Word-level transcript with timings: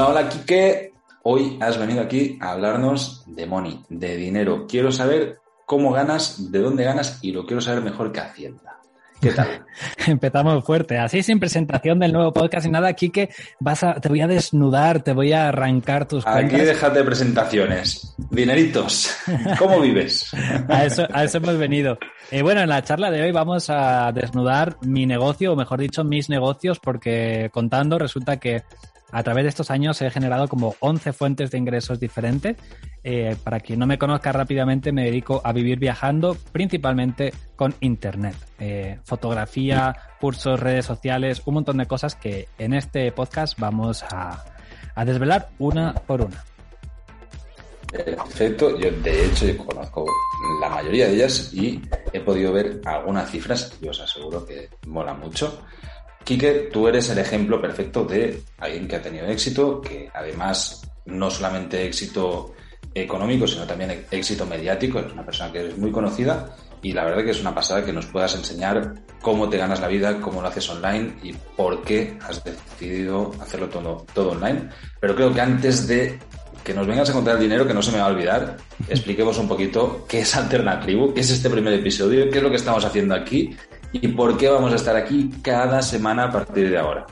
Hola, 0.00 0.08
hola, 0.08 0.28
Quique. 0.30 0.94
Hoy 1.24 1.58
has 1.60 1.76
venido 1.76 2.00
aquí 2.00 2.38
a 2.40 2.52
hablarnos 2.52 3.22
de 3.26 3.44
money, 3.44 3.84
de 3.90 4.16
dinero. 4.16 4.64
Quiero 4.66 4.90
saber 4.92 5.40
cómo 5.66 5.92
ganas, 5.92 6.50
de 6.50 6.58
dónde 6.58 6.84
ganas 6.84 7.18
y 7.20 7.32
lo 7.32 7.44
quiero 7.44 7.60
saber 7.60 7.82
mejor 7.82 8.10
que 8.10 8.20
Hacienda. 8.20 8.78
¿Qué 9.20 9.32
tal? 9.32 9.66
Empezamos 10.06 10.64
fuerte. 10.64 10.96
Así 10.96 11.22
sin 11.22 11.38
presentación 11.38 11.98
del 11.98 12.14
nuevo 12.14 12.32
podcast 12.32 12.66
y 12.66 12.70
nada, 12.70 12.94
Quique, 12.94 13.28
vas 13.58 13.84
a, 13.84 14.00
te 14.00 14.08
voy 14.08 14.22
a 14.22 14.26
desnudar, 14.26 15.02
te 15.02 15.12
voy 15.12 15.34
a 15.34 15.48
arrancar 15.48 16.08
tus 16.08 16.26
Aquí 16.26 16.56
déjate 16.56 17.04
presentaciones. 17.04 18.14
Dineritos, 18.30 19.14
¿cómo 19.58 19.80
vives? 19.80 20.32
a, 20.70 20.86
eso, 20.86 21.06
a 21.12 21.24
eso 21.24 21.36
hemos 21.36 21.58
venido. 21.58 21.98
Eh, 22.30 22.40
bueno, 22.40 22.62
en 22.62 22.70
la 22.70 22.82
charla 22.82 23.10
de 23.10 23.20
hoy 23.20 23.32
vamos 23.32 23.68
a 23.68 24.12
desnudar 24.12 24.78
mi 24.80 25.04
negocio, 25.04 25.52
o 25.52 25.56
mejor 25.56 25.78
dicho, 25.78 26.04
mis 26.04 26.30
negocios, 26.30 26.80
porque 26.80 27.50
contando 27.52 27.98
resulta 27.98 28.38
que 28.38 28.62
a 29.12 29.22
través 29.22 29.44
de 29.44 29.48
estos 29.48 29.70
años 29.70 30.00
he 30.02 30.10
generado 30.10 30.48
como 30.48 30.74
11 30.80 31.12
fuentes 31.12 31.50
de 31.50 31.58
ingresos 31.58 32.00
diferentes. 32.00 32.56
Eh, 33.02 33.36
para 33.42 33.60
quien 33.60 33.78
no 33.78 33.86
me 33.86 33.98
conozca 33.98 34.32
rápidamente, 34.32 34.92
me 34.92 35.04
dedico 35.04 35.40
a 35.44 35.52
vivir 35.52 35.78
viajando, 35.78 36.36
principalmente 36.52 37.32
con 37.56 37.74
Internet. 37.80 38.36
Eh, 38.58 38.98
fotografía, 39.04 39.96
cursos, 40.20 40.60
redes 40.60 40.84
sociales, 40.84 41.42
un 41.46 41.54
montón 41.54 41.78
de 41.78 41.86
cosas 41.86 42.14
que 42.14 42.48
en 42.58 42.74
este 42.74 43.10
podcast 43.12 43.58
vamos 43.58 44.02
a, 44.02 44.44
a 44.94 45.04
desvelar 45.04 45.48
una 45.58 45.94
por 45.94 46.22
una. 46.22 46.44
Perfecto, 47.90 48.78
yo 48.78 48.90
de 48.90 49.26
hecho 49.26 49.46
yo 49.46 49.56
conozco 49.64 50.06
la 50.60 50.68
mayoría 50.68 51.08
de 51.08 51.14
ellas 51.14 51.52
y 51.52 51.82
he 52.12 52.20
podido 52.20 52.52
ver 52.52 52.80
algunas 52.84 53.28
cifras 53.28 53.76
y 53.80 53.88
os 53.88 54.00
aseguro 54.00 54.46
que 54.46 54.68
mola 54.86 55.12
mucho. 55.12 55.60
Quique, 56.24 56.68
tú 56.72 56.86
eres 56.86 57.08
el 57.10 57.18
ejemplo 57.18 57.60
perfecto 57.60 58.04
de 58.04 58.42
alguien 58.58 58.86
que 58.86 58.96
ha 58.96 59.02
tenido 59.02 59.26
éxito, 59.26 59.80
que 59.80 60.08
además 60.12 60.82
no 61.06 61.30
solamente 61.30 61.86
éxito 61.86 62.54
económico, 62.94 63.46
sino 63.46 63.66
también 63.66 64.06
éxito 64.10 64.46
mediático, 64.46 65.00
es 65.00 65.12
una 65.12 65.24
persona 65.24 65.52
que 65.52 65.68
es 65.68 65.78
muy 65.78 65.90
conocida 65.90 66.56
y 66.82 66.92
la 66.92 67.04
verdad 67.04 67.24
que 67.24 67.30
es 67.30 67.40
una 67.40 67.54
pasada 67.54 67.84
que 67.84 67.92
nos 67.92 68.06
puedas 68.06 68.34
enseñar 68.34 68.94
cómo 69.20 69.48
te 69.48 69.58
ganas 69.58 69.80
la 69.80 69.88
vida, 69.88 70.20
cómo 70.20 70.40
lo 70.40 70.48
haces 70.48 70.68
online 70.70 71.14
y 71.22 71.32
por 71.32 71.82
qué 71.82 72.18
has 72.26 72.42
decidido 72.42 73.32
hacerlo 73.40 73.68
todo, 73.68 74.06
todo 74.14 74.30
online. 74.32 74.68
Pero 74.98 75.14
creo 75.14 75.32
que 75.32 75.40
antes 75.40 75.86
de 75.86 76.18
que 76.64 76.74
nos 76.74 76.86
vengas 76.86 77.10
a 77.10 77.12
contar 77.12 77.36
el 77.36 77.42
dinero, 77.42 77.66
que 77.66 77.74
no 77.74 77.82
se 77.82 77.92
me 77.92 77.98
va 77.98 78.04
a 78.04 78.10
olvidar, 78.10 78.56
expliquemos 78.88 79.38
un 79.38 79.48
poquito 79.48 80.04
qué 80.08 80.20
es 80.20 80.36
Alternativo, 80.36 81.12
qué 81.14 81.20
es 81.20 81.30
este 81.30 81.50
primer 81.50 81.74
episodio, 81.74 82.30
qué 82.30 82.38
es 82.38 82.42
lo 82.42 82.50
que 82.50 82.56
estamos 82.56 82.84
haciendo 82.84 83.14
aquí 83.14 83.56
y 83.92 84.08
por 84.08 84.36
qué 84.36 84.48
vamos 84.48 84.72
a 84.72 84.76
estar 84.76 84.96
aquí 84.96 85.30
cada 85.42 85.82
semana 85.82 86.24
a 86.24 86.32
partir 86.32 86.70
de 86.70 86.78
ahora. 86.78 87.06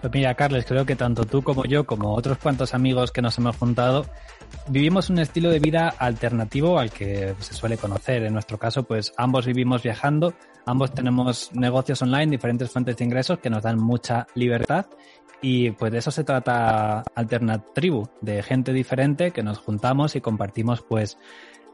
Pues 0.00 0.12
mira, 0.14 0.34
Carles, 0.34 0.64
creo 0.64 0.86
que 0.86 0.96
tanto 0.96 1.24
tú 1.24 1.42
como 1.42 1.66
yo, 1.66 1.84
como 1.84 2.14
otros 2.14 2.38
cuantos 2.38 2.72
amigos 2.72 3.12
que 3.12 3.20
nos 3.20 3.36
hemos 3.36 3.56
juntado, 3.56 4.06
vivimos 4.68 5.10
un 5.10 5.18
estilo 5.18 5.50
de 5.50 5.58
vida 5.58 5.94
alternativo 5.98 6.78
al 6.78 6.90
que 6.90 7.34
se 7.38 7.52
suele 7.52 7.76
conocer. 7.76 8.22
En 8.22 8.32
nuestro 8.32 8.58
caso, 8.58 8.84
pues 8.84 9.12
ambos 9.18 9.44
vivimos 9.44 9.82
viajando, 9.82 10.32
ambos 10.64 10.94
tenemos 10.94 11.50
negocios 11.52 12.00
online, 12.00 12.30
diferentes 12.30 12.70
fuentes 12.70 12.96
de 12.96 13.04
ingresos 13.04 13.40
que 13.40 13.50
nos 13.50 13.62
dan 13.62 13.78
mucha 13.78 14.26
libertad 14.34 14.86
y 15.42 15.70
pues 15.70 15.92
de 15.92 15.98
eso 15.98 16.10
se 16.10 16.24
trata 16.24 17.02
Alternatribu, 17.14 18.08
de 18.20 18.42
gente 18.42 18.72
diferente 18.72 19.30
que 19.30 19.42
nos 19.42 19.58
juntamos 19.58 20.16
y 20.16 20.20
compartimos 20.20 20.82
pues 20.82 21.16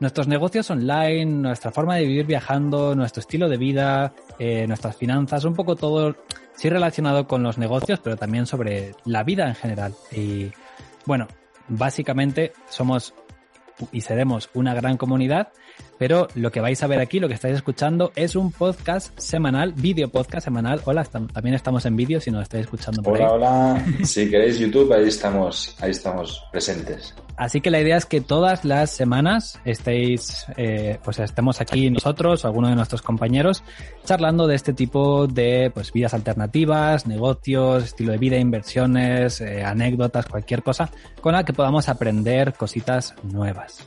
nuestros 0.01 0.29
negocios 0.29 0.71
online, 0.71 1.25
nuestra 1.27 1.71
forma 1.71 1.97
de 1.97 2.07
vivir 2.07 2.27
viajando, 2.27 2.95
nuestro 2.95 3.21
estilo 3.21 3.49
de 3.49 3.57
vida, 3.57 4.13
eh, 4.39 4.67
nuestras 4.67 4.97
finanzas, 4.97 5.45
un 5.45 5.55
poco 5.55 5.77
todo 5.77 6.17
sí 6.55 6.69
relacionado 6.69 7.27
con 7.27 7.43
los 7.43 7.59
negocios, 7.59 8.01
pero 8.03 8.17
también 8.17 8.47
sobre 8.47 8.95
la 9.05 9.23
vida 9.23 9.49
en 9.49 9.55
general. 9.55 9.95
Y 10.13 10.51
bueno, 11.05 11.29
básicamente 11.69 12.53
somos 12.69 13.15
y 13.93 14.01
seremos 14.01 14.49
una 14.55 14.75
gran 14.75 14.97
comunidad 14.97 15.49
pero 15.99 16.29
lo 16.35 16.51
que 16.51 16.61
vais 16.61 16.83
a 16.83 16.87
ver 16.87 17.01
aquí, 17.01 17.21
lo 17.21 17.29
que 17.29 17.35
estáis 17.35 17.57
escuchando, 17.57 18.13
es 18.17 18.37
un 18.37 18.53
podcast 18.53 19.19
semanal, 19.19 19.73
vídeo 19.73 20.09
podcast 20.09 20.45
semanal. 20.45 20.81
Hola, 20.85 21.05
también 21.05 21.55
estamos 21.55 21.87
en 21.87 21.97
vídeo 21.97 22.21
si 22.21 22.31
nos 22.31 22.43
estáis 22.43 22.65
escuchando 22.65 23.03
por 23.03 23.21
hola, 23.21 23.75
ahí. 23.75 23.85
Hola, 23.89 24.05
Si 24.05 24.31
queréis 24.31 24.59
YouTube, 24.59 24.93
ahí 24.93 25.09
estamos, 25.09 25.77
ahí 25.81 25.91
estamos 25.91 26.43
presentes. 26.53 27.15
Así 27.37 27.61
que 27.61 27.71
la 27.71 27.81
idea 27.81 27.99
es 27.99 28.07
que 28.07 28.23
todas 28.23 28.65
las 28.65 28.91
semanas 28.91 29.61
estéis, 29.67 30.47
eh, 30.57 30.99
pues 31.05 31.19
estemos 31.19 31.61
aquí 31.61 31.91
nosotros 31.91 32.45
o 32.45 32.49
alguno 32.49 32.69
de 32.69 32.75
nuestros 32.75 33.03
compañeros 33.03 33.63
charlando 34.05 34.47
de 34.47 34.55
este 34.55 34.73
tipo 34.73 35.27
de 35.27 35.71
pues 35.75 35.93
vidas 35.93 36.15
alternativas, 36.15 37.07
negocios, 37.07 37.85
estilo 37.85 38.13
de 38.13 38.19
vida, 38.19 38.39
inversiones, 38.39 39.43
eh, 39.43 39.63
anécdotas, 39.63 40.25
cualquier 40.27 40.63
cosa 40.63 40.91
con 41.21 41.35
la 41.35 41.45
que 41.45 41.53
podamos 41.53 41.91
aprender 41.91 42.55
cositas 42.55 43.15
nuevas 43.23 43.87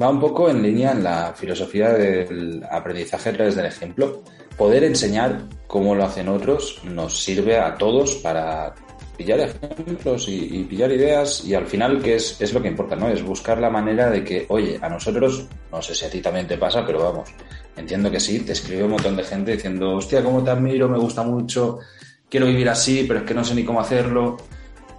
va 0.00 0.08
un 0.08 0.20
poco 0.20 0.48
en 0.48 0.62
línea 0.62 0.92
en 0.92 1.02
la 1.02 1.32
filosofía 1.34 1.92
del 1.92 2.64
aprendizaje 2.70 3.30
a 3.30 3.32
través 3.32 3.56
del 3.56 3.66
ejemplo. 3.66 4.22
Poder 4.56 4.84
enseñar 4.84 5.42
cómo 5.66 5.94
lo 5.94 6.04
hacen 6.04 6.28
otros 6.28 6.80
nos 6.84 7.22
sirve 7.22 7.58
a 7.58 7.76
todos 7.76 8.16
para 8.16 8.74
pillar 9.16 9.40
ejemplos 9.40 10.28
y, 10.28 10.64
pillar 10.64 10.92
ideas 10.92 11.44
y 11.44 11.54
al 11.54 11.66
final 11.66 12.00
que 12.00 12.14
es, 12.14 12.40
es 12.40 12.52
lo 12.54 12.62
que 12.62 12.68
importa, 12.68 12.94
¿no? 12.94 13.08
Es 13.08 13.22
buscar 13.22 13.58
la 13.58 13.68
manera 13.68 14.10
de 14.10 14.22
que, 14.22 14.46
oye, 14.48 14.78
a 14.80 14.88
nosotros, 14.88 15.46
no 15.72 15.82
sé 15.82 15.94
si 15.94 16.04
a 16.04 16.10
ti 16.10 16.20
también 16.20 16.46
te 16.46 16.56
pasa, 16.56 16.86
pero 16.86 17.02
vamos, 17.02 17.28
entiendo 17.76 18.10
que 18.10 18.20
sí, 18.20 18.40
te 18.40 18.52
escribe 18.52 18.84
un 18.84 18.92
montón 18.92 19.16
de 19.16 19.24
gente 19.24 19.52
diciendo, 19.52 19.96
hostia, 19.96 20.22
cómo 20.22 20.42
te 20.44 20.50
admiro, 20.50 20.88
me 20.88 20.98
gusta 20.98 21.24
mucho, 21.24 21.80
quiero 22.28 22.46
vivir 22.46 22.68
así, 22.68 23.04
pero 23.08 23.20
es 23.20 23.26
que 23.26 23.34
no 23.34 23.44
sé 23.44 23.56
ni 23.56 23.64
cómo 23.64 23.80
hacerlo. 23.80 24.36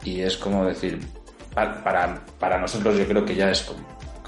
Y 0.03 0.21
es 0.21 0.37
como 0.37 0.65
decir, 0.65 0.99
para, 1.53 2.23
para 2.39 2.59
nosotros 2.59 2.97
yo 2.97 3.05
creo 3.05 3.25
que 3.25 3.35
ya 3.35 3.51
es 3.51 3.61
como, 3.61 3.85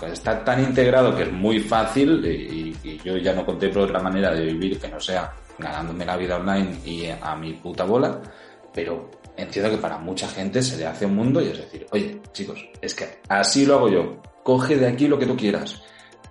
está 0.07 0.43
tan 0.43 0.63
integrado 0.63 1.15
que 1.15 1.23
es 1.23 1.31
muy 1.31 1.59
fácil 1.59 2.25
y, 2.25 2.71
yo 3.03 3.17
ya 3.17 3.33
no 3.33 3.45
contemplo 3.45 3.83
otra 3.83 3.99
manera 3.99 4.31
de 4.31 4.45
vivir 4.45 4.79
que 4.79 4.87
no 4.87 4.99
sea 4.99 5.33
ganándome 5.57 6.05
la 6.05 6.17
vida 6.17 6.37
online 6.37 6.79
y 6.85 7.07
a 7.07 7.35
mi 7.35 7.53
puta 7.53 7.83
bola, 7.83 8.19
pero 8.73 9.09
entiendo 9.37 9.71
que 9.71 9.77
para 9.77 9.97
mucha 9.97 10.27
gente 10.27 10.61
se 10.61 10.77
le 10.77 10.85
hace 10.85 11.05
un 11.05 11.15
mundo 11.15 11.41
y 11.41 11.47
es 11.47 11.57
decir, 11.57 11.85
oye, 11.91 12.21
chicos, 12.31 12.67
es 12.81 12.93
que 12.93 13.19
así 13.29 13.65
lo 13.65 13.75
hago 13.75 13.89
yo, 13.89 14.21
coge 14.43 14.77
de 14.77 14.87
aquí 14.87 15.07
lo 15.07 15.17
que 15.17 15.25
tú 15.25 15.35
quieras, 15.35 15.81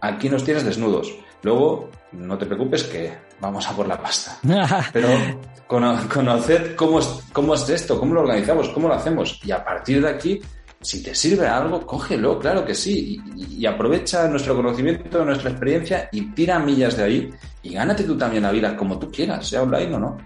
aquí 0.00 0.28
nos 0.28 0.44
tienes 0.44 0.64
desnudos, 0.64 1.12
luego 1.42 1.90
no 2.12 2.38
te 2.38 2.46
preocupes 2.46 2.84
que 2.84 3.12
vamos 3.40 3.66
a 3.68 3.72
por 3.74 3.86
la 3.86 4.00
pasta, 4.00 4.38
pero 4.92 5.08
conoced 5.66 6.74
cómo 6.74 6.98
es, 6.98 7.06
cómo 7.32 7.54
es 7.54 7.68
esto, 7.68 7.98
cómo 7.98 8.14
lo 8.14 8.22
organizamos, 8.22 8.68
cómo 8.70 8.88
lo 8.88 8.94
hacemos. 8.94 9.40
Y 9.44 9.52
a 9.52 9.64
partir 9.64 10.02
de 10.02 10.10
aquí 10.10 10.40
si 10.80 11.02
te 11.02 11.14
sirve 11.14 11.46
algo, 11.46 11.86
cógelo, 11.86 12.38
claro 12.38 12.64
que 12.64 12.74
sí, 12.74 13.20
y, 13.36 13.66
aprovecha 13.66 14.26
nuestro 14.28 14.56
conocimiento, 14.56 15.24
nuestra 15.24 15.50
experiencia 15.50 16.08
y 16.10 16.30
tira 16.32 16.58
millas 16.58 16.96
de 16.96 17.02
ahí 17.02 17.30
y 17.62 17.74
gánate 17.74 18.04
tú 18.04 18.16
también 18.16 18.44
la 18.44 18.52
vida 18.52 18.76
como 18.76 18.98
tú 18.98 19.10
quieras, 19.10 19.46
sea 19.46 19.62
online 19.62 19.94
o 19.94 19.98
no. 19.98 20.18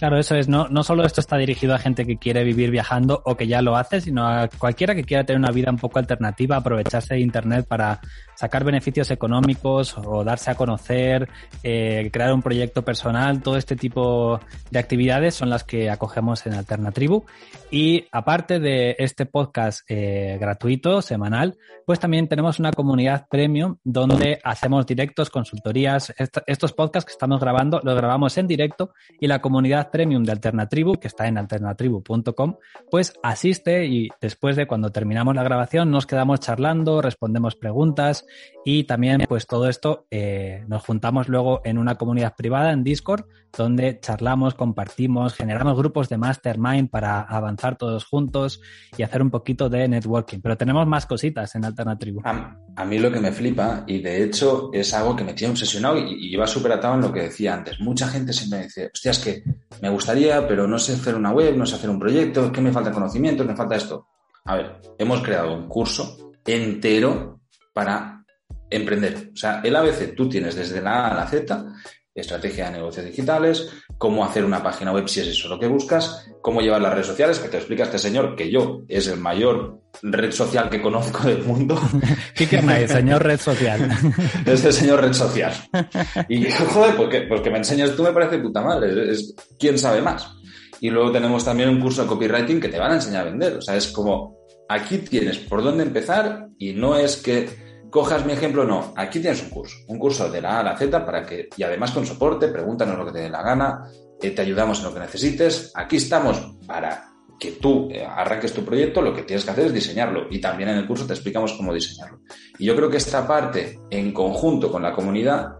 Claro, 0.00 0.16
eso 0.18 0.34
es. 0.34 0.48
No, 0.48 0.66
no 0.70 0.82
solo 0.82 1.04
esto 1.04 1.20
está 1.20 1.36
dirigido 1.36 1.74
a 1.74 1.78
gente 1.78 2.06
que 2.06 2.16
quiere 2.16 2.42
vivir 2.42 2.70
viajando 2.70 3.20
o 3.26 3.36
que 3.36 3.46
ya 3.46 3.60
lo 3.60 3.76
hace, 3.76 4.00
sino 4.00 4.26
a 4.26 4.48
cualquiera 4.48 4.94
que 4.94 5.04
quiera 5.04 5.24
tener 5.24 5.38
una 5.38 5.52
vida 5.52 5.70
un 5.70 5.76
poco 5.76 5.98
alternativa, 5.98 6.56
aprovecharse 6.56 7.16
de 7.16 7.20
Internet 7.20 7.66
para 7.68 8.00
sacar 8.34 8.64
beneficios 8.64 9.10
económicos 9.10 9.94
o 9.98 10.24
darse 10.24 10.50
a 10.50 10.54
conocer, 10.54 11.28
eh, 11.62 12.08
crear 12.10 12.32
un 12.32 12.40
proyecto 12.40 12.82
personal. 12.82 13.42
Todo 13.42 13.58
este 13.58 13.76
tipo 13.76 14.40
de 14.70 14.78
actividades 14.78 15.34
son 15.34 15.50
las 15.50 15.64
que 15.64 15.90
acogemos 15.90 16.46
en 16.46 16.54
Alternatribu. 16.54 17.26
Y 17.70 18.06
aparte 18.10 18.58
de 18.58 18.96
este 18.98 19.26
podcast 19.26 19.82
eh, 19.86 20.38
gratuito, 20.40 21.02
semanal, 21.02 21.58
pues 21.84 22.00
también 22.00 22.26
tenemos 22.26 22.58
una 22.58 22.72
comunidad 22.72 23.26
premium 23.30 23.76
donde 23.84 24.40
hacemos 24.42 24.86
directos, 24.86 25.28
consultorías. 25.28 26.14
estos 26.46 26.72
podcasts 26.72 27.04
que 27.04 27.12
estamos 27.12 27.38
grabando 27.40 27.82
los 27.84 27.94
grabamos 27.94 28.38
en 28.38 28.46
directo 28.46 28.94
y 29.20 29.26
la 29.26 29.42
comunidad 29.42 29.89
premium 29.90 30.24
de 30.24 30.32
Alternatribu, 30.32 30.98
que 30.98 31.08
está 31.08 31.26
en 31.26 31.38
alternatribu.com, 31.38 32.56
pues 32.90 33.14
asiste 33.22 33.86
y 33.86 34.08
después 34.20 34.56
de 34.56 34.66
cuando 34.66 34.90
terminamos 34.90 35.34
la 35.34 35.42
grabación 35.42 35.90
nos 35.90 36.06
quedamos 36.06 36.40
charlando, 36.40 37.02
respondemos 37.02 37.56
preguntas 37.56 38.26
y 38.64 38.84
también 38.84 39.24
pues 39.28 39.46
todo 39.46 39.68
esto 39.68 40.06
eh, 40.10 40.64
nos 40.68 40.84
juntamos 40.84 41.28
luego 41.28 41.60
en 41.64 41.78
una 41.78 41.96
comunidad 41.96 42.34
privada 42.36 42.72
en 42.72 42.84
Discord 42.84 43.24
donde 43.56 43.98
charlamos, 44.00 44.54
compartimos, 44.54 45.34
generamos 45.34 45.76
grupos 45.76 46.08
de 46.08 46.18
mastermind 46.18 46.88
para 46.88 47.20
avanzar 47.20 47.76
todos 47.76 48.04
juntos 48.04 48.60
y 48.96 49.02
hacer 49.02 49.22
un 49.22 49.30
poquito 49.30 49.68
de 49.68 49.88
networking. 49.88 50.38
Pero 50.40 50.56
tenemos 50.56 50.86
más 50.86 51.06
cositas 51.06 51.54
en 51.54 51.64
Alternatribu. 51.64 52.22
A, 52.24 52.84
mí 52.84 52.98
lo 52.98 53.10
que 53.10 53.20
me 53.20 53.32
flipa 53.32 53.84
y 53.86 54.00
de 54.00 54.24
hecho 54.24 54.70
es 54.72 54.94
algo 54.94 55.16
que 55.16 55.24
me 55.24 55.34
tiene 55.34 55.52
obsesionado 55.52 55.98
y, 55.98 56.14
y 56.14 56.32
iba 56.32 56.46
súper 56.46 56.72
atado 56.72 56.94
en 56.94 57.02
lo 57.02 57.12
que 57.12 57.22
decía 57.22 57.54
antes. 57.54 57.80
Mucha 57.80 58.08
gente 58.08 58.32
siempre 58.32 58.62
dice, 58.62 58.90
hostia, 58.92 59.10
es 59.10 59.18
que 59.18 59.42
me 59.80 59.88
gustaría, 59.88 60.46
pero 60.46 60.66
no 60.66 60.78
sé 60.78 60.94
hacer 60.94 61.14
una 61.14 61.32
web, 61.32 61.56
no 61.56 61.66
sé 61.66 61.76
hacer 61.76 61.90
un 61.90 61.98
proyecto, 61.98 62.46
es 62.46 62.52
que 62.52 62.60
me 62.60 62.72
falta 62.72 62.92
conocimiento, 62.92 63.44
me 63.44 63.56
falta 63.56 63.76
esto. 63.76 64.08
A 64.44 64.56
ver, 64.56 64.80
hemos 64.98 65.22
creado 65.22 65.54
un 65.54 65.68
curso 65.68 66.32
entero 66.44 67.40
para 67.72 68.24
emprender. 68.68 69.30
O 69.32 69.36
sea, 69.36 69.60
el 69.62 69.76
ABC 69.76 70.14
tú 70.14 70.28
tienes 70.28 70.54
desde 70.54 70.80
la 70.80 71.06
A 71.06 71.12
a 71.12 71.14
la 71.14 71.26
Z 71.26 71.74
estrategia 72.20 72.66
de 72.66 72.78
negocios 72.78 73.06
digitales, 73.06 73.68
cómo 73.98 74.24
hacer 74.24 74.44
una 74.44 74.62
página 74.62 74.92
web 74.92 75.08
si 75.08 75.20
es 75.20 75.28
eso 75.28 75.48
lo 75.48 75.58
que 75.58 75.66
buscas, 75.66 76.30
cómo 76.40 76.60
llevar 76.60 76.80
las 76.80 76.94
redes 76.94 77.06
sociales, 77.06 77.38
que 77.38 77.48
te 77.48 77.58
explica 77.58 77.84
este 77.84 77.98
señor 77.98 78.34
que 78.36 78.50
yo 78.50 78.82
es 78.88 79.08
el 79.08 79.18
mayor 79.18 79.80
red 80.02 80.30
social 80.32 80.70
que 80.70 80.80
conozco 80.80 81.28
del 81.28 81.42
mundo. 81.42 81.80
Quique 82.34 82.58
el 82.58 82.88
señor 82.88 83.22
red 83.22 83.40
social. 83.40 83.90
es 84.46 84.64
el 84.64 84.72
señor 84.72 85.00
red 85.00 85.12
social. 85.12 85.52
Y 86.28 86.50
joder, 86.50 86.96
porque, 86.96 87.22
pues 87.22 87.40
que 87.40 87.50
me 87.50 87.58
enseñas 87.58 87.94
tú 87.94 88.02
me 88.02 88.12
parece 88.12 88.38
puta 88.38 88.62
madre, 88.62 89.10
es, 89.10 89.34
quién 89.58 89.78
sabe 89.78 90.00
más. 90.00 90.28
Y 90.80 90.88
luego 90.88 91.12
tenemos 91.12 91.44
también 91.44 91.68
un 91.68 91.80
curso 91.80 92.02
de 92.02 92.08
copywriting 92.08 92.60
que 92.60 92.68
te 92.68 92.78
van 92.78 92.92
a 92.92 92.94
enseñar 92.94 93.26
a 93.26 93.30
vender. 93.30 93.56
O 93.58 93.60
sea, 93.60 93.76
es 93.76 93.88
como, 93.88 94.38
aquí 94.68 94.98
tienes 94.98 95.38
por 95.38 95.62
dónde 95.62 95.82
empezar 95.82 96.48
y 96.58 96.72
no 96.72 96.96
es 96.96 97.16
que 97.16 97.69
cojas 97.90 98.24
mi 98.24 98.32
ejemplo, 98.32 98.64
no. 98.64 98.92
Aquí 98.96 99.20
tienes 99.20 99.42
un 99.42 99.50
curso, 99.50 99.76
un 99.88 99.98
curso 99.98 100.30
de 100.30 100.40
la 100.40 100.56
A 100.56 100.60
a 100.60 100.62
la 100.62 100.76
Z 100.76 101.04
para 101.04 101.24
que, 101.24 101.48
y 101.56 101.62
además 101.62 101.90
con 101.90 102.06
soporte, 102.06 102.48
pregúntanos 102.48 102.96
lo 102.96 103.06
que 103.06 103.12
te 103.12 103.20
dé 103.20 103.28
la 103.28 103.42
gana, 103.42 103.84
eh, 104.20 104.30
te 104.30 104.42
ayudamos 104.42 104.78
en 104.78 104.84
lo 104.84 104.94
que 104.94 105.00
necesites. 105.00 105.72
Aquí 105.74 105.96
estamos 105.96 106.56
para 106.66 107.10
que 107.38 107.52
tú 107.52 107.88
eh, 107.90 108.04
arranques 108.04 108.52
tu 108.52 108.64
proyecto, 108.64 109.00
lo 109.00 109.14
que 109.14 109.22
tienes 109.22 109.44
que 109.44 109.50
hacer 109.50 109.66
es 109.66 109.74
diseñarlo. 109.74 110.26
Y 110.30 110.40
también 110.40 110.68
en 110.70 110.78
el 110.78 110.86
curso 110.86 111.06
te 111.06 111.14
explicamos 111.14 111.54
cómo 111.54 111.72
diseñarlo. 111.72 112.20
Y 112.58 112.66
yo 112.66 112.76
creo 112.76 112.90
que 112.90 112.98
esta 112.98 113.26
parte, 113.26 113.80
en 113.90 114.12
conjunto 114.12 114.70
con 114.70 114.82
la 114.82 114.92
comunidad, 114.92 115.56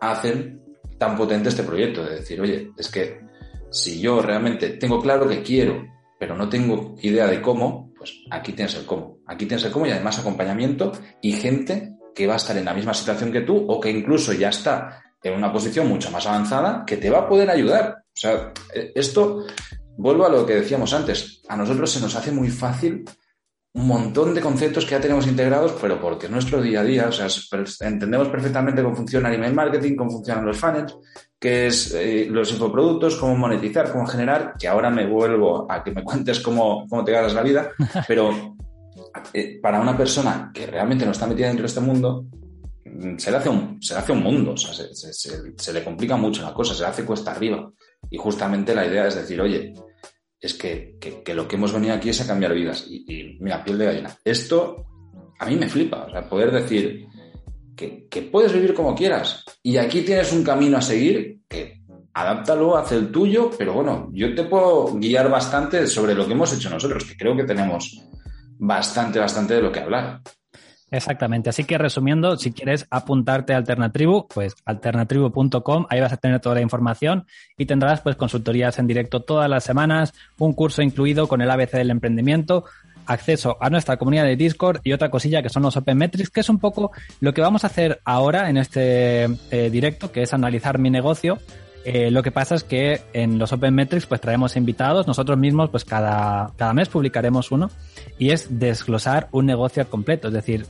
hacen 0.00 0.62
tan 0.98 1.16
potente 1.16 1.50
este 1.50 1.62
proyecto. 1.62 2.02
De 2.02 2.16
decir, 2.16 2.40
oye, 2.40 2.72
es 2.76 2.90
que 2.90 3.20
si 3.70 4.00
yo 4.00 4.22
realmente 4.22 4.70
tengo 4.70 5.00
claro 5.00 5.28
que 5.28 5.42
quiero, 5.42 5.84
pero 6.18 6.36
no 6.36 6.48
tengo 6.48 6.96
idea 7.02 7.26
de 7.26 7.40
cómo, 7.40 7.89
pues 8.00 8.22
aquí 8.30 8.54
tienes 8.54 8.74
el 8.76 8.86
cómo. 8.86 9.18
Aquí 9.26 9.44
tienes 9.44 9.62
el 9.66 9.70
cómo 9.70 9.84
y 9.84 9.90
además 9.90 10.18
acompañamiento 10.18 10.90
y 11.20 11.32
gente 11.32 11.96
que 12.14 12.26
va 12.26 12.32
a 12.32 12.36
estar 12.38 12.56
en 12.56 12.64
la 12.64 12.72
misma 12.72 12.94
situación 12.94 13.30
que 13.30 13.42
tú 13.42 13.66
o 13.68 13.78
que 13.78 13.90
incluso 13.90 14.32
ya 14.32 14.48
está 14.48 15.02
en 15.22 15.34
una 15.34 15.52
posición 15.52 15.86
mucho 15.86 16.10
más 16.10 16.26
avanzada 16.26 16.82
que 16.86 16.96
te 16.96 17.10
va 17.10 17.18
a 17.18 17.28
poder 17.28 17.50
ayudar. 17.50 17.98
O 17.98 18.16
sea, 18.18 18.54
e, 18.74 18.92
esto, 18.94 19.44
vuelvo 19.98 20.24
a 20.24 20.30
lo 20.30 20.46
que 20.46 20.54
decíamos 20.54 20.94
antes, 20.94 21.42
a 21.46 21.58
nosotros 21.58 21.90
se 21.90 22.00
nos 22.00 22.14
hace 22.16 22.32
muy 22.32 22.48
fácil 22.48 23.04
un 23.72 23.86
montón 23.86 24.34
de 24.34 24.40
conceptos 24.40 24.84
que 24.84 24.92
ya 24.92 25.00
tenemos 25.00 25.26
integrados, 25.26 25.76
pero 25.80 26.00
porque 26.00 26.26
es 26.26 26.32
nuestro 26.32 26.60
día 26.60 26.80
a 26.80 26.84
día, 26.84 27.08
o 27.08 27.12
sea, 27.12 27.28
entendemos 27.86 28.28
perfectamente 28.28 28.82
cómo 28.82 28.96
funciona 28.96 29.28
el 29.28 29.36
email 29.36 29.54
marketing, 29.54 29.94
cómo 29.94 30.10
funcionan 30.10 30.44
los 30.44 30.58
funnels, 30.58 30.96
qué 31.38 31.68
es 31.68 31.94
eh, 31.94 32.26
los 32.28 32.50
infoproductos, 32.50 33.16
cómo 33.16 33.36
monetizar, 33.36 33.92
cómo 33.92 34.06
generar, 34.06 34.54
que 34.58 34.66
ahora 34.66 34.90
me 34.90 35.06
vuelvo 35.06 35.70
a 35.70 35.84
que 35.84 35.92
me 35.92 36.02
cuentes 36.04 36.40
cómo, 36.40 36.86
cómo 36.88 37.04
te 37.04 37.12
ganas 37.12 37.32
la 37.32 37.42
vida, 37.42 37.70
pero 38.08 38.56
eh, 39.32 39.60
para 39.62 39.80
una 39.80 39.96
persona 39.96 40.50
que 40.52 40.66
realmente 40.66 41.04
no 41.04 41.12
está 41.12 41.28
metida 41.28 41.46
dentro 41.46 41.62
de 41.62 41.68
este 41.68 41.80
mundo, 41.80 42.24
mm, 42.84 43.18
se 43.18 43.30
le 43.30 43.36
hace 43.36 43.48
un, 43.50 43.80
se 43.80 43.94
le 43.94 44.00
hace 44.00 44.12
un 44.12 44.22
mundo, 44.22 44.52
o 44.52 44.56
sea, 44.56 44.74
se, 44.74 45.12
se 45.12 45.72
le 45.72 45.84
complica 45.84 46.16
mucho 46.16 46.42
la 46.42 46.52
cosa, 46.52 46.74
se 46.74 46.82
le 46.82 46.88
hace 46.88 47.04
cuesta 47.04 47.30
arriba. 47.30 47.70
Y 48.10 48.16
justamente 48.16 48.74
la 48.74 48.86
idea 48.86 49.06
es 49.06 49.14
decir, 49.14 49.40
oye, 49.40 49.74
es 50.40 50.54
que, 50.54 50.98
lo 51.34 51.46
que 51.46 51.56
hemos 51.56 51.72
venido 51.72 51.94
aquí 51.94 52.08
es 52.08 52.20
a 52.20 52.26
cambiar 52.26 52.54
vidas. 52.54 52.86
Y, 52.88 53.36
mira, 53.40 53.62
piel 53.62 53.78
de 53.78 53.84
gallina. 53.84 54.18
Esto 54.24 54.86
a 55.38 55.46
mí 55.46 55.56
me 55.56 55.68
flipa. 55.68 56.04
O 56.04 56.10
sea, 56.10 56.28
poder 56.28 56.50
decir 56.50 57.06
que, 57.76 58.28
puedes 58.30 58.52
vivir 58.52 58.74
como 58.74 58.94
quieras. 58.94 59.44
Y 59.62 59.76
aquí 59.76 60.02
tienes 60.02 60.32
un 60.32 60.42
camino 60.42 60.78
a 60.78 60.82
seguir 60.82 61.40
que 61.48 61.82
adáptalo, 62.14 62.76
haz 62.76 62.92
el 62.92 63.10
tuyo, 63.10 63.50
pero 63.56 63.74
bueno, 63.74 64.10
yo 64.12 64.34
te 64.34 64.44
puedo 64.44 64.94
guiar 64.94 65.30
bastante 65.30 65.86
sobre 65.86 66.14
lo 66.14 66.26
que 66.26 66.32
hemos 66.32 66.52
hecho 66.52 66.70
nosotros, 66.70 67.04
que 67.04 67.16
creo 67.16 67.36
que 67.36 67.44
tenemos 67.44 68.02
bastante, 68.58 69.18
bastante 69.18 69.54
de 69.54 69.62
lo 69.62 69.72
que 69.72 69.80
hablar. 69.80 70.20
Exactamente. 70.90 71.50
Así 71.50 71.64
que 71.64 71.78
resumiendo, 71.78 72.36
si 72.36 72.52
quieres 72.52 72.86
apuntarte 72.90 73.54
a 73.54 73.58
Alternatribu, 73.58 74.26
pues 74.26 74.56
alternatribu.com, 74.64 75.86
ahí 75.88 76.00
vas 76.00 76.12
a 76.12 76.16
tener 76.16 76.40
toda 76.40 76.56
la 76.56 76.62
información 76.62 77.26
y 77.56 77.66
tendrás 77.66 78.00
pues 78.00 78.16
consultorías 78.16 78.78
en 78.78 78.88
directo 78.88 79.20
todas 79.20 79.48
las 79.48 79.62
semanas, 79.62 80.12
un 80.38 80.52
curso 80.52 80.82
incluido 80.82 81.28
con 81.28 81.42
el 81.42 81.50
ABC 81.50 81.72
del 81.72 81.90
emprendimiento, 81.90 82.64
acceso 83.06 83.56
a 83.60 83.70
nuestra 83.70 83.96
comunidad 83.96 84.24
de 84.24 84.36
Discord 84.36 84.80
y 84.84 84.92
otra 84.92 85.10
cosilla 85.10 85.42
que 85.42 85.48
son 85.48 85.62
los 85.62 85.76
Open 85.76 85.98
Metrics, 85.98 86.30
que 86.30 86.40
es 86.40 86.48
un 86.48 86.58
poco 86.58 86.90
lo 87.20 87.34
que 87.34 87.40
vamos 87.40 87.64
a 87.64 87.68
hacer 87.68 88.00
ahora 88.04 88.50
en 88.50 88.56
este 88.56 89.24
eh, 89.50 89.70
directo, 89.70 90.10
que 90.10 90.22
es 90.22 90.34
analizar 90.34 90.78
mi 90.78 90.90
negocio. 90.90 91.38
Eh, 91.84 92.10
lo 92.10 92.22
que 92.22 92.30
pasa 92.30 92.54
es 92.54 92.62
que 92.62 93.00
en 93.14 93.38
los 93.38 93.52
Open 93.52 93.74
Metrics 93.74 94.06
pues 94.06 94.20
traemos 94.20 94.56
invitados, 94.56 95.06
nosotros 95.06 95.38
mismos 95.38 95.70
pues 95.70 95.84
cada, 95.84 96.52
cada 96.56 96.74
mes 96.74 96.88
publicaremos 96.88 97.50
uno 97.52 97.70
y 98.18 98.30
es 98.30 98.58
desglosar 98.58 99.28
un 99.32 99.46
negocio 99.46 99.88
completo, 99.88 100.28
es 100.28 100.34
decir, 100.34 100.66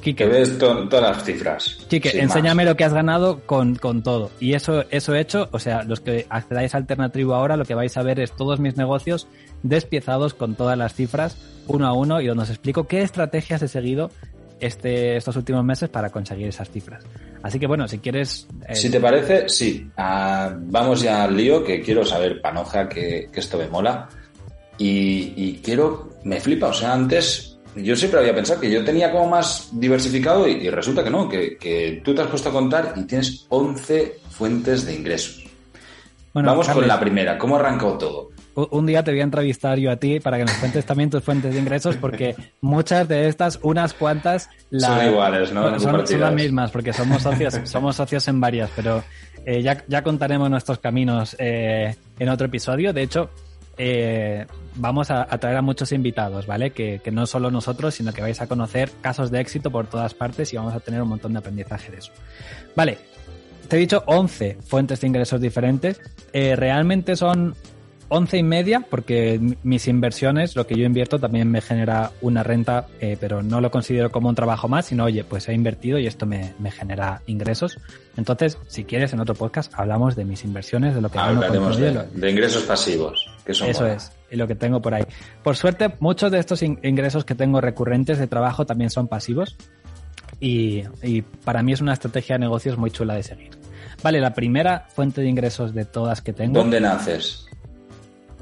Quique. 0.00 0.26
ves 0.26 0.58
todas 0.58 1.02
las 1.02 1.24
cifras. 1.24 1.78
Quique, 1.88 2.20
enséñame 2.20 2.64
lo 2.64 2.76
que 2.76 2.84
has 2.84 2.92
ganado 2.92 3.40
con, 3.46 3.76
todo. 4.02 4.30
Y 4.40 4.54
eso, 4.54 4.84
eso 4.90 5.14
hecho, 5.14 5.48
o 5.52 5.58
sea, 5.58 5.82
los 5.82 6.00
que 6.00 6.26
accedáis 6.28 6.74
a 6.74 6.78
Alternativo 6.78 7.34
ahora, 7.34 7.56
lo 7.56 7.64
que 7.64 7.74
vais 7.74 7.96
a 7.96 8.02
ver 8.02 8.20
es 8.20 8.32
todos 8.32 8.60
mis 8.60 8.76
negocios 8.76 9.28
despiezados 9.62 10.34
con 10.34 10.54
todas 10.54 10.76
las 10.76 10.94
cifras, 10.94 11.36
uno 11.66 11.86
a 11.86 11.92
uno, 11.92 12.20
y 12.20 12.26
donde 12.26 12.44
os 12.44 12.50
explico 12.50 12.86
qué 12.86 13.02
estrategias 13.02 13.62
he 13.62 13.68
seguido 13.68 14.10
este, 14.60 15.16
estos 15.16 15.36
últimos 15.36 15.64
meses 15.64 15.88
para 15.88 16.10
conseguir 16.10 16.48
esas 16.48 16.70
cifras. 16.70 17.04
Así 17.42 17.58
que 17.58 17.66
bueno, 17.66 17.88
si 17.88 17.98
quieres... 17.98 18.46
Eh, 18.68 18.74
si 18.74 18.90
te 18.90 19.00
parece, 19.00 19.48
sí. 19.48 19.90
Ah, 19.96 20.54
vamos 20.56 21.02
ya 21.02 21.24
al 21.24 21.36
lío, 21.36 21.64
que 21.64 21.80
quiero 21.80 22.04
saber, 22.04 22.40
Panoja, 22.40 22.88
que, 22.88 23.28
esto 23.34 23.58
me 23.58 23.68
mola. 23.68 24.08
Y, 24.78 25.32
y 25.36 25.60
quiero, 25.62 26.10
me 26.24 26.40
flipa, 26.40 26.68
o 26.68 26.72
sea, 26.72 26.92
antes 26.92 27.49
yo 27.76 27.96
siempre 27.96 28.20
había 28.20 28.34
pensado 28.34 28.60
que 28.60 28.70
yo 28.70 28.84
tenía 28.84 29.10
como 29.10 29.28
más 29.28 29.68
diversificado 29.72 30.46
y, 30.46 30.68
resulta 30.70 31.04
que 31.04 31.10
no, 31.10 31.28
que, 31.28 32.00
tú 32.04 32.14
te 32.14 32.22
has 32.22 32.28
puesto 32.28 32.48
a 32.48 32.52
contar 32.52 32.94
y 32.96 33.04
tienes 33.04 33.46
11 33.48 34.18
fuentes 34.30 34.84
de 34.84 34.94
ingresos. 34.94 35.44
Vamos 36.32 36.68
con 36.68 36.86
la 36.86 36.98
primera, 36.98 37.38
¿cómo 37.38 37.56
arrancó 37.56 37.98
todo? 37.98 38.30
Un 38.54 38.84
día 38.84 39.02
te 39.02 39.12
voy 39.12 39.20
a 39.20 39.24
entrevistar 39.24 39.78
yo 39.78 39.90
a 39.90 39.96
ti 39.96 40.20
para 40.20 40.36
que 40.36 40.44
nos 40.44 40.54
cuentes 40.54 40.84
también 40.84 41.08
tus 41.08 41.22
fuentes 41.22 41.54
de 41.54 41.60
ingresos, 41.60 41.96
porque 41.96 42.34
muchas 42.60 43.08
de 43.08 43.28
estas, 43.28 43.58
unas 43.62 43.94
cuantas, 43.94 44.50
son 44.76 45.06
iguales, 45.06 45.52
¿no? 45.52 45.78
Son, 45.78 46.04
las 46.20 46.34
mismas, 46.34 46.70
porque 46.70 46.92
somos 46.92 47.22
socios, 47.22 47.58
somos 47.64 47.96
socios 47.96 48.26
en 48.28 48.40
varias, 48.40 48.70
pero 48.74 49.02
eh, 49.46 49.62
ya, 49.62 49.84
ya 49.86 50.02
contaremos 50.02 50.50
nuestros 50.50 50.78
caminos 50.78 51.36
eh, 51.38 51.94
en 52.18 52.28
otro 52.28 52.46
episodio. 52.46 52.92
De 52.92 53.02
hecho, 53.02 53.30
eh, 53.82 54.46
vamos 54.74 55.10
a, 55.10 55.24
traer 55.38 55.56
a 55.56 55.62
muchos 55.62 55.90
invitados, 55.92 56.46
¿vale? 56.46 56.72
Que, 56.72 57.00
no 57.10 57.26
solo 57.26 57.50
nosotros, 57.50 57.94
sino 57.94 58.12
que 58.12 58.20
vais 58.20 58.38
a 58.42 58.46
conocer 58.46 58.90
casos 59.00 59.30
de 59.30 59.40
éxito 59.40 59.70
por 59.70 59.86
todas 59.86 60.12
partes 60.12 60.52
y 60.52 60.56
vamos 60.58 60.74
a 60.74 60.80
tener 60.80 61.00
un 61.00 61.08
montón 61.08 61.32
de 61.32 61.38
aprendizaje 61.38 61.90
de 61.90 61.96
eso. 61.96 62.12
Vale, 62.76 62.98
te 63.68 63.76
he 63.76 63.80
dicho 63.80 64.02
11 64.04 64.58
fuentes 64.66 65.00
de 65.00 65.06
ingresos 65.06 65.40
diferentes. 65.40 65.98
Eh, 66.34 66.56
realmente 66.56 67.16
son 67.16 67.54
11 68.12 68.38
y 68.38 68.42
media, 68.42 68.84
porque 68.90 69.40
mis 69.62 69.86
inversiones, 69.86 70.56
lo 70.56 70.66
que 70.66 70.74
yo 70.74 70.84
invierto, 70.84 71.20
también 71.20 71.48
me 71.48 71.60
genera 71.60 72.10
una 72.20 72.42
renta, 72.42 72.88
eh, 73.00 73.16
pero 73.18 73.40
no 73.40 73.60
lo 73.60 73.70
considero 73.70 74.10
como 74.10 74.28
un 74.28 74.34
trabajo 74.34 74.66
más, 74.66 74.86
sino, 74.86 75.04
oye, 75.04 75.22
pues 75.22 75.48
he 75.48 75.54
invertido 75.54 75.96
y 75.96 76.08
esto 76.08 76.26
me, 76.26 76.52
genera 76.72 77.22
ingresos. 77.26 77.78
Entonces, 78.16 78.58
si 78.66 78.82
quieres, 78.82 79.12
en 79.12 79.20
otro 79.20 79.36
podcast 79.36 79.72
hablamos 79.76 80.16
de 80.16 80.24
mis 80.24 80.44
inversiones, 80.44 80.96
de 80.96 81.00
lo 81.00 81.08
que 81.08 81.20
Hablaremos 81.20 81.76
de, 81.76 81.92
de, 82.12 82.30
ingresos 82.30 82.64
pasivos, 82.64 83.30
que 83.46 83.54
son 83.54 83.68
Eso 83.68 83.86
es, 83.86 84.10
y 84.28 84.34
lo 84.34 84.48
que 84.48 84.56
tengo 84.56 84.82
por 84.82 84.92
ahí. 84.92 85.04
Por 85.44 85.56
suerte, 85.56 85.94
muchos 86.00 86.32
de 86.32 86.40
estos 86.40 86.62
ingresos 86.62 87.24
que 87.24 87.36
tengo 87.36 87.60
recurrentes 87.60 88.18
de 88.18 88.26
trabajo 88.26 88.66
también 88.66 88.90
son 88.90 89.06
pasivos. 89.06 89.56
Y, 90.40 90.82
y 91.02 91.22
para 91.22 91.62
mí 91.62 91.72
es 91.72 91.80
una 91.80 91.92
estrategia 91.92 92.34
de 92.34 92.40
negocios 92.40 92.76
muy 92.76 92.90
chula 92.90 93.14
de 93.14 93.22
seguir. 93.22 93.50
Vale, 94.02 94.20
la 94.20 94.34
primera 94.34 94.86
fuente 94.88 95.20
de 95.20 95.28
ingresos 95.28 95.74
de 95.74 95.84
todas 95.84 96.22
que 96.22 96.32
tengo. 96.32 96.54
¿Dónde 96.58 96.80
naces? 96.80 97.46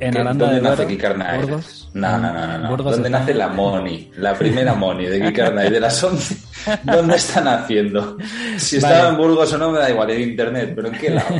En 0.01 0.39
¿Dónde 0.39 0.61
nace 0.61 0.87
Kikarnay? 0.87 1.47
No, 1.95 2.19
no, 2.19 2.33
no, 2.33 2.59
no. 2.59 2.77
¿Dónde 2.77 3.11
nace 3.11 3.35
la 3.35 3.49
Moni? 3.49 4.11
La 4.17 4.35
primera 4.35 4.75
Moni 4.75 5.07
de 5.07 5.21
Kikarnay, 5.21 5.71
de 5.71 5.81
las 5.81 6.03
11. 6.03 6.37
¿Dónde 6.85 7.17
está 7.17 7.41
naciendo? 7.41 8.17
Si 8.57 8.77
estaba 8.77 9.09
en 9.09 9.17
Burgos 9.17 9.53
o 9.53 9.59
no, 9.59 9.71
me 9.71 9.79
da 9.79 9.91
igual, 9.91 10.11
en 10.11 10.21
internet, 10.23 10.73
pero 10.75 10.89
¿en 10.89 10.99
qué 10.99 11.11
lado? 11.11 11.35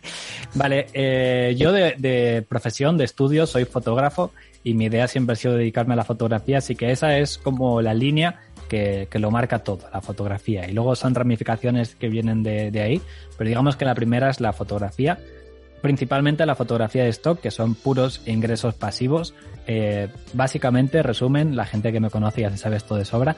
vale, 0.54 0.86
eh, 0.92 1.54
yo 1.56 1.72
de, 1.72 1.94
de, 1.98 2.44
profesión, 2.48 2.96
de 2.96 3.04
estudio, 3.04 3.46
soy 3.46 3.64
fotógrafo 3.64 4.32
y 4.64 4.74
mi 4.74 4.86
idea 4.86 5.06
siempre 5.06 5.34
ha 5.34 5.36
sido 5.36 5.54
dedicarme 5.54 5.94
a 5.94 5.96
la 5.96 6.04
fotografía, 6.04 6.58
así 6.58 6.74
que 6.74 6.90
esa 6.90 7.16
es 7.16 7.38
como 7.38 7.80
la 7.80 7.94
línea 7.94 8.40
que, 8.68 9.06
que, 9.10 9.18
lo 9.18 9.30
marca 9.30 9.60
todo, 9.60 9.88
la 9.92 10.00
fotografía. 10.00 10.68
Y 10.68 10.72
luego 10.72 10.96
son 10.96 11.14
ramificaciones 11.14 11.94
que 11.94 12.08
vienen 12.08 12.42
de, 12.42 12.70
de 12.70 12.82
ahí, 12.82 13.02
pero 13.38 13.48
digamos 13.48 13.76
que 13.76 13.84
la 13.84 13.94
primera 13.94 14.30
es 14.30 14.40
la 14.40 14.52
fotografía 14.52 15.18
principalmente 15.80 16.46
la 16.46 16.54
fotografía 16.54 17.04
de 17.04 17.10
stock, 17.10 17.40
que 17.40 17.50
son 17.50 17.74
puros 17.74 18.22
ingresos 18.26 18.74
pasivos. 18.74 19.34
Eh, 19.66 20.08
básicamente, 20.32 21.02
resumen, 21.02 21.56
la 21.56 21.64
gente 21.64 21.92
que 21.92 22.00
me 22.00 22.10
conoce 22.10 22.42
ya 22.42 22.50
se 22.50 22.56
sabe 22.56 22.76
esto 22.76 22.96
de 22.96 23.04
sobra. 23.04 23.36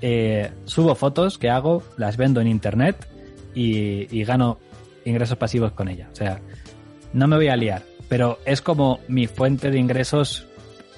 Eh, 0.00 0.50
subo 0.64 0.94
fotos 0.94 1.38
que 1.38 1.50
hago, 1.50 1.82
las 1.96 2.16
vendo 2.16 2.40
en 2.40 2.46
internet 2.46 3.08
y, 3.54 4.24
gano 4.24 4.58
ingresos 5.04 5.38
pasivos 5.38 5.72
con 5.72 5.88
ella. 5.88 6.08
O 6.12 6.16
sea, 6.16 6.40
no 7.12 7.28
me 7.28 7.36
voy 7.36 7.48
a 7.48 7.56
liar, 7.56 7.82
pero 8.08 8.38
es 8.44 8.60
como 8.60 9.00
mi 9.08 9.26
fuente 9.26 9.70
de 9.70 9.78
ingresos 9.78 10.46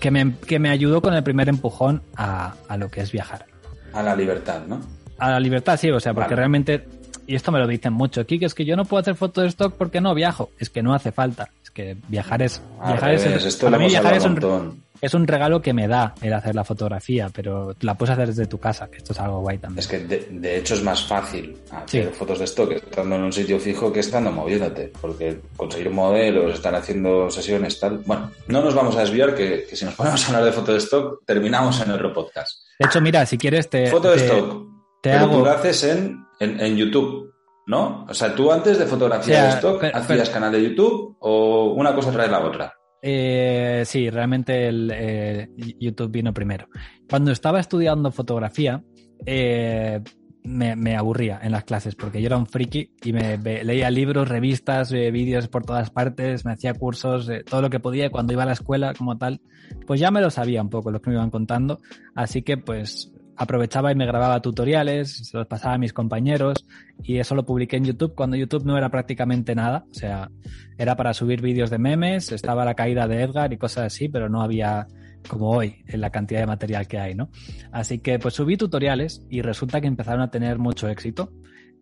que 0.01 0.11
me, 0.11 0.35
que 0.47 0.59
me 0.59 0.71
ayudó 0.71 1.03
con 1.03 1.15
el 1.15 1.23
primer 1.23 1.49
empujón 1.49 2.03
a, 2.17 2.55
a, 2.69 2.77
lo 2.77 2.91
que 2.91 3.01
es 3.01 3.13
viajar. 3.13 3.47
A 3.93 4.03
la 4.03 4.15
libertad, 4.15 4.63
¿no? 4.67 4.81
A 5.19 5.31
la 5.31 5.41
libertad, 5.41 5.79
sí, 5.79 5.91
o 5.91 6.01
sea, 6.01 6.13
porque 6.13 6.37
realmente 6.37 6.85
y 7.27 7.35
esto 7.35 7.53
me 7.53 7.59
lo 7.59 7.67
dicen 7.67 7.93
mucho, 7.93 8.25
Kike, 8.25 8.47
es 8.47 8.55
que 8.55 8.65
yo 8.65 8.77
no 8.77 8.85
puedo 8.85 9.01
hacer 9.01 9.17
fotos 9.17 9.43
de 9.43 9.49
stock 9.49 9.75
porque 9.77 10.01
no 10.01 10.15
viajo. 10.15 10.51
Es 10.59 10.71
que 10.71 10.83
no 10.83 10.95
hace 10.95 11.13
falta. 11.13 11.51
Es 11.63 11.71
que 11.71 11.97
viajar 12.09 12.43
es... 12.43 12.63
Viajar 12.85 13.15
es, 13.15 13.45
esto 13.45 13.71
mí 13.71 13.89
viajar 13.89 14.15
es 14.15 14.25
un, 14.25 14.83
es 15.01 15.15
un 15.15 15.27
regalo 15.27 15.61
que 15.61 15.73
me 15.73 15.89
da 15.89 16.15
el 16.23 16.33
hacer 16.33 16.55
la 16.55 16.65
fotografía, 16.65 17.29
pero 17.33 17.75
la 17.81 17.97
puedes 17.97 18.13
hacer 18.13 18.29
desde 18.29 18.47
tu 18.47 18.59
casa, 18.59 18.89
que 18.89 18.99
esto 18.99 19.13
es 19.13 19.21
algo 19.21 19.41
guay 19.41 19.59
también. 19.59 19.81
Es 19.81 19.89
que 19.89 19.99
de, 19.99 20.57
hecho 20.57 20.75
es 20.75 20.83
más 20.83 21.05
fácil 21.05 21.57
hacer 21.71 22.11
fotos 22.11 22.39
de 22.39 22.45
stock 22.45 22.73
estando 22.73 23.17
en 23.17 23.23
un 23.23 23.33
sitio 23.33 23.59
fijo 23.59 23.93
que 23.93 24.01
estando 24.01 24.31
moviéndote, 24.31 24.93
porque 25.01 25.41
conseguir 25.57 25.91
modelos, 25.91 26.55
estar 26.55 26.75
haciendo 26.75 27.31
sesiones, 27.31 27.79
tal. 27.79 27.99
Bueno, 28.07 28.31
no 28.49 28.63
nos 28.63 28.75
vamos 28.75 28.97
a 28.97 29.01
desviar, 29.01 29.35
que, 29.35 29.67
si 29.73 29.85
nos 29.85 29.95
ponemos 29.95 30.25
a 30.25 30.27
hablar 30.29 30.45
de 30.45 30.53
fotos 30.53 30.75
de 30.75 30.81
stock, 30.81 31.23
terminamos 31.25 31.81
en 31.81 31.91
otro 31.91 32.13
podcast. 32.13 32.63
De 32.79 32.87
hecho, 32.87 33.01
mira, 33.01 33.27
si 33.27 33.37
quieres 33.39 33.69
te. 33.69 33.89
Foto 33.89 34.11
de 34.11 34.17
stock. 34.17 34.67
Te 35.01 35.11
pero 35.11 35.31
tú 35.31 35.39
lo 35.41 35.51
haces 35.51 35.85
en, 35.85 36.26
en, 36.41 36.77
YouTube. 36.77 37.33
¿No? 37.69 38.07
O 38.09 38.15
sea, 38.15 38.33
tú 38.33 38.53
antes 38.53 38.79
de 38.79 38.87
fotografía 38.87 39.43
de 39.43 39.49
stock, 39.51 39.83
¿hacías 39.93 40.31
canal 40.31 40.53
de 40.53 40.63
YouTube 40.63 41.17
o 41.19 41.73
una 41.73 41.93
cosa 41.97 42.13
trae 42.13 42.31
la 42.31 42.45
otra? 42.45 42.73
Eh, 43.03 43.83
sí, 43.85 44.09
realmente 44.09 44.69
el, 44.69 44.91
eh, 44.95 45.49
YouTube 45.57 46.13
vino 46.13 46.33
primero. 46.33 46.69
Cuando 47.09 47.33
estaba 47.33 47.59
estudiando 47.59 48.13
fotografía, 48.13 48.83
eh, 49.25 50.01
me, 50.47 50.97
aburría 50.97 51.41
en 51.43 51.53
las 51.53 51.65
clases 51.65 51.95
porque 51.95 52.21
yo 52.21 52.27
era 52.27 52.37
un 52.37 52.47
friki 52.47 52.93
y 53.03 53.13
me, 53.13 53.37
leía 53.39 53.91
libros, 53.91 54.29
revistas, 54.29 54.93
eh, 54.93 55.11
vídeos 55.11 55.49
por 55.49 55.65
todas 55.65 55.91
partes, 55.91 56.45
me 56.45 56.53
hacía 56.53 56.75
cursos, 56.75 57.31
todo 57.49 57.63
lo 57.63 57.71
que 57.71 57.81
podía 57.81 58.11
cuando 58.11 58.33
iba 58.33 58.45
a 58.45 58.47
la 58.47 58.53
escuela 58.53 58.95
como 58.95 59.19
tal, 59.19 59.41
pues 59.87 60.01
ya 60.01 60.11
me 60.11 60.21
lo 60.21 60.31
sabía 60.31 60.63
un 60.63 60.71
poco 60.71 60.91
lo 60.91 61.01
que 61.01 61.11
me 61.11 61.17
iban 61.17 61.31
contando, 61.31 61.81
así 62.15 62.43
que 62.43 62.57
pues 62.57 63.13
aprovechaba 63.37 63.93
y 63.93 63.95
me 63.95 64.07
grababa 64.07 64.41
tutoriales, 64.41 65.29
se 65.29 65.37
los 65.37 65.47
pasaba 65.47 65.75
a 65.75 65.79
mis 65.79 65.93
compañeros 65.93 66.67
y 67.03 67.19
eso 67.19 67.35
lo 67.35 67.45
publiqué 67.45 67.77
en 67.77 67.85
YouTube 67.85 68.15
cuando 68.15 68.37
YouTube 68.37 68.65
no 68.65 68.77
era 68.77 68.91
prácticamente 68.91 69.55
nada, 69.55 69.85
o 69.91 69.95
sea, 69.95 70.31
era 70.79 70.97
para 70.97 71.15
subir 71.15 71.41
vídeos 71.41 71.71
de 71.71 71.79
memes, 71.79 72.33
estaba 72.33 72.65
la 72.65 72.75
caída 72.75 73.07
de 73.07 73.23
Edgar 73.23 73.53
y 73.53 73.59
cosas 73.59 73.87
así, 73.87 74.09
pero 74.09 74.29
no 74.29 74.43
había 74.43 74.87
como 75.29 75.51
hoy 75.51 75.83
en 75.87 76.01
la 76.01 76.11
cantidad 76.11 76.41
de 76.41 76.47
material 76.47 76.87
que 76.87 76.99
hay, 76.99 77.15
¿no? 77.15 77.31
Así 77.73 77.99
que 77.99 78.19
pues 78.19 78.35
subí 78.35 78.57
tutoriales 78.57 79.23
y 79.29 79.43
resulta 79.43 79.81
que 79.81 79.87
empezaron 79.87 80.23
a 80.23 80.31
tener 80.31 80.59
mucho 80.59 80.89
éxito. 80.89 81.33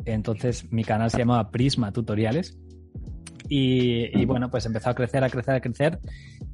Entonces 0.05 0.73
mi 0.73 0.83
canal 0.83 1.11
se 1.11 1.19
llamaba 1.19 1.51
Prisma 1.51 1.93
Tutoriales 1.93 2.59
y, 3.49 4.19
y, 4.19 4.25
bueno, 4.25 4.51
pues 4.51 4.65
empezó 4.65 4.91
a 4.91 4.95
crecer, 4.95 5.23
a 5.23 5.29
crecer, 5.29 5.55
a 5.55 5.61
crecer. 5.61 5.99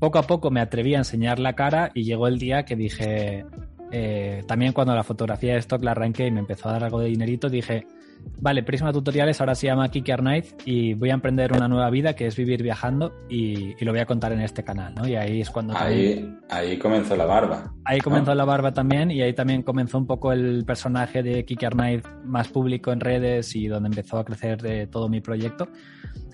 Poco 0.00 0.19
a 0.19 0.23
poco 0.23 0.50
me 0.50 0.61
atreví 0.61 0.95
a 0.95 0.99
enseñar 0.99 1.38
la 1.38 1.54
cara 1.54 1.92
y 1.95 2.02
llegó 2.02 2.26
el 2.26 2.38
día 2.38 2.64
que 2.64 2.75
dije, 2.75 3.45
eh, 3.91 4.45
también 4.47 4.73
cuando 4.73 4.95
la 4.95 5.03
fotografía 5.03 5.55
de 5.55 5.59
stock 5.61 5.83
la 5.83 5.93
arranqué 5.93 6.27
y 6.27 6.31
me 6.31 6.41
empezó 6.41 6.69
a 6.69 6.73
dar 6.73 6.85
algo 6.85 7.01
de 7.01 7.09
dinerito, 7.09 7.49
dije, 7.49 7.87
vale, 8.41 8.63
Prisma 8.63 8.93
Tutoriales 8.93 9.41
ahora 9.41 9.55
se 9.55 9.67
llama 9.67 9.89
Kiki 9.91 10.13
Arnaiz 10.13 10.55
y 10.65 10.95
voy 10.95 11.11
a 11.11 11.15
emprender 11.15 11.53
una 11.53 11.69
nueva 11.69 11.91
vida 11.91 12.15
que 12.15 12.27
es 12.27 12.37
vivir 12.37 12.63
viajando 12.63 13.13
y, 13.29 13.75
lo 13.85 13.93
voy 13.93 14.01
a 14.01 14.07
contar 14.07 14.33
en 14.33 14.41
este 14.41 14.63
canal, 14.63 14.95
¿no? 14.95 15.07
Y 15.07 15.17
ahí 15.17 15.41
es 15.41 15.51
cuando... 15.51 15.77
Ahí, 15.77 16.37
ahí 16.49 16.79
comenzó 16.79 17.17
la 17.17 17.25
barba. 17.25 17.73
Ahí 17.85 18.01
comenzó 18.01 18.35
la 18.35 18.45
barba 18.45 18.73
también 18.73 19.11
y 19.11 19.23
ahí 19.23 19.33
también 19.33 19.63
comenzó 19.63 19.99
un 19.99 20.07
poco 20.07 20.33
el 20.33 20.65
personaje 20.65 21.23
de 21.23 21.45
Kiki 21.45 21.65
Arnaiz 21.65 22.03
más 22.25 22.49
público 22.49 22.93
en 22.93 23.01
redes 23.01 23.57
y 23.57 23.67
donde 23.67 23.89
empezó 23.89 24.19
a 24.19 24.25
crecer 24.25 24.63
de 24.63 24.87
todo 24.87 25.09
mi 25.09 25.21
proyecto. 25.21 25.69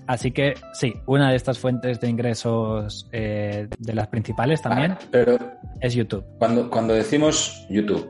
Así 0.07 0.31
que 0.31 0.53
sí, 0.73 0.93
una 1.05 1.29
de 1.29 1.35
estas 1.35 1.59
fuentes 1.59 1.99
de 1.99 2.09
ingresos 2.09 3.07
eh, 3.11 3.67
de 3.77 3.93
las 3.93 4.07
principales 4.07 4.61
también 4.61 4.95
pero 5.11 5.37
es 5.81 5.93
YouTube. 5.93 6.23
Cuando, 6.39 6.69
cuando 6.69 6.93
decimos 6.93 7.65
YouTube, 7.69 8.07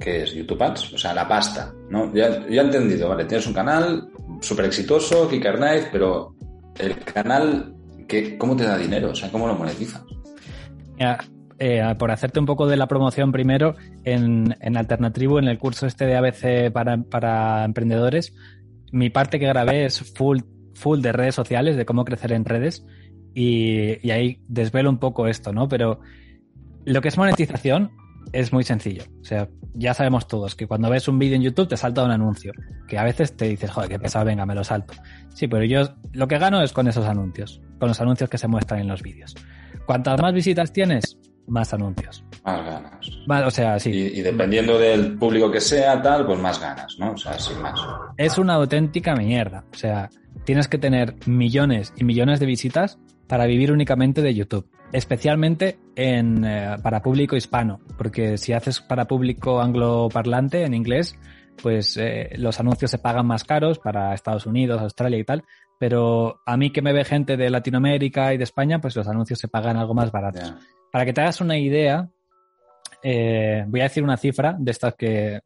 ¿qué 0.00 0.22
es 0.22 0.34
YouTube 0.34 0.60
Ads? 0.60 0.94
O 0.94 0.98
sea, 0.98 1.14
la 1.14 1.28
pasta, 1.28 1.72
¿no? 1.88 2.12
Ya, 2.14 2.46
ya 2.48 2.62
he 2.62 2.64
entendido, 2.64 3.08
vale, 3.08 3.24
tienes 3.24 3.46
un 3.46 3.54
canal 3.54 4.08
súper 4.40 4.66
exitoso, 4.66 5.28
Kicker 5.28 5.56
Knife, 5.56 5.88
pero 5.92 6.34
el 6.78 6.98
canal, 6.98 7.74
¿qué, 8.08 8.36
¿cómo 8.36 8.56
te 8.56 8.64
da 8.64 8.76
dinero? 8.76 9.10
O 9.10 9.14
sea, 9.14 9.30
¿cómo 9.30 9.46
lo 9.46 9.54
monetizas? 9.54 10.02
Eh, 11.58 11.82
por 11.98 12.10
hacerte 12.10 12.40
un 12.40 12.46
poco 12.46 12.66
de 12.66 12.76
la 12.76 12.86
promoción 12.86 13.32
primero, 13.32 13.76
en, 14.04 14.54
en 14.60 14.76
Alternatribu, 14.76 15.38
en 15.38 15.48
el 15.48 15.58
curso 15.58 15.86
este 15.86 16.06
de 16.06 16.16
ABC 16.16 16.72
para, 16.72 16.98
para 16.98 17.64
emprendedores, 17.64 18.34
mi 18.92 19.10
parte 19.10 19.38
que 19.38 19.46
grabé 19.46 19.86
es 19.86 20.12
full 20.14 20.40
full 20.76 21.00
de 21.00 21.12
redes 21.12 21.34
sociales, 21.34 21.76
de 21.76 21.84
cómo 21.84 22.04
crecer 22.04 22.32
en 22.32 22.44
redes, 22.44 22.84
y, 23.34 24.10
ahí 24.10 24.40
desvelo 24.48 24.88
un 24.88 24.98
poco 24.98 25.26
esto, 25.26 25.52
¿no? 25.52 25.68
Pero 25.68 26.00
lo 26.84 27.00
que 27.02 27.08
es 27.08 27.18
monetización 27.18 27.90
es 28.32 28.52
muy 28.52 28.64
sencillo. 28.64 29.04
O 29.20 29.24
sea, 29.24 29.48
ya 29.74 29.92
sabemos 29.92 30.26
todos 30.26 30.54
que 30.54 30.66
cuando 30.66 30.88
ves 30.88 31.06
un 31.06 31.18
vídeo 31.18 31.36
en 31.36 31.42
YouTube 31.42 31.68
te 31.68 31.76
salta 31.76 32.02
un 32.02 32.10
anuncio, 32.10 32.52
que 32.88 32.98
a 32.98 33.04
veces 33.04 33.36
te 33.36 33.46
dices, 33.46 33.70
joder, 33.70 33.90
qué 33.90 33.98
pesado, 33.98 34.24
venga, 34.24 34.46
me 34.46 34.54
lo 34.54 34.64
salto. 34.64 34.94
Sí, 35.34 35.48
pero 35.48 35.64
yo 35.64 35.82
lo 36.12 36.26
que 36.28 36.38
gano 36.38 36.62
es 36.62 36.72
con 36.72 36.88
esos 36.88 37.04
anuncios, 37.06 37.60
con 37.78 37.88
los 37.88 38.00
anuncios 38.00 38.30
que 38.30 38.38
se 38.38 38.48
muestran 38.48 38.80
en 38.80 38.88
los 38.88 39.02
vídeos. 39.02 39.34
Cuantas 39.84 40.20
más 40.20 40.32
visitas 40.32 40.72
tienes, 40.72 41.18
más 41.46 41.72
anuncios. 41.74 42.24
Más 42.44 42.64
ganas. 42.64 43.46
o 43.46 43.50
sea, 43.50 43.78
sí. 43.78 43.90
Y, 43.90 44.22
dependiendo 44.22 44.78
del 44.78 45.18
público 45.18 45.50
que 45.50 45.60
sea, 45.60 46.00
tal, 46.00 46.26
pues 46.26 46.38
más 46.38 46.60
ganas, 46.60 46.96
¿no? 46.98 47.12
O 47.12 47.16
sea, 47.16 47.38
sin 47.38 47.60
más. 47.60 47.78
Es 48.16 48.38
una 48.38 48.54
auténtica 48.54 49.14
mierda. 49.14 49.64
O 49.72 49.76
sea, 49.76 50.08
tienes 50.46 50.68
que 50.68 50.78
tener 50.78 51.16
millones 51.26 51.92
y 51.96 52.04
millones 52.04 52.40
de 52.40 52.46
visitas 52.46 52.98
para 53.26 53.46
vivir 53.46 53.72
únicamente 53.72 54.22
de 54.22 54.32
YouTube. 54.32 54.70
Especialmente 54.92 55.78
en, 55.96 56.44
eh, 56.44 56.76
para 56.82 57.02
público 57.02 57.36
hispano, 57.36 57.80
porque 57.98 58.38
si 58.38 58.52
haces 58.52 58.80
para 58.80 59.06
público 59.06 59.60
angloparlante 59.60 60.64
en 60.64 60.72
inglés, 60.72 61.18
pues 61.60 61.96
eh, 61.96 62.30
los 62.36 62.60
anuncios 62.60 62.92
se 62.92 62.98
pagan 62.98 63.26
más 63.26 63.42
caros 63.44 63.80
para 63.80 64.14
Estados 64.14 64.46
Unidos, 64.46 64.80
Australia 64.80 65.18
y 65.18 65.24
tal, 65.24 65.44
pero 65.80 66.40
a 66.46 66.56
mí 66.56 66.70
que 66.70 66.82
me 66.82 66.92
ve 66.92 67.04
gente 67.04 67.36
de 67.36 67.50
Latinoamérica 67.50 68.32
y 68.32 68.38
de 68.38 68.44
España, 68.44 68.80
pues 68.80 68.94
los 68.94 69.08
anuncios 69.08 69.40
se 69.40 69.48
pagan 69.48 69.76
algo 69.76 69.94
más 69.94 70.12
baratos. 70.12 70.54
Para 70.92 71.04
que 71.04 71.12
te 71.12 71.22
hagas 71.22 71.40
una 71.40 71.58
idea, 71.58 72.08
eh, 73.02 73.64
voy 73.66 73.80
a 73.80 73.84
decir 73.84 74.04
una 74.04 74.16
cifra 74.16 74.56
de 74.56 74.70
estas 74.70 74.94
que, 74.94 75.40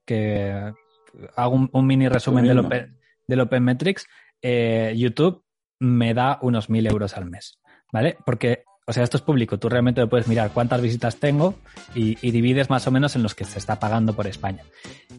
hago 1.37 1.69
un, 1.73 1.87
mini 1.87 2.09
resumen 2.09 2.45
del 2.45 2.59
Open, 2.59 2.99
del 3.27 3.41
Open 3.41 3.65
Metrics. 3.65 4.07
Eh, 4.43 4.95
YouTube 4.97 5.45
me 5.79 6.15
da 6.15 6.39
unos 6.43 6.71
mil 6.71 6.87
euros 6.87 7.17
al 7.17 7.27
mes, 7.27 7.59
¿vale? 7.93 8.17
Porque 8.25 8.65
o 8.91 8.93
sea, 8.93 9.05
esto 9.05 9.19
es 9.19 9.23
público, 9.23 9.57
tú 9.57 9.69
realmente 9.69 10.01
lo 10.01 10.09
puedes 10.09 10.27
mirar 10.27 10.51
cuántas 10.53 10.81
visitas 10.81 11.15
tengo 11.15 11.55
y, 11.95 12.17
divides 12.33 12.71
más 12.71 12.89
o 12.89 12.91
menos 12.91 13.15
en 13.15 13.23
los 13.23 13.37
que 13.37 13.45
se 13.45 13.61
está 13.61 13.79
pagando 13.79 14.15
por 14.15 14.27
España. 14.27 14.65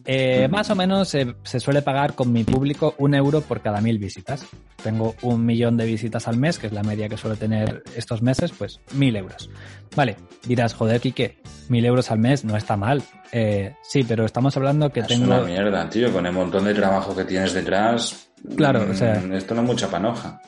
Eh, 0.04 0.46
más 0.48 0.68
o 0.68 0.74
menos 0.74 1.08
se 1.08 1.60
suele 1.60 1.80
pagar 1.80 2.14
con 2.14 2.34
mi 2.34 2.44
público 2.44 2.94
un 2.98 3.14
euro 3.14 3.40
por 3.40 3.62
cada 3.62 3.80
mil 3.80 3.98
visitas. 3.98 4.46
Tengo 4.82 5.14
un 5.22 5.46
millón 5.46 5.78
de 5.78 5.86
visitas 5.86 6.28
al 6.28 6.36
mes, 6.36 6.58
que 6.58 6.66
es 6.66 6.74
la 6.74 6.82
media 6.82 7.08
que 7.08 7.16
suelo 7.16 7.36
tener 7.36 7.82
estos 7.96 8.20
meses, 8.20 8.52
pues 8.52 8.78
mil 8.92 9.16
euros. 9.16 9.48
Vale, 9.96 10.16
dirás, 10.44 10.74
joder, 10.74 11.00
Kike, 11.00 11.38
mil 11.70 11.86
euros 11.86 12.10
al 12.10 12.18
mes 12.18 12.44
no 12.44 12.58
está 12.58 12.76
mal. 12.76 13.02
Eh, 13.32 13.74
sí, 13.82 14.04
pero 14.06 14.26
estamos 14.26 14.54
hablando 14.54 14.90
que 14.90 15.02
tengo... 15.02 15.32
Es 15.32 15.40
una 15.40 15.48
mierda, 15.48 15.88
tío, 15.88 16.12
con 16.12 16.26
el 16.26 16.32
montón 16.34 16.64
de 16.64 16.74
trabajo 16.74 17.16
que 17.16 17.24
tienes 17.24 17.54
detrás. 17.54 18.31
Claro, 18.56 18.86
o 18.90 18.94
sea... 18.94 19.20
Mm, 19.20 19.32
esto 19.32 19.54
no 19.54 19.62
es 19.62 19.66
mucha 19.66 19.88
panoja. 19.88 20.40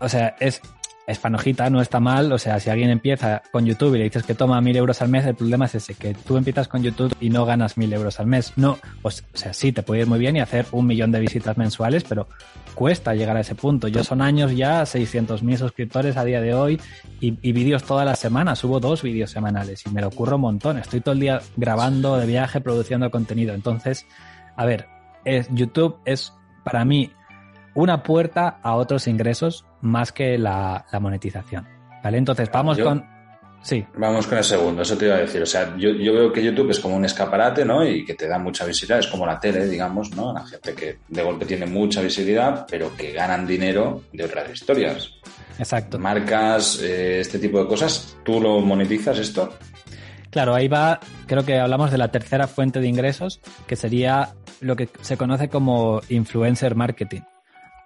O 0.00 0.08
sea, 0.08 0.36
es, 0.40 0.60
es 1.06 1.18
panojita, 1.18 1.68
no 1.70 1.80
está 1.80 2.00
mal. 2.00 2.32
O 2.32 2.38
sea, 2.38 2.60
si 2.60 2.70
alguien 2.70 2.90
empieza 2.90 3.42
con 3.52 3.66
YouTube 3.66 3.94
y 3.94 3.98
le 3.98 4.04
dices 4.04 4.22
que 4.22 4.34
toma 4.34 4.60
mil 4.60 4.76
euros 4.76 5.02
al 5.02 5.08
mes, 5.08 5.26
el 5.26 5.34
problema 5.34 5.66
es 5.66 5.74
ese, 5.74 5.94
que 5.94 6.14
tú 6.14 6.36
empiezas 6.36 6.68
con 6.68 6.82
YouTube 6.82 7.14
y 7.20 7.30
no 7.30 7.44
ganas 7.44 7.76
mil 7.76 7.92
euros 7.92 8.20
al 8.20 8.26
mes. 8.26 8.52
No, 8.56 8.78
o 9.02 9.10
sea, 9.10 9.52
sí, 9.52 9.72
te 9.72 9.82
puede 9.82 10.02
ir 10.02 10.06
muy 10.06 10.18
bien 10.18 10.36
y 10.36 10.40
hacer 10.40 10.66
un 10.72 10.86
millón 10.86 11.12
de 11.12 11.20
visitas 11.20 11.56
mensuales, 11.56 12.04
pero 12.04 12.28
cuesta 12.74 13.14
llegar 13.14 13.36
a 13.36 13.40
ese 13.40 13.54
punto. 13.54 13.88
Yo 13.88 14.02
son 14.04 14.22
años 14.22 14.54
ya, 14.56 14.82
600.000 14.82 15.56
suscriptores 15.56 16.16
a 16.16 16.24
día 16.24 16.40
de 16.40 16.54
hoy 16.54 16.80
y, 17.20 17.38
y 17.42 17.52
vídeos 17.52 17.84
todas 17.84 18.06
las 18.06 18.18
semanas. 18.18 18.58
Subo 18.60 18.80
dos 18.80 19.02
vídeos 19.02 19.30
semanales 19.30 19.84
y 19.86 19.90
me 19.90 20.00
lo 20.00 20.08
ocurro 20.08 20.36
un 20.36 20.42
montón. 20.42 20.78
Estoy 20.78 21.00
todo 21.00 21.14
el 21.14 21.20
día 21.20 21.40
grabando 21.56 22.16
de 22.16 22.26
viaje, 22.26 22.60
produciendo 22.60 23.10
contenido. 23.10 23.54
Entonces, 23.54 24.06
a 24.56 24.64
ver, 24.64 24.86
es, 25.24 25.48
YouTube 25.50 25.98
es 26.04 26.32
para 26.64 26.84
mí 26.84 27.12
una 27.74 28.02
puerta 28.02 28.58
a 28.62 28.76
otros 28.76 29.06
ingresos 29.06 29.64
más 29.80 30.12
que 30.12 30.38
la, 30.38 30.86
monetización. 31.00 31.66
¿Vale? 32.02 32.18
Entonces, 32.18 32.50
vamos 32.52 32.78
con. 32.78 33.04
Sí. 33.62 33.84
Vamos 33.96 34.26
con 34.26 34.36
el 34.36 34.44
segundo, 34.44 34.82
eso 34.82 34.96
te 34.96 35.06
iba 35.06 35.14
a 35.14 35.20
decir. 35.20 35.40
O 35.40 35.46
sea, 35.46 35.74
yo, 35.78 35.90
yo, 35.92 36.12
veo 36.12 36.30
que 36.30 36.44
YouTube 36.44 36.70
es 36.70 36.80
como 36.80 36.96
un 36.96 37.06
escaparate, 37.06 37.64
¿no? 37.64 37.82
Y 37.86 38.04
que 38.04 38.12
te 38.12 38.28
da 38.28 38.38
mucha 38.38 38.66
visibilidad, 38.66 38.98
es 38.98 39.06
como 39.06 39.24
la 39.24 39.40
tele, 39.40 39.66
digamos, 39.66 40.14
¿no? 40.14 40.34
La 40.34 40.46
gente 40.46 40.74
que 40.74 40.98
de 41.08 41.22
golpe 41.22 41.46
tiene 41.46 41.64
mucha 41.64 42.02
visibilidad, 42.02 42.66
pero 42.70 42.94
que 42.94 43.12
ganan 43.12 43.46
dinero 43.46 44.02
de 44.12 44.24
otras 44.24 44.50
historias. 44.50 45.12
Exacto. 45.58 45.98
Marcas, 45.98 46.78
eh, 46.82 47.20
este 47.20 47.38
tipo 47.38 47.58
de 47.58 47.66
cosas, 47.66 48.18
¿tú 48.22 48.38
lo 48.38 48.60
monetizas 48.60 49.18
esto? 49.18 49.54
Claro, 50.28 50.54
ahí 50.54 50.68
va, 50.68 51.00
creo 51.26 51.46
que 51.46 51.58
hablamos 51.58 51.90
de 51.90 51.96
la 51.96 52.08
tercera 52.08 52.46
fuente 52.46 52.80
de 52.80 52.88
ingresos, 52.88 53.40
que 53.66 53.76
sería 53.76 54.34
lo 54.60 54.76
que 54.76 54.90
se 55.00 55.16
conoce 55.16 55.48
como 55.48 56.02
influencer 56.10 56.74
marketing 56.74 57.22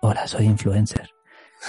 hola, 0.00 0.26
soy 0.26 0.46
influencer. 0.46 1.10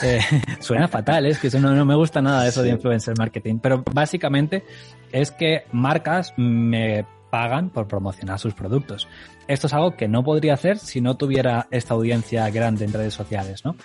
Eh, 0.01 0.19
suena 0.59 0.88
fatal, 0.88 1.25
es 1.25 1.39
que 1.39 1.48
eso 1.48 1.59
no, 1.59 1.86
me 1.86 1.95
gusta 1.95 2.21
nada 2.21 2.48
eso 2.48 2.62
de 2.62 2.69
influencer 2.69 3.17
marketing, 3.17 3.59
pero 3.59 3.83
básicamente 3.91 4.63
es 5.12 5.31
que 5.31 5.63
marcas 5.71 6.33
me 6.38 7.05
pagan 7.29 7.69
por 7.69 7.88
promocionar 7.88 8.39
sus 8.39 8.53
productos. 8.53 9.07
Esto 9.48 9.67
es 9.67 9.74
algo 9.74 9.95
que 9.95 10.07
no 10.07 10.24
podría 10.24 10.53
hacer 10.53 10.77
si 10.77 11.01
no 11.01 11.17
tuviera 11.17 11.67
esta 11.71 11.93
audiencia 11.93 12.50
grande 12.50 12.86
en 12.86 12.93
redes 12.93 13.13
sociales, 13.13 13.65
¿no? 13.65 13.75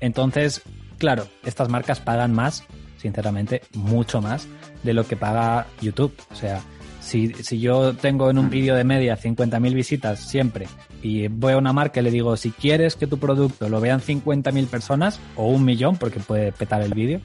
Entonces, 0.00 0.62
claro, 0.98 1.26
estas 1.44 1.68
marcas 1.68 2.00
pagan 2.00 2.32
más, 2.32 2.64
sinceramente, 2.96 3.62
mucho 3.74 4.20
más 4.20 4.48
de 4.82 4.94
lo 4.94 5.06
que 5.06 5.16
paga 5.16 5.66
YouTube. 5.80 6.14
O 6.30 6.34
sea, 6.34 6.60
si, 7.02 7.34
si 7.34 7.60
yo 7.60 7.94
tengo 7.94 8.30
en 8.30 8.38
un 8.38 8.48
vídeo 8.48 8.74
de 8.74 8.84
media 8.84 9.18
50.000 9.18 9.74
visitas 9.74 10.20
siempre 10.20 10.66
y 11.02 11.26
voy 11.28 11.54
a 11.54 11.58
una 11.58 11.72
marca 11.72 12.00
y 12.00 12.04
le 12.04 12.10
digo, 12.10 12.36
si 12.36 12.52
quieres 12.52 12.94
que 12.94 13.06
tu 13.06 13.18
producto 13.18 13.68
lo 13.68 13.80
vean 13.80 14.00
50.000 14.00 14.66
personas 14.68 15.18
o 15.36 15.48
un 15.48 15.64
millón, 15.64 15.96
porque 15.96 16.20
puede 16.20 16.52
petar 16.52 16.80
el 16.82 16.94
vídeo, 16.94 17.20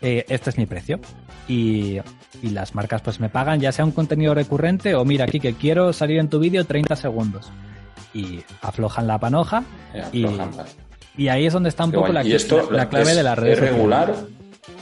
eh, 0.00 0.24
este 0.28 0.50
es 0.50 0.58
mi 0.58 0.66
precio. 0.66 1.00
Y, 1.46 1.98
y, 2.42 2.50
las 2.50 2.74
marcas 2.74 3.02
pues 3.02 3.20
me 3.20 3.28
pagan 3.28 3.60
ya 3.60 3.72
sea 3.72 3.84
un 3.84 3.90
contenido 3.90 4.34
recurrente 4.34 4.94
o 4.94 5.04
mira 5.04 5.24
aquí 5.24 5.40
que 5.40 5.54
quiero 5.54 5.92
salir 5.92 6.18
en 6.18 6.28
tu 6.28 6.38
vídeo 6.38 6.64
30 6.64 6.96
segundos. 6.96 7.50
Y 8.14 8.40
aflojan 8.62 9.06
la 9.06 9.18
panoja. 9.18 9.64
y, 10.12 10.26
y, 11.16 11.28
ahí 11.28 11.46
es 11.46 11.52
donde 11.52 11.68
está 11.68 11.84
un 11.84 11.92
poco 11.92 12.12
la, 12.12 12.22
la, 12.22 12.88
clave 12.88 13.14
de 13.14 13.22
la 13.22 13.34
red. 13.34 13.52
¿Es 13.52 13.60
regular? 13.60 14.14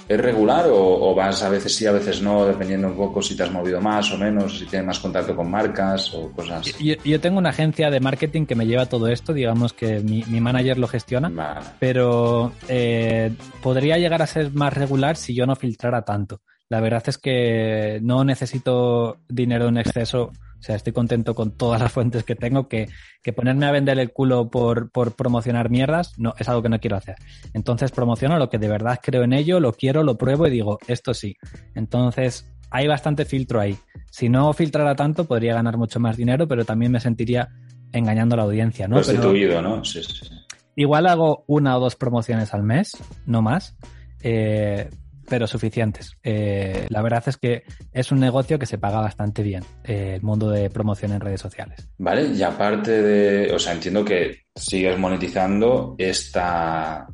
¿Es 0.09 0.19
regular 0.19 0.67
o, 0.71 1.15
vas 1.15 1.43
a 1.43 1.51
veces 1.51 1.75
sí, 1.75 1.85
a 1.87 1.93
veces 1.93 2.23
no, 2.23 2.47
dependiendo 2.47 2.89
un 2.89 2.97
poco 2.97 3.21
si 3.21 3.37
te 3.37 3.43
has 3.43 3.53
movido 3.53 3.81
más 3.81 4.11
o 4.13 4.17
menos, 4.17 4.59
si 4.59 4.65
tienes 4.65 4.87
más 4.87 4.99
contacto 4.99 5.37
con 5.37 5.51
marcas 5.51 6.15
o 6.15 6.33
cosas? 6.33 6.79
Yo, 6.79 6.95
yo 7.05 7.21
tengo 7.21 7.39
una 7.39 7.51
agencia 7.51 7.91
de 7.91 8.01
marketing 8.01 8.47
que 8.47 8.55
me 8.55 8.67
lleva 8.67 8.87
todo 8.87 9.09
esto, 9.09 9.35
digamos 9.35 9.75
que 9.75 10.01
mi, 10.01 10.25
mi 10.29 10.41
manager 10.41 10.79
lo 10.79 10.89
gestiona, 10.89 11.31
pero 11.79 12.53
eh, 12.69 13.33
podría 13.63 13.99
llegar 13.99 14.23
a 14.23 14.27
ser 14.27 14.51
más 14.53 14.73
regular 14.73 15.17
si 15.17 15.35
yo 15.35 15.45
no 15.47 15.57
filtrara 15.57 16.03
tanto. 16.03 16.41
La 16.71 16.81
verdad 16.81 17.03
es 17.07 17.19
que 17.19 17.99
no 18.03 18.25
necesito 18.25 19.19
dinero 19.29 19.69
en 19.69 19.79
exceso. 19.79 20.33
O 20.59 20.63
sea, 20.63 20.77
estoy 20.77 20.93
contento 20.93 21.35
con 21.35 21.57
todas 21.57 21.81
las 21.81 21.93
fuentes 21.93 22.25
que 22.25 22.35
tengo, 22.35 22.69
que, 22.69 22.89
que 23.23 23.33
ponerme 23.33 23.67
a 23.67 23.71
vender 23.71 23.99
el 23.99 24.13
culo 24.13 24.51
por, 24.51 24.91
por, 24.91 25.15
promocionar 25.15 25.71
mierdas, 25.71 26.19
no, 26.19 26.35
es 26.39 26.49
algo 26.49 26.63
que 26.63 26.69
no 26.69 26.81
quiero 26.81 26.97
hacer. 26.97 27.17
Entonces 27.55 27.93
promociono 27.93 28.39
lo 28.39 28.51
que 28.51 28.59
de 28.59 28.69
verdad 28.69 28.99
creo 29.03 29.23
en 29.23 29.33
ello, 29.33 29.61
lo 29.61 29.73
quiero, 29.73 30.03
lo 30.03 30.19
pruebo 30.19 30.47
y 30.47 30.51
digo, 30.51 30.79
esto 30.89 31.15
sí. 31.15 31.37
Entonces, 31.75 32.53
hay 32.71 32.87
bastante 32.87 33.25
filtro 33.25 33.61
ahí. 33.61 33.77
Si 34.11 34.29
no 34.29 34.53
filtrara 34.53 34.95
tanto, 34.95 35.27
podría 35.27 35.55
ganar 35.55 35.77
mucho 35.77 36.01
más 36.01 36.17
dinero, 36.17 36.49
pero 36.49 36.65
también 36.65 36.93
me 36.93 37.01
sentiría 37.01 37.49
engañando 37.93 38.35
a 38.35 38.39
la 38.39 38.43
audiencia, 38.45 38.89
¿no? 38.89 38.97
Prostituido, 38.97 39.63
¿no? 39.63 39.85
Sí, 39.85 40.03
sí. 40.03 40.29
Igual 40.77 41.07
hago 41.07 41.45
una 41.47 41.77
o 41.77 41.81
dos 41.81 41.97
promociones 41.97 42.55
al 42.55 42.63
mes, 42.63 42.97
no 43.27 43.43
más. 43.43 43.77
Eh, 44.23 44.89
pero 45.29 45.47
suficientes. 45.47 46.17
Eh, 46.23 46.87
la 46.89 47.03
verdad 47.03 47.23
es 47.27 47.37
que 47.37 47.65
es 47.93 48.11
un 48.13 48.21
negocio 48.21 48.59
que 48.59 48.67
se 48.67 48.79
paga 48.79 49.01
bastante 49.01 49.43
bien, 49.43 49.65
eh, 49.85 50.15
el 50.17 50.23
mundo 50.23 50.51
de 50.51 50.71
promoción 50.71 51.13
en 51.13 51.21
redes 51.21 51.41
sociales. 51.41 51.89
Vale, 51.99 52.27
y 52.27 52.43
aparte 52.43 53.03
de, 53.03 53.53
o 53.53 53.59
sea, 53.59 53.73
entiendo 53.73 54.05
que 54.05 54.47
sigues 54.55 54.99
monetizando 54.99 55.95
esta, 55.99 57.07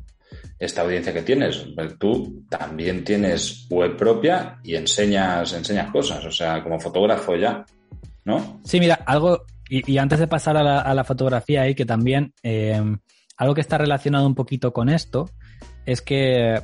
esta 0.57 0.81
audiencia 0.81 1.13
que 1.13 1.21
tienes. 1.21 1.65
Tú 1.99 2.45
también 2.49 3.03
tienes 3.03 3.67
web 3.69 3.95
propia 3.97 4.59
y 4.63 4.75
enseñas, 4.75 5.53
enseñas 5.53 5.91
cosas, 5.91 6.23
o 6.25 6.31
sea, 6.31 6.63
como 6.63 6.79
fotógrafo 6.79 7.35
ya, 7.35 7.65
¿no? 8.23 8.61
Sí, 8.63 8.79
mira, 8.79 8.95
algo, 9.05 9.43
y, 9.69 9.97
antes 9.97 10.19
de 10.19 10.27
pasar 10.27 10.57
a 10.57 10.93
la, 10.93 11.03
fotografía 11.03 11.63
ahí, 11.63 11.75
que 11.75 11.85
también, 11.85 12.33
eh, 12.43 12.81
algo 13.37 13.53
que 13.53 13.61
está 13.61 13.77
relacionado 13.77 14.25
un 14.25 14.35
poquito 14.35 14.71
con 14.71 14.89
esto, 14.89 15.29
es 15.85 16.01
que 16.01 16.61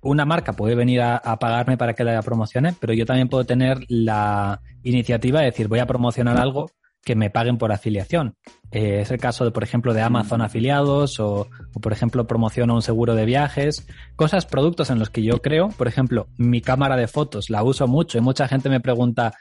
una 0.00 0.24
marca 0.24 0.52
puede 0.52 0.74
venir 0.74 1.00
a, 1.02 1.20
pagarme 1.38 1.76
para 1.76 1.94
que 1.94 2.04
la 2.04 2.22
promocione, 2.22 2.74
pero 2.78 2.92
yo 2.92 3.04
también 3.04 3.28
puedo 3.28 3.44
tener 3.44 3.78
la 3.88 4.60
iniciativa 4.82 5.40
de 5.40 5.46
decir, 5.46 5.68
voy 5.68 5.80
a 5.80 5.86
promocionar 5.86 6.38
algo 6.38 6.70
que 7.04 7.14
me 7.14 7.30
paguen 7.30 7.58
por 7.58 7.72
afiliación. 7.72 8.36
Eh, 8.70 9.00
es 9.00 9.10
el 9.10 9.18
caso, 9.18 9.44
de, 9.44 9.50
por 9.50 9.62
ejemplo, 9.62 9.94
de 9.94 10.02
Amazon 10.02 10.42
afiliados 10.42 11.20
o, 11.20 11.48
por 11.80 11.92
ejemplo, 11.92 12.26
promociono 12.26 12.74
un 12.74 12.82
seguro 12.82 13.14
de 13.14 13.24
viajes. 13.24 13.86
Cosas, 14.16 14.46
productos 14.46 14.90
en 14.90 14.98
los 14.98 15.08
que 15.08 15.22
yo 15.22 15.40
creo. 15.40 15.68
Por 15.70 15.88
ejemplo, 15.88 16.28
mi 16.36 16.60
cámara 16.60 16.96
de 16.96 17.08
fotos 17.08 17.50
la 17.50 17.62
uso 17.62 17.86
mucho 17.86 18.18
y 18.18 18.20
mucha 18.20 18.46
gente 18.46 18.68
me 18.68 18.80
pregunta, 18.80 19.32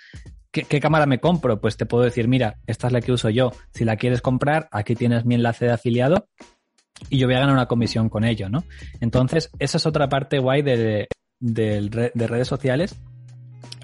¿qué, 0.52 0.64
¿qué, 0.64 0.80
cámara 0.80 1.06
me 1.08 1.20
compro? 1.20 1.60
Pues 1.60 1.78
te 1.78 1.86
puedo 1.86 2.04
decir, 2.04 2.28
mira, 2.28 2.58
esta 2.68 2.88
es 2.88 2.94
la 2.94 3.02
que 3.02 3.12
uso 3.12 3.30
yo. 3.30 3.52
Si 3.74 3.84
la 3.84 3.98
quieres 3.98 4.22
comprar, 4.22 4.70
aquí 4.72 4.96
tienes 4.96 5.26
mi 5.26 5.36
enlace 5.36 5.66
de 5.66 5.74
afiliado 5.74 6.28
y 7.10 7.18
yo 7.18 7.28
voy 7.28 7.36
a 7.36 7.40
ganar 7.40 7.56
una 7.56 7.68
comisión 7.68 8.10
con 8.10 8.24
ello, 8.24 8.50
¿no? 8.50 8.64
Entonces, 9.00 9.50
esa 9.60 9.78
es 9.78 9.86
otra 9.86 10.10
parte 10.10 10.40
guay 10.40 10.62
de, 10.62 11.08
de, 11.40 12.28
redes 12.28 12.48
sociales, 12.48 12.96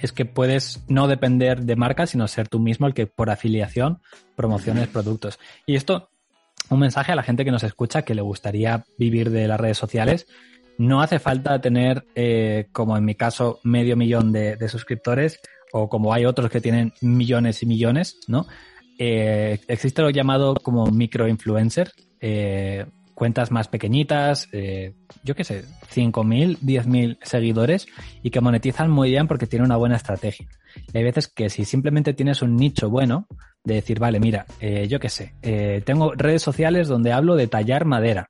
es 0.01 0.11
que 0.11 0.25
puedes 0.25 0.83
no 0.87 1.07
depender 1.07 1.61
de 1.61 1.75
marcas, 1.75 2.11
sino 2.11 2.27
ser 2.27 2.47
tú 2.47 2.59
mismo 2.59 2.87
el 2.87 2.93
que 2.93 3.07
por 3.07 3.29
afiliación 3.29 3.99
promociones 4.35 4.87
productos. 4.87 5.39
Y 5.65 5.75
esto, 5.75 6.09
un 6.69 6.79
mensaje 6.79 7.11
a 7.11 7.15
la 7.15 7.23
gente 7.23 7.45
que 7.45 7.51
nos 7.51 7.63
escucha 7.63 8.01
que 8.01 8.15
le 8.15 8.21
gustaría 8.21 8.85
vivir 8.97 9.29
de 9.29 9.47
las 9.47 9.59
redes 9.59 9.77
sociales. 9.77 10.27
No 10.77 11.01
hace 11.01 11.19
falta 11.19 11.61
tener, 11.61 12.05
eh, 12.15 12.67
como 12.71 12.97
en 12.97 13.05
mi 13.05 13.15
caso, 13.15 13.59
medio 13.63 13.95
millón 13.95 14.31
de, 14.31 14.57
suscriptores 14.67 15.39
o 15.71 15.87
como 15.87 16.13
hay 16.13 16.25
otros 16.25 16.49
que 16.49 16.61
tienen 16.61 16.93
millones 17.01 17.63
y 17.63 17.65
millones, 17.65 18.17
¿no? 18.27 18.47
Eh, 18.99 19.59
existe 19.67 20.01
lo 20.01 20.09
llamado 20.09 20.55
como 20.55 20.87
microinfluencer. 20.87 21.91
Eh, 22.19 22.85
cuentas 23.13 23.51
más 23.51 23.67
pequeñitas, 23.67 24.49
eh, 24.51 24.93
yo 25.23 25.35
qué 25.35 25.43
sé, 25.43 25.65
5.000, 25.93 26.59
10.000 26.59 27.17
seguidores 27.21 27.87
y 28.21 28.31
que 28.31 28.41
monetizan 28.41 28.89
muy 28.89 29.09
bien 29.09 29.27
porque 29.27 29.47
tienen 29.47 29.65
una 29.65 29.77
buena 29.77 29.95
estrategia. 29.95 30.47
Y 30.93 30.97
hay 30.97 31.03
veces 31.03 31.27
que 31.27 31.49
si 31.49 31.65
simplemente 31.65 32.13
tienes 32.13 32.41
un 32.41 32.55
nicho 32.55 32.89
bueno, 32.89 33.27
de 33.63 33.75
decir, 33.75 33.99
vale, 33.99 34.19
mira, 34.19 34.45
eh, 34.59 34.87
yo 34.87 34.99
qué 34.99 35.09
sé, 35.09 35.35
eh, 35.41 35.81
tengo 35.85 36.13
redes 36.15 36.41
sociales 36.41 36.87
donde 36.87 37.13
hablo 37.13 37.35
de 37.35 37.47
tallar 37.47 37.85
madera. 37.85 38.29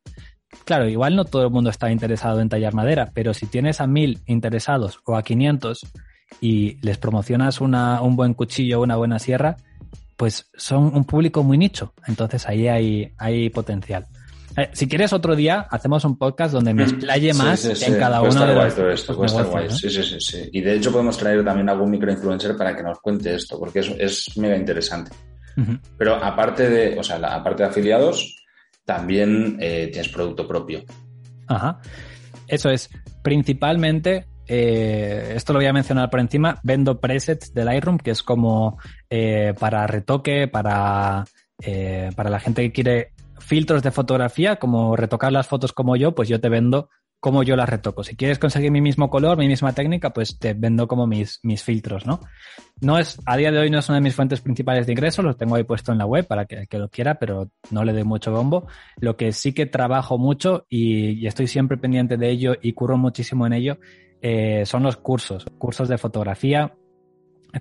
Claro, 0.65 0.87
igual 0.87 1.15
no 1.15 1.25
todo 1.25 1.43
el 1.43 1.49
mundo 1.49 1.69
está 1.69 1.91
interesado 1.91 2.39
en 2.39 2.49
tallar 2.49 2.73
madera, 2.73 3.09
pero 3.13 3.33
si 3.33 3.47
tienes 3.47 3.81
a 3.81 3.85
1.000 3.85 4.21
interesados 4.27 4.99
o 5.05 5.15
a 5.15 5.23
500 5.23 5.81
y 6.41 6.77
les 6.85 6.97
promocionas 6.97 7.61
una, 7.61 8.01
un 8.01 8.15
buen 8.15 8.33
cuchillo 8.33 8.81
una 8.81 8.95
buena 8.95 9.17
sierra, 9.17 9.57
pues 10.15 10.49
son 10.55 10.95
un 10.95 11.05
público 11.05 11.43
muy 11.43 11.57
nicho. 11.57 11.93
Entonces 12.07 12.47
ahí 12.47 12.67
hay, 12.67 13.13
hay 13.17 13.49
potencial. 13.49 14.05
Eh, 14.55 14.69
si 14.73 14.87
quieres 14.87 15.13
otro 15.13 15.35
día, 15.35 15.67
hacemos 15.69 16.05
un 16.05 16.17
podcast 16.17 16.53
donde 16.53 16.73
me 16.73 16.83
explaye 16.83 17.33
más 17.33 17.65
en 17.65 17.97
cada 17.97 18.21
uno 18.21 18.45
de 18.45 18.53
los, 18.53 19.07
guay 19.49 19.69
Sí, 19.69 19.89
sí, 19.89 20.03
sí, 20.03 20.19
sí. 20.19 20.49
Y 20.51 20.61
de 20.61 20.75
hecho 20.75 20.91
podemos 20.91 21.17
traer 21.17 21.43
también 21.43 21.69
algún 21.69 21.89
microinfluencer 21.89 22.55
para 22.55 22.75
que 22.75 22.83
nos 22.83 22.99
cuente 22.99 23.33
esto, 23.33 23.59
porque 23.59 23.79
es, 23.79 23.89
es 23.97 24.37
mega 24.37 24.55
interesante. 24.55 25.11
Pero 25.97 26.15
aparte 26.15 26.69
de, 26.69 26.99
o 26.99 27.03
sea, 27.03 27.17
aparte 27.17 27.63
de 27.63 27.69
afiliados, 27.69 28.43
también 28.85 29.57
eh, 29.59 29.89
tienes 29.91 30.09
producto 30.09 30.47
propio. 30.47 30.83
Ajá. 31.47 31.79
Eso 32.47 32.69
es. 32.69 32.89
Principalmente, 33.21 34.25
eh, 34.47 35.33
esto 35.35 35.53
lo 35.53 35.59
voy 35.59 35.67
a 35.67 35.73
mencionar 35.73 36.09
por 36.09 36.19
encima, 36.19 36.59
vendo 36.63 36.99
presets 36.99 37.53
de 37.53 37.65
Lightroom, 37.65 37.97
que 37.97 38.11
es 38.11 38.23
como 38.23 38.79
para 39.59 39.87
retoque, 39.87 40.47
para, 40.47 41.25
para 42.15 42.29
la 42.29 42.39
gente 42.39 42.63
que 42.63 42.71
quiere 42.71 43.12
filtros 43.43 43.83
de 43.83 43.91
fotografía, 43.91 44.57
como 44.57 44.95
retocar 44.95 45.31
las 45.31 45.47
fotos 45.47 45.73
como 45.73 45.95
yo, 45.95 46.15
pues 46.15 46.29
yo 46.29 46.39
te 46.39 46.49
vendo 46.49 46.89
como 47.23 47.41
yo 47.41 47.55
las 47.55 47.69
retoco. 47.69 48.03
Si 48.03 48.17
quieres 48.17 48.37
conseguir 48.37 48.69
mi 48.69 48.81
mismo 48.81 49.09
color, 49.09 49.37
mi 49.37 49.47
misma 49.47 49.71
técnica, 49.71 50.09
pues 50.09 50.37
te 50.37 50.53
vendo 50.53 50.89
como 50.89 51.07
mis, 51.07 51.39
mis 51.41 51.63
filtros, 51.63 52.05
¿no? 52.05 52.19
No 52.81 52.99
es, 52.99 53.17
a 53.25 53.37
día 53.37 53.49
de 53.49 53.59
hoy 53.59 53.69
no 53.69 53.79
es 53.79 53.87
una 53.87 53.99
de 53.99 54.01
mis 54.01 54.13
fuentes 54.13 54.41
principales 54.41 54.85
de 54.85 54.91
ingresos, 54.91 55.23
lo 55.23 55.37
tengo 55.37 55.55
ahí 55.55 55.63
puesto 55.63 55.93
en 55.93 55.99
la 55.99 56.05
web 56.05 56.27
para 56.27 56.43
que, 56.43 56.67
que 56.67 56.77
lo 56.77 56.89
quiera, 56.89 57.19
pero 57.19 57.49
no 57.71 57.85
le 57.85 57.93
doy 57.93 58.03
mucho 58.03 58.33
bombo. 58.33 58.67
Lo 58.97 59.15
que 59.15 59.31
sí 59.31 59.53
que 59.53 59.65
trabajo 59.65 60.17
mucho 60.17 60.65
y, 60.67 61.25
estoy 61.25 61.47
siempre 61.47 61.77
pendiente 61.77 62.17
de 62.17 62.29
ello 62.29 62.55
y 62.61 62.73
curro 62.73 62.97
muchísimo 62.97 63.47
en 63.47 63.53
ello, 63.53 63.77
eh, 64.21 64.65
son 64.65 64.83
los 64.83 64.97
cursos, 64.97 65.45
cursos 65.57 65.87
de 65.87 65.97
fotografía, 65.97 66.73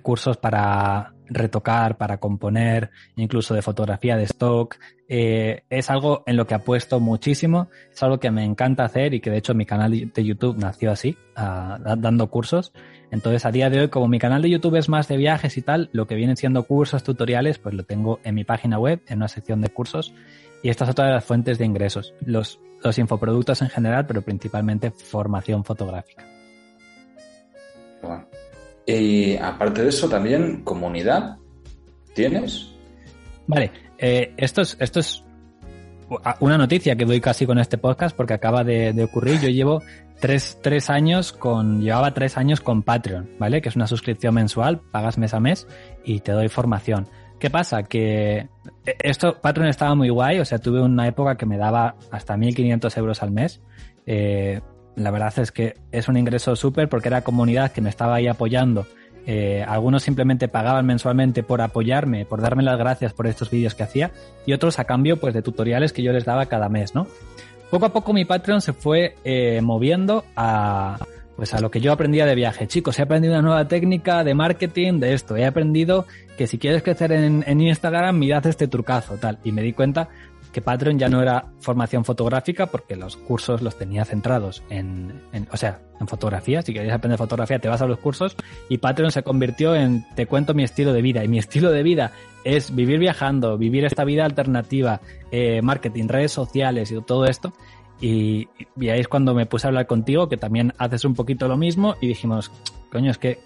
cursos 0.01 0.37
para 0.37 1.13
retocar, 1.27 1.97
para 1.97 2.17
componer, 2.17 2.91
incluso 3.15 3.53
de 3.53 3.61
fotografía 3.61 4.17
de 4.17 4.23
stock. 4.23 4.75
Eh, 5.07 5.63
es 5.69 5.89
algo 5.89 6.23
en 6.25 6.37
lo 6.37 6.47
que 6.47 6.55
apuesto 6.55 6.99
muchísimo, 6.99 7.69
es 7.91 8.01
algo 8.03 8.19
que 8.19 8.31
me 8.31 8.43
encanta 8.43 8.83
hacer 8.83 9.13
y 9.13 9.19
que 9.19 9.29
de 9.29 9.37
hecho 9.37 9.53
mi 9.53 9.65
canal 9.65 9.91
de 9.91 10.23
YouTube 10.23 10.57
nació 10.57 10.91
así, 10.91 11.17
dando 11.35 12.29
cursos. 12.29 12.73
Entonces 13.11 13.45
a 13.45 13.51
día 13.51 13.69
de 13.69 13.81
hoy, 13.81 13.87
como 13.89 14.07
mi 14.07 14.17
canal 14.17 14.41
de 14.41 14.49
YouTube 14.49 14.75
es 14.75 14.89
más 14.89 15.07
de 15.07 15.17
viajes 15.17 15.57
y 15.57 15.61
tal, 15.61 15.89
lo 15.93 16.07
que 16.07 16.15
vienen 16.15 16.37
siendo 16.37 16.63
cursos, 16.63 17.03
tutoriales, 17.03 17.59
pues 17.59 17.75
lo 17.75 17.83
tengo 17.83 18.19
en 18.23 18.35
mi 18.35 18.43
página 18.43 18.79
web, 18.79 19.01
en 19.07 19.17
una 19.17 19.27
sección 19.27 19.61
de 19.61 19.69
cursos. 19.69 20.13
Y 20.63 20.69
esta 20.69 20.85
es 20.85 20.91
otra 20.91 21.07
de 21.07 21.13
las 21.13 21.25
fuentes 21.25 21.59
de 21.59 21.65
ingresos, 21.65 22.15
los, 22.25 22.59
los 22.83 22.97
infoproductos 22.97 23.61
en 23.61 23.69
general, 23.69 24.07
pero 24.07 24.21
principalmente 24.21 24.91
formación 24.91 25.63
fotográfica. 25.63 26.32
Y 28.85 29.37
aparte 29.37 29.83
de 29.83 29.89
eso, 29.89 30.09
también 30.09 30.63
comunidad. 30.63 31.37
¿Tienes? 32.13 32.71
Vale, 33.47 33.71
eh, 33.97 34.33
esto, 34.37 34.61
es, 34.61 34.77
esto 34.79 34.99
es 34.99 35.23
una 36.39 36.57
noticia 36.57 36.95
que 36.95 37.05
doy 37.05 37.21
casi 37.21 37.45
con 37.45 37.57
este 37.59 37.77
podcast 37.77 38.15
porque 38.15 38.33
acaba 38.33 38.63
de, 38.63 39.03
ocurrir. 39.03 39.39
Yo 39.41 39.49
llevo 39.49 39.81
tres, 40.19 40.59
tres 40.61 40.89
años 40.89 41.31
con, 41.31 41.81
llevaba 41.81 42.13
tres 42.13 42.37
años 42.37 42.61
con 42.61 42.83
Patreon, 42.83 43.31
¿vale? 43.39 43.61
Que 43.61 43.69
es 43.69 43.75
una 43.75 43.87
suscripción 43.87 44.35
mensual, 44.35 44.81
pagas 44.91 45.17
mes 45.17 45.33
a 45.33 45.39
mes 45.39 45.67
y 46.03 46.19
te 46.19 46.31
doy 46.31 46.49
formación. 46.49 47.07
¿Qué 47.39 47.49
pasa? 47.49 47.83
Que 47.83 48.47
esto, 48.85 49.41
Patreon 49.41 49.67
estaba 49.67 49.95
muy 49.95 50.09
guay, 50.09 50.39
o 50.39 50.45
sea, 50.45 50.59
tuve 50.59 50.81
una 50.81 51.07
época 51.07 51.35
que 51.35 51.45
me 51.45 51.57
daba 51.57 51.95
hasta 52.11 52.35
1.500 52.37 52.97
euros 52.97 53.21
al 53.21 53.31
mes. 53.31 53.61
Eh, 54.05 54.61
la 54.95 55.11
verdad 55.11 55.37
es 55.39 55.51
que 55.51 55.75
es 55.91 56.07
un 56.07 56.17
ingreso 56.17 56.55
súper 56.55 56.89
porque 56.89 57.09
era 57.09 57.23
comunidad 57.23 57.71
que 57.71 57.81
me 57.81 57.89
estaba 57.89 58.15
ahí 58.15 58.27
apoyando. 58.27 58.85
Eh, 59.25 59.63
algunos 59.65 60.03
simplemente 60.03 60.49
pagaban 60.49 60.85
mensualmente 60.85 61.43
por 61.43 61.61
apoyarme, 61.61 62.25
por 62.25 62.41
darme 62.41 62.61
las 62.61 62.77
gracias 62.77 63.13
por 63.13 63.25
estos 63.25 63.49
vídeos 63.49 63.73
que 63.73 63.83
hacía 63.83 64.11
y 64.45 64.51
otros 64.51 64.79
a 64.79 64.83
cambio 64.83 65.17
pues 65.17 65.33
de 65.33 65.41
tutoriales 65.41 65.93
que 65.93 66.03
yo 66.03 66.11
les 66.11 66.25
daba 66.25 66.47
cada 66.47 66.67
mes, 66.67 66.93
¿no? 66.93 67.07
Poco 67.71 67.85
a 67.85 67.93
poco 67.93 68.13
mi 68.13 68.25
Patreon 68.25 68.61
se 68.61 68.73
fue 68.73 69.15
eh, 69.23 69.61
moviendo 69.61 70.25
a 70.35 70.97
pues 71.35 71.53
a 71.55 71.59
lo 71.59 71.71
que 71.71 71.81
yo 71.81 71.91
aprendía 71.91 72.27
de 72.27 72.35
viaje. 72.35 72.67
Chicos, 72.67 72.99
he 72.99 73.01
aprendido 73.01 73.33
una 73.33 73.41
nueva 73.41 73.67
técnica 73.67 74.23
de 74.23 74.35
marketing 74.35 74.99
de 74.99 75.13
esto. 75.13 75.35
He 75.35 75.45
aprendido 75.45 76.05
que 76.37 76.45
si 76.45 76.59
quieres 76.59 76.83
crecer 76.83 77.11
en, 77.11 77.43
en 77.47 77.59
Instagram, 77.59 78.19
mirad 78.19 78.45
este 78.45 78.67
trucazo, 78.67 79.17
tal. 79.17 79.39
Y 79.43 79.51
me 79.51 79.63
di 79.63 79.73
cuenta 79.73 80.09
que 80.53 80.61
Patreon 80.61 80.99
ya 80.99 81.09
no 81.09 81.21
era 81.21 81.47
formación 81.59 82.05
fotográfica 82.05 82.67
porque 82.67 82.95
los 82.95 83.17
cursos 83.17 83.61
los 83.61 83.77
tenía 83.77 84.05
centrados 84.05 84.63
en, 84.69 85.21
o 85.51 85.57
sea, 85.57 85.81
en 85.99 86.07
fotografía. 86.07 86.61
Si 86.61 86.73
querías 86.73 86.93
aprender 86.95 87.17
fotografía, 87.17 87.59
te 87.59 87.67
vas 87.67 87.81
a 87.81 87.87
los 87.87 87.97
cursos 87.97 88.37
y 88.69 88.77
Patreon 88.77 89.11
se 89.11 89.23
convirtió 89.23 89.75
en 89.75 90.05
te 90.15 90.27
cuento 90.27 90.53
mi 90.53 90.63
estilo 90.63 90.93
de 90.93 91.01
vida. 91.01 91.23
Y 91.23 91.27
mi 91.27 91.39
estilo 91.39 91.71
de 91.71 91.81
vida 91.81 92.11
es 92.45 92.73
vivir 92.73 92.99
viajando, 92.99 93.57
vivir 93.57 93.83
esta 93.83 94.05
vida 94.05 94.25
alternativa, 94.25 95.01
eh, 95.31 95.61
marketing, 95.63 96.07
redes 96.07 96.31
sociales 96.31 96.91
y 96.91 97.01
todo 97.01 97.25
esto. 97.25 97.53
Y, 97.99 98.47
y 98.79 98.89
ahí 98.89 98.99
es 98.99 99.07
cuando 99.07 99.33
me 99.33 99.47
puse 99.47 99.65
a 99.65 99.69
hablar 99.69 99.87
contigo, 99.87 100.29
que 100.29 100.37
también 100.37 100.73
haces 100.77 101.03
un 101.03 101.15
poquito 101.15 101.47
lo 101.47 101.57
mismo, 101.57 101.95
y 102.01 102.07
dijimos, 102.07 102.51
coño, 102.91 103.09
es 103.09 103.17
que 103.17 103.39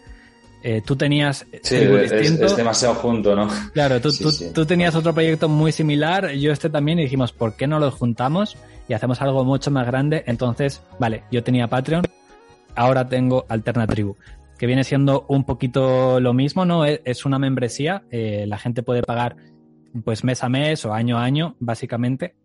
eh, 0.64 0.82
tú 0.86 0.96
tenías... 0.96 1.46
Sí, 1.62 1.76
es, 1.76 2.58
demasiado 2.58 2.96
junto, 2.96 3.36
¿no? 3.36 3.48
Claro, 3.74 4.02
tú, 4.02 4.10
tú, 4.54 4.66
tenías 4.66 4.96
otro 4.96 5.14
proyecto 5.14 5.48
muy 5.48 5.72
similar, 5.72 6.32
yo 6.32 6.52
este 6.52 6.70
también, 6.70 7.00
y 7.00 7.04
dijimos, 7.04 7.32
¿por 7.32 7.56
qué 7.56 7.68
no 7.68 7.80
los 7.80 7.94
juntamos 7.94 8.58
y 8.88 8.94
hacemos 8.94 9.22
algo 9.22 9.44
mucho 9.44 9.72
más 9.72 9.86
grande? 9.86 10.24
Entonces, 10.28 10.82
vale, 11.00 11.24
yo 11.32 11.44
tenía 11.44 11.68
Patreon, 11.68 12.04
ahora 12.76 13.08
tengo 13.08 13.46
Alternatribu, 13.50 14.18
que 14.58 14.66
viene 14.66 14.84
siendo 14.84 15.26
un 15.28 15.44
poquito 15.44 16.20
lo 16.20 16.34
mismo, 16.34 16.66
¿no? 16.66 16.86
Es 16.86 17.26
una 17.26 17.40
membresía, 17.40 18.04
eh, 18.10 18.46
la 18.48 18.58
gente 18.58 18.84
puede 18.84 19.04
pagar 19.04 19.36
pues 20.04 20.24
mes 20.24 20.44
a 20.44 20.50
mes 20.50 20.86
o 20.86 20.94
año 20.94 21.18
a 21.18 21.24
año, 21.24 21.56
básicamente, 21.60 22.36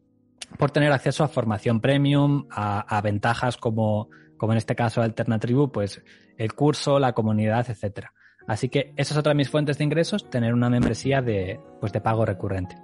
por 0.59 0.71
tener 0.71 0.93
acceso 0.93 1.25
a 1.25 1.29
formación 1.29 1.81
premium, 1.81 2.47
a, 2.51 2.81
a 2.81 3.01
ventajas 3.01 3.57
como 3.57 4.11
como 4.43 4.55
en 4.55 4.59
este 4.59 4.75
caso 4.75 5.03
Alternatribu, 5.03 5.71
pues 5.71 6.03
el 6.37 6.53
curso, 6.55 6.99
la 6.99 7.13
comunidad, 7.13 7.71
etcétera. 7.71 8.13
Así 8.49 8.69
que 8.69 8.93
esa 8.97 9.15
es 9.15 9.19
otra 9.19 9.31
de 9.31 9.37
mis 9.37 9.49
fuentes 9.49 9.79
de 9.79 9.85
ingresos, 9.85 10.29
tener 10.31 10.53
una 10.53 10.69
membresía 10.69 11.23
de, 11.23 11.61
pues 11.79 11.93
de 11.93 12.01
pago 12.01 12.27
recurrente. 12.27 12.75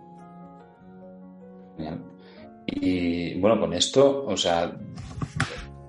Y 2.64 3.40
bueno, 3.40 3.59
con 3.59 3.73
esto, 3.73 4.25
o 4.25 4.37
sea, 4.37 4.71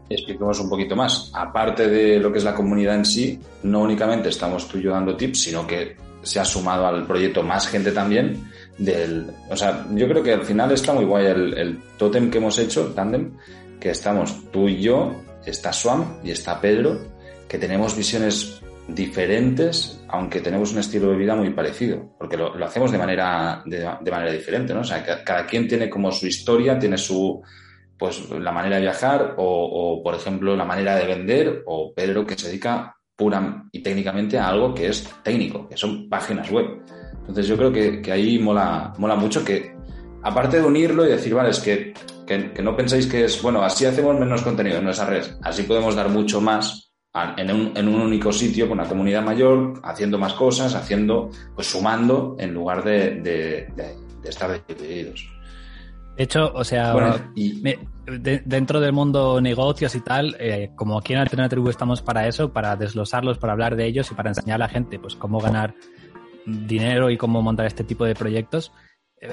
expliquemos 0.10 0.60
un 0.60 0.71
poquito 0.71 0.95
más. 0.95 1.32
Aparte 1.36 1.88
de 1.88 2.19
lo 2.19 2.32
que 2.32 2.39
es 2.39 2.43
la 2.43 2.55
comunidad 2.55 2.95
en 2.95 3.05
sí, 3.05 3.39
no 3.62 3.82
únicamente 3.82 4.29
estamos 4.29 4.67
tú 4.67 4.79
y 4.79 4.82
yo 4.82 4.91
dando 4.93 5.15
tips, 5.15 5.39
sino 5.39 5.67
que 5.67 5.95
se 6.23 6.39
ha 6.39 6.45
sumado 6.45 6.88
al 6.88 7.05
proyecto 7.05 7.43
más 7.43 7.67
gente 7.67 7.91
también. 7.91 8.43
Del, 8.79 9.27
o 9.51 9.55
sea, 9.55 9.86
yo 9.93 10.08
creo 10.08 10.23
que 10.23 10.34
al 10.34 10.45
final 10.45 10.71
está 10.71 10.93
muy 10.93 11.05
guay 11.05 11.27
el, 11.27 11.55
el 11.55 11.79
tótem 11.99 12.32
que 12.32 12.39
hemos 12.39 12.58
hecho, 12.58 12.88
Tandem, 12.88 13.38
que 13.79 13.91
estamos 13.91 14.49
tú 14.49 14.67
y 14.67 14.82
yo 14.82 15.29
está 15.45 15.73
Swam 15.73 16.19
y 16.23 16.32
está 16.32 16.60
Pedro, 16.60 16.99
que 17.47 17.58
tenemos 17.58 17.95
visiones 17.95 18.62
diferentes, 18.88 20.02
aunque 20.08 20.41
tenemos 20.41 20.71
un 20.71 20.80
estilo 20.80 21.12
de 21.12 21.17
vida 21.17 21.36
muy 21.36 21.52
parecido, 21.52 22.15
porque 22.17 22.38
lo, 22.38 22.54
hacemos 22.63 22.91
de 22.91 22.97
manera, 22.97 23.62
de, 23.65 24.12
manera 24.12 24.32
diferente, 24.32 24.73
¿no? 24.73 24.82
O 24.82 24.84
sea, 24.84 25.04
cada 25.23 25.45
quien 25.45 25.67
tiene 25.67 25.89
como 25.89 26.12
su 26.12 26.28
historia, 26.28 26.80
tiene 26.80 26.97
su, 26.97 27.41
pues, 27.97 28.30
la 28.32 28.52
manera 28.52 28.78
de 28.78 28.84
viajar 28.84 29.36
o, 29.38 30.02
por 30.04 30.15
ejemplo, 30.15 30.56
la 30.56 30.65
manera 30.65 30.95
de 30.95 31.06
vender, 31.06 31.63
o 31.65 31.93
Pedro 31.93 32.25
que 32.25 32.38
se 32.38 32.47
dedica 32.47 32.95
pura 33.15 33.65
y 33.71 33.84
técnicamente 33.84 34.38
a 34.38 34.47
algo 34.47 34.73
que 34.73 34.88
es 34.88 35.08
técnico, 35.23 35.67
que 35.67 35.78
son 35.78 36.10
páginas 36.10 36.49
web. 36.49 36.82
Entonces 37.19 37.47
yo 37.47 37.58
creo 37.58 37.71
que, 37.71 38.02
que 38.02 38.12
ahí 38.12 38.39
mola, 38.39 38.93
mola 38.97 39.15
mucho 39.15 39.43
que, 39.43 39.79
aparte 40.23 40.60
de 40.60 40.67
unirlo 40.67 41.05
y 41.05 41.10
decir, 41.10 41.34
vale, 41.34 41.49
es 41.49 41.60
que 41.60 41.93
que, 42.38 42.62
no 42.62 42.75
penséis 42.75 43.08
que 43.08 43.25
es, 43.25 43.41
bueno, 43.41 43.63
así 43.63 43.86
hacemos 43.86 44.17
menos 44.19 44.41
contenido 44.41 44.77
en 44.77 44.84
nuestra 44.86 45.05
red, 45.05 45.25
así 45.41 45.63
podemos 45.63 45.95
dar 45.95 46.10
mucho 46.10 46.39
más 46.39 46.91
en 47.38 47.51
un, 47.51 47.71
en 47.75 47.88
un, 47.88 48.01
único 48.01 48.32
sitio 48.32 48.67
con 48.69 48.79
una 48.79 48.88
comunidad 48.88 49.23
mayor, 49.23 49.82
haciendo 49.84 50.19
más 50.19 50.34
cosas, 50.34 50.75
haciendo, 50.75 51.32
pues 51.55 51.67
sumando 51.67 52.36
en 52.39 52.53
lugar 52.53 52.84
de, 52.84 53.15
de, 53.21 53.95
estar 54.23 54.63
divididos. 54.67 55.27
De 56.15 56.23
hecho, 56.23 56.51
o 56.53 56.63
sea, 56.63 56.93
dentro 58.05 58.79
del 58.79 58.93
mundo 58.93 59.41
negocios 59.41 59.95
y 59.95 60.01
tal, 60.01 60.36
eh, 60.39 60.69
como 60.75 60.99
aquí 60.99 61.13
en 61.13 61.19
Alternative 61.19 61.69
estamos 61.69 62.01
para 62.01 62.27
eso, 62.27 62.53
para 62.53 62.75
desglosarlos, 62.75 63.39
para 63.39 63.53
hablar 63.53 63.75
de 63.75 63.88
ellos 63.88 64.12
y 64.12 64.13
para 64.13 64.29
enseñar 64.29 64.55
a 64.55 64.65
la 64.65 64.69
gente 64.69 64.99
pues 64.99 65.15
cómo 65.15 65.39
ganar 65.39 65.73
dinero 66.45 67.10
y 67.10 67.17
cómo 67.17 67.41
montar 67.41 67.65
este 67.65 67.84
tipo 67.84 68.05
de 68.05 68.15
proyectos. 68.15 68.71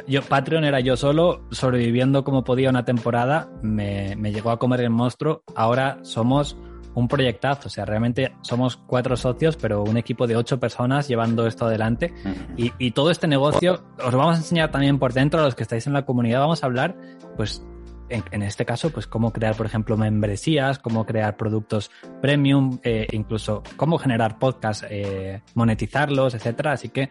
Yo, 0.07 0.23
Patreon 0.23 0.65
era 0.65 0.81
yo 0.81 0.97
solo, 0.97 1.47
sobreviviendo 1.51 2.25
como 2.25 2.43
podía 2.43 2.71
una 2.71 2.85
temporada, 2.85 3.49
me, 3.63 4.17
llegó 4.33 4.51
a 4.51 4.59
comer 4.59 4.81
el 4.81 4.91
monstruo. 4.91 5.43
Ahora 5.55 5.99
somos 6.03 6.57
un 6.95 7.09
proyectazo, 7.09 7.69
o 7.69 7.71
sea, 7.71 7.85
realmente 7.85 8.35
somos 8.41 8.77
cuatro 8.77 9.17
socios, 9.17 9.57
pero 9.57 9.85
un 9.85 9.97
equipo 9.97 10.27
de 10.27 10.37
ocho 10.37 10.59
personas 10.59 11.07
llevando 11.07 11.47
esto 11.47 11.67
adelante. 11.67 12.13
Y, 12.57 12.91
todo 12.93 13.11
este 13.11 13.29
negocio 13.29 13.85
os 14.05 14.13
lo 14.13 14.19
vamos 14.19 14.37
a 14.37 14.39
enseñar 14.39 14.71
también 14.71 14.99
por 14.99 15.13
dentro 15.13 15.41
a 15.41 15.45
los 15.45 15.55
que 15.55 15.63
estáis 15.63 15.87
en 15.87 15.93
la 15.93 16.05
comunidad. 16.05 16.41
Vamos 16.41 16.63
a 16.63 16.67
hablar, 16.67 16.97
pues, 17.37 17.65
en, 18.09 18.43
este 18.43 18.65
caso, 18.65 18.91
pues 18.91 19.07
cómo 19.07 19.33
crear, 19.33 19.55
por 19.57 19.67
ejemplo, 19.67 19.97
membresías, 19.97 20.79
cómo 20.79 21.07
crear 21.07 21.37
productos 21.37 21.91
premium, 22.23 22.79
eh, 22.83 23.07
incluso 23.13 23.63
cómo 23.77 23.99
generar 23.99 24.39
podcasts, 24.39 24.87
eh, 24.89 25.43
monetizarlos, 25.55 26.35
etcétera. 26.35 26.73
Así 26.73 26.89
que 26.89 27.11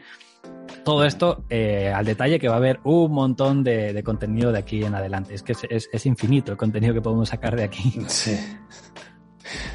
todo 0.86 1.04
esto 1.04 1.44
eh, 1.50 1.92
al 1.94 2.06
detalle 2.06 2.40
que 2.40 2.48
va 2.48 2.54
a 2.54 2.58
haber 2.58 2.80
un 2.84 3.12
montón 3.12 3.64
de, 3.64 4.02
contenido 4.06 4.54
de 4.54 4.60
aquí 4.60 4.84
en 4.84 4.96
adelante. 4.96 5.34
Es 5.34 5.44
que 5.44 5.54
es, 5.70 6.06
infinito 6.06 6.54
el 6.54 6.58
contenido 6.58 6.94
que 6.94 7.02
podemos 7.02 7.28
sacar 7.28 7.56
de 7.56 7.64
aquí. 7.64 7.94
Sí. 8.08 8.38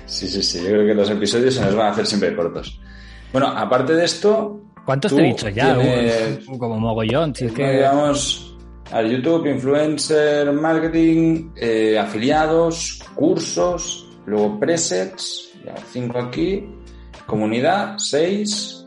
Sí, 0.07 0.27
sí, 0.27 0.43
sí. 0.43 0.59
Yo 0.63 0.71
creo 0.71 0.87
que 0.87 0.95
los 0.95 1.09
episodios 1.11 1.55
se 1.55 1.65
nos 1.65 1.77
van 1.77 1.89
a 1.89 1.91
hacer 1.91 2.05
siempre 2.05 2.35
cortos. 2.35 2.81
Bueno, 3.33 3.47
aparte 3.49 3.95
de 3.95 4.05
esto. 4.05 4.61
¿Cuántos 4.85 5.15
te 5.15 5.23
he 5.23 5.27
dicho 5.27 5.49
ya? 5.49 5.79
como 6.59 6.81
mogollón. 6.81 7.35
Si 7.35 7.45
es 7.45 7.53
que. 7.53 7.81
Vamos 7.83 8.57
al 8.91 9.09
YouTube, 9.09 9.47
influencer, 9.47 10.53
marketing, 10.53 11.51
eh, 11.57 11.99
afiliados, 11.99 13.01
cursos, 13.15 14.09
luego 14.27 14.59
presets, 14.59 15.53
ya 15.65 15.75
cinco 15.93 16.19
aquí, 16.19 16.67
comunidad, 17.27 17.95
seis, 17.99 18.80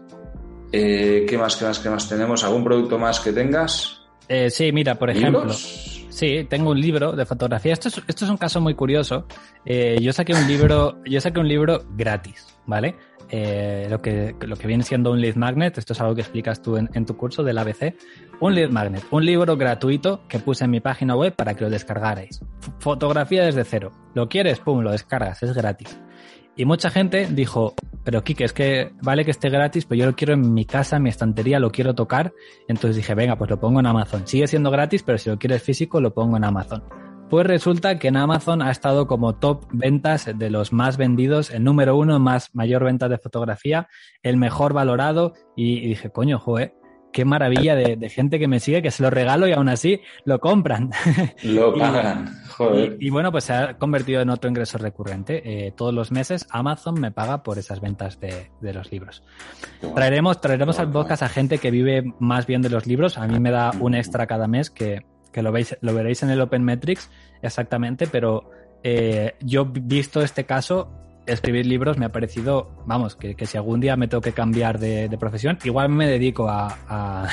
eh, 0.74 1.26
¿Qué 1.30 1.38
más, 1.38 1.56
qué 1.56 1.66
más, 1.66 1.78
qué 1.78 1.90
más 1.90 2.10
tenemos? 2.10 2.44
¿Algún 2.44 2.64
producto 2.64 2.98
más 2.98 3.20
que 3.20 3.32
tengas? 3.32 4.02
Eh, 4.28 4.50
sí, 4.50 4.72
mira, 4.72 4.96
por 4.96 5.12
ejemplo. 5.12 5.48
Sí, 5.54 6.46
tengo 6.50 6.72
un 6.72 6.82
libro 6.82 7.12
de 7.12 7.26
fotografía. 7.26 7.74
Esto 7.74 7.90
es, 7.90 8.02
esto 8.08 8.26
es 8.26 8.32
un 8.32 8.38
caso 8.38 8.60
muy 8.60 8.74
curioso. 8.74 9.28
Eh, 9.66 10.00
yo 10.02 10.12
saqué 10.14 10.34
un 10.34 10.48
libro, 10.48 10.98
yo 11.06 11.22
saqué 11.22 11.40
un 11.40 11.48
libro 11.48 11.86
gratis, 11.96 12.48
¿vale? 12.66 12.96
lo, 13.90 14.00
que, 14.00 14.36
lo 14.42 14.56
que 14.56 14.68
viene 14.68 14.84
siendo 14.84 15.12
un 15.12 15.20
lead 15.20 15.36
magnet, 15.36 15.76
esto 15.80 15.94
es 15.94 16.02
algo 16.02 16.14
que 16.14 16.22
explicas 16.22 16.62
tú 16.62 16.78
en, 16.78 16.88
en, 16.94 17.04
tu 17.04 17.18
curso 17.18 17.42
del 17.42 17.58
ABC, 17.58 17.96
un 18.40 18.54
lead 18.54 18.70
magnet, 18.70 19.04
un 19.10 19.26
libro 19.26 19.58
gratuito 19.58 20.22
que 20.28 20.38
puse 20.38 20.66
en 20.66 20.70
mi 20.70 20.82
página 20.82 21.16
web 21.16 21.36
para 21.36 21.56
que 21.56 21.64
lo 21.64 21.72
descargarais. 21.72 22.42
Fotografía 22.78 23.44
desde 23.46 23.64
cero. 23.64 23.92
¿Lo 24.14 24.30
quieres? 24.30 24.60
Pum, 24.60 24.82
lo 24.82 24.92
descargas, 24.92 25.42
es 25.42 25.54
gratis. 25.54 25.98
Y 26.56 26.66
mucha 26.66 26.92
gente 26.92 27.28
dijo, 27.32 27.74
pero 28.04 28.24
Kike, 28.24 28.44
es 28.44 28.54
que 28.54 28.92
vale 29.02 29.26
que 29.26 29.32
esté 29.32 29.50
gratis, 29.50 29.86
pero 29.86 30.00
yo 30.00 30.06
lo 30.06 30.16
quiero 30.16 30.34
en 30.34 30.54
mi 30.54 30.66
casa, 30.66 30.98
en 30.98 31.04
mi 31.04 31.10
estantería, 31.10 31.60
lo 31.60 31.72
quiero 31.72 31.96
tocar. 31.96 32.34
Entonces 32.68 32.96
dije, 32.96 33.16
venga, 33.16 33.38
pues 33.38 33.50
lo 33.50 33.60
pongo 33.60 33.80
en 33.80 33.88
Amazon. 33.88 34.28
Sigue 34.28 34.48
siendo 34.48 34.70
gratis, 34.70 35.02
pero 35.04 35.18
si 35.18 35.30
lo 35.30 35.40
quieres 35.40 35.64
físico, 35.64 36.00
lo 36.00 36.14
pongo 36.14 36.38
en 36.38 36.44
Amazon. 36.44 36.84
Pues 37.30 37.48
resulta 37.48 37.98
que 37.98 38.10
en 38.10 38.18
Amazon 38.18 38.62
ha 38.62 38.70
estado 38.70 39.08
como 39.08 39.36
top 39.36 39.66
ventas 39.72 40.30
de 40.38 40.50
los 40.52 40.72
más 40.72 40.98
vendidos, 40.98 41.50
el 41.50 41.64
número 41.64 41.98
uno 41.98 42.20
más 42.20 42.54
mayor 42.54 42.84
venta 42.84 43.10
de 43.10 43.18
fotografía, 43.18 43.88
el 44.22 44.38
mejor 44.38 44.74
valorado. 44.74 45.34
Y, 45.56 45.88
dije, 45.88 46.12
coño, 46.12 46.38
joder, 46.38 46.76
qué 47.14 47.24
maravilla 47.24 47.76
de, 47.76 48.10
gente 48.10 48.40
que 48.40 48.48
me 48.48 48.60
sigue, 48.60 48.82
que 48.82 48.92
se 48.92 49.02
lo 49.02 49.10
regalo 49.10 49.48
y 49.48 49.54
aún 49.54 49.70
así 49.70 50.02
lo 50.26 50.40
compran. 50.40 50.92
Lo 51.44 51.74
pagan. 51.78 52.36
Joder. 52.58 52.98
Y, 53.00 53.10
bueno, 53.10 53.32
pues 53.32 53.46
se 53.46 53.54
ha 53.54 53.78
convertido 53.78 54.22
en 54.22 54.30
otro 54.30 54.50
ingreso 54.50 54.78
recurrente. 54.78 55.42
Eh, 55.46 55.72
todos 55.72 55.94
los 55.94 56.12
meses 56.12 56.46
Amazon 56.50 57.00
me 57.00 57.12
paga 57.12 57.44
por 57.44 57.58
esas 57.58 57.80
ventas 57.80 58.20
de, 58.20 58.50
los 58.62 58.92
libros. 58.92 59.24
Traeremos, 59.96 60.42
traeremos 60.42 60.80
al 60.80 60.92
podcast 60.92 61.24
a 61.24 61.30
gente 61.30 61.58
que 61.60 61.72
vive 61.72 62.14
más 62.20 62.46
bien 62.46 62.62
de 62.62 62.70
los 62.70 62.86
libros. 62.88 63.18
A 63.18 63.28
mí 63.28 63.40
me 63.40 63.52
da 63.52 63.72
un 63.80 63.96
extra 63.96 64.28
cada 64.28 64.48
mes 64.48 64.70
que, 64.70 65.06
lo, 65.36 65.52
veis, 65.52 65.78
lo 65.82 65.94
veréis 65.94 66.24
en 66.24 66.30
el 66.30 66.42
Open 66.42 66.64
Metrics 66.64 67.10
exactamente, 67.42 68.08
pero 68.08 68.50
eh, 68.84 69.36
yo 69.42 69.66
visto 69.66 70.22
este 70.22 70.46
caso, 70.46 70.92
escribir 71.26 71.66
libros 71.66 71.98
me 71.98 72.06
ha 72.06 72.10
parecido, 72.10 72.72
vamos, 72.86 73.16
que, 73.16 73.36
si 73.46 73.58
algún 73.58 73.80
día 73.80 73.96
me 73.96 74.08
tengo 74.08 74.22
que 74.22 74.34
cambiar 74.34 74.80
de, 74.80 75.16
profesión, 75.20 75.58
igual 75.64 75.90
me 75.90 76.08
dedico 76.08 76.48
a, 76.50 77.28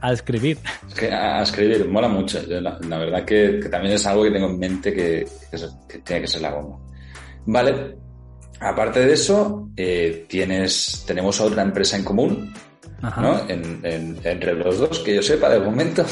a, 0.00 0.12
escribir. 0.12 0.58
Es 0.88 0.94
que 0.94 1.12
a 1.12 1.42
escribir 1.42 1.88
mola 1.88 2.08
mucho. 2.08 2.40
la, 2.48 2.98
verdad 2.98 3.24
que, 3.24 3.60
también 3.70 3.94
es 3.94 4.06
algo 4.06 4.24
que 4.24 4.30
tengo 4.30 4.48
en 4.48 4.58
mente 4.58 4.92
que, 4.92 5.26
tiene 6.04 6.22
que 6.22 6.28
ser 6.28 6.42
la 6.42 6.54
bomba. 6.54 6.78
Vale. 7.46 7.96
Aparte 8.60 9.00
de 9.00 9.12
eso, 9.12 9.68
eh, 9.76 10.26
tienes, 10.28 11.04
tenemos 11.06 11.38
otra 11.40 11.62
empresa 11.62 11.96
en 11.96 12.04
común, 12.04 12.54
¿no? 13.02 13.40
entre 13.48 14.54
los 14.54 14.78
dos, 14.78 15.00
que 15.00 15.16
yo 15.16 15.22
sepa 15.22 15.50
de 15.50 15.60
momento. 15.60 16.04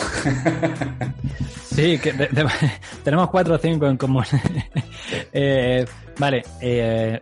Sí, 1.75 1.99
que 1.99 2.13
tenemos 3.05 3.31
cuatro 3.31 3.55
o 3.55 3.59
cinco 3.59 3.87
en 3.87 3.97
común. 3.97 4.25
eh, 5.33 5.85
Vale, 6.23 6.45
eh, 6.61 7.21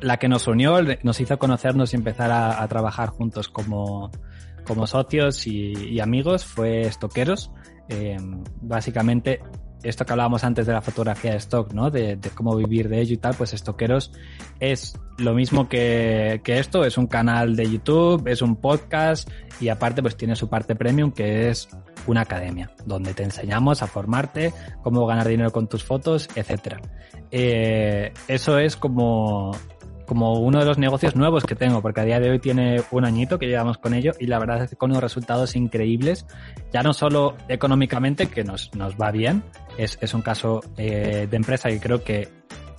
la 0.00 0.16
que 0.16 0.28
nos 0.28 0.46
unió, 0.46 0.78
nos 1.02 1.20
hizo 1.20 1.38
conocernos 1.38 1.92
y 1.92 1.96
empezar 1.96 2.30
a, 2.32 2.66
trabajar 2.68 3.10
juntos 3.10 3.50
como, 3.50 4.10
como 4.66 4.86
socios 4.86 5.46
y, 5.46 6.00
amigos 6.00 6.42
fue 6.42 6.86
Estoqueros. 6.86 7.50
Eh, 7.90 8.16
básicamente, 8.62 9.40
esto 9.84 10.04
que 10.04 10.12
hablábamos 10.12 10.44
antes 10.44 10.66
de 10.66 10.72
la 10.72 10.82
fotografía 10.82 11.32
de 11.32 11.36
stock, 11.36 11.72
¿no? 11.72 11.90
De, 11.90 12.18
cómo 12.34 12.56
vivir 12.56 12.88
de 12.88 13.00
ello 13.00 13.14
y 13.14 13.18
tal, 13.18 13.34
pues 13.34 13.52
Estoqueros 13.52 14.12
es 14.58 14.98
lo 15.18 15.34
mismo 15.34 15.68
que, 15.68 16.40
que, 16.42 16.58
esto, 16.58 16.84
es 16.84 16.98
un 16.98 17.06
canal 17.06 17.54
de 17.54 17.70
YouTube, 17.70 18.26
es 18.26 18.42
un 18.42 18.56
podcast 18.56 19.30
y 19.60 19.68
aparte 19.68 20.02
pues 20.02 20.16
tiene 20.16 20.34
su 20.34 20.48
parte 20.48 20.74
premium 20.74 21.12
que 21.12 21.48
es 21.50 21.68
una 22.06 22.22
academia, 22.22 22.70
donde 22.84 23.14
te 23.14 23.22
enseñamos 23.22 23.82
a 23.82 23.86
formarte, 23.86 24.52
cómo 24.82 25.06
ganar 25.06 25.28
dinero 25.28 25.52
con 25.52 25.68
tus 25.68 25.84
fotos, 25.84 26.28
etcétera. 26.34 26.80
Eh, 27.30 28.12
eso 28.28 28.58
es 28.58 28.76
como, 28.76 29.52
como 30.06 30.40
uno 30.40 30.58
de 30.58 30.64
los 30.64 30.78
negocios 30.78 31.16
nuevos 31.16 31.44
que 31.44 31.54
tengo, 31.54 31.82
porque 31.82 32.00
a 32.00 32.04
día 32.04 32.20
de 32.20 32.30
hoy 32.30 32.38
tiene 32.38 32.82
un 32.90 33.04
añito 33.04 33.38
que 33.38 33.46
llevamos 33.46 33.78
con 33.78 33.94
ello 33.94 34.12
y 34.18 34.26
la 34.26 34.38
verdad 34.38 34.64
es 34.64 34.70
que 34.70 34.76
con 34.76 34.90
unos 34.90 35.02
resultados 35.02 35.56
increíbles, 35.56 36.26
ya 36.72 36.82
no 36.82 36.92
solo 36.92 37.36
económicamente, 37.48 38.26
que 38.26 38.44
nos, 38.44 38.74
nos 38.74 38.96
va 38.96 39.10
bien, 39.10 39.42
es, 39.78 39.98
es 40.00 40.14
un 40.14 40.22
caso 40.22 40.62
eh, 40.76 41.26
de 41.30 41.36
empresa 41.36 41.68
que 41.68 41.80
creo 41.80 42.04
que, 42.04 42.28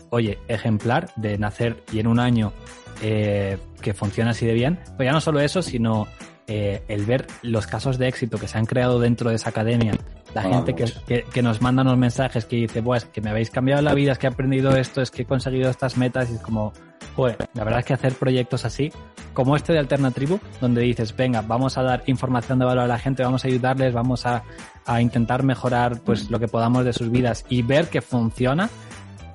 oye, 0.10 0.40
ejemplar 0.48 1.10
de 1.16 1.38
nacer 1.38 1.84
y 1.92 2.00
en 2.00 2.08
un 2.08 2.20
año 2.20 2.54
eh, 3.02 3.58
que 3.82 3.94
funciona 3.94 4.32
así 4.32 4.46
de 4.46 4.54
bien, 4.54 4.80
pues 4.96 5.08
ya 5.08 5.12
no 5.12 5.22
solo 5.22 5.40
eso, 5.40 5.62
sino 5.62 6.08
eh, 6.48 6.84
el 6.88 7.06
ver 7.06 7.26
los 7.42 7.66
casos 7.66 7.98
de 7.98 8.08
éxito 8.08 8.38
que 8.38 8.48
se 8.48 8.58
han 8.58 8.66
creado 8.66 9.00
dentro 9.00 9.30
de 9.30 9.36
esa 9.36 9.50
academia, 9.50 9.94
la 10.36 10.44
gente 10.44 10.76
que, 10.76 11.24
que, 11.24 11.42
nos 11.42 11.62
manda 11.62 11.82
unos 11.82 11.98
mensajes 11.98 12.46
que 12.46 12.58
dice, 12.58 12.84
pues 12.84 13.06
que 13.06 13.22
me 13.22 13.30
habéis 13.30 13.50
cambiado 13.50 13.82
la 13.82 13.94
vida, 13.94 14.12
es 14.12 14.20
que 14.20 14.28
he 14.28 14.30
aprendido 14.30 14.76
esto, 14.76 15.02
es 15.02 15.10
que 15.10 15.22
he 15.22 15.26
conseguido 15.26 15.70
estas 15.70 15.98
metas, 15.98 16.30
y 16.30 16.36
es 16.36 16.42
como, 16.42 16.74
pues 17.16 17.38
la 17.54 17.64
verdad 17.64 17.80
es 17.80 17.86
que 17.86 17.94
hacer 17.94 18.14
proyectos 18.14 18.66
así, 18.66 18.92
como 19.34 19.56
este 19.56 19.74
de 19.74 19.80
Alternatribu, 19.80 20.40
donde 20.60 20.82
dices, 20.82 21.16
venga, 21.16 21.42
vamos 21.42 21.78
a 21.78 21.84
dar 21.84 22.04
información 22.08 22.60
de 22.60 22.66
valor 22.66 22.84
a 22.84 22.88
la 22.88 23.00
gente, 23.00 23.24
vamos 23.24 23.46
a 23.46 23.48
ayudarles, 23.48 23.94
vamos 23.94 24.26
a, 24.26 24.44
a 24.86 25.02
intentar 25.02 25.44
mejorar 25.44 26.02
pues 26.02 26.30
lo 26.30 26.40
que 26.40 26.48
podamos 26.48 26.84
de 26.86 26.94
sus 26.94 27.10
vidas 27.10 27.46
y 27.50 27.62
ver 27.62 27.88
que 27.88 28.02
funciona, 28.02 28.70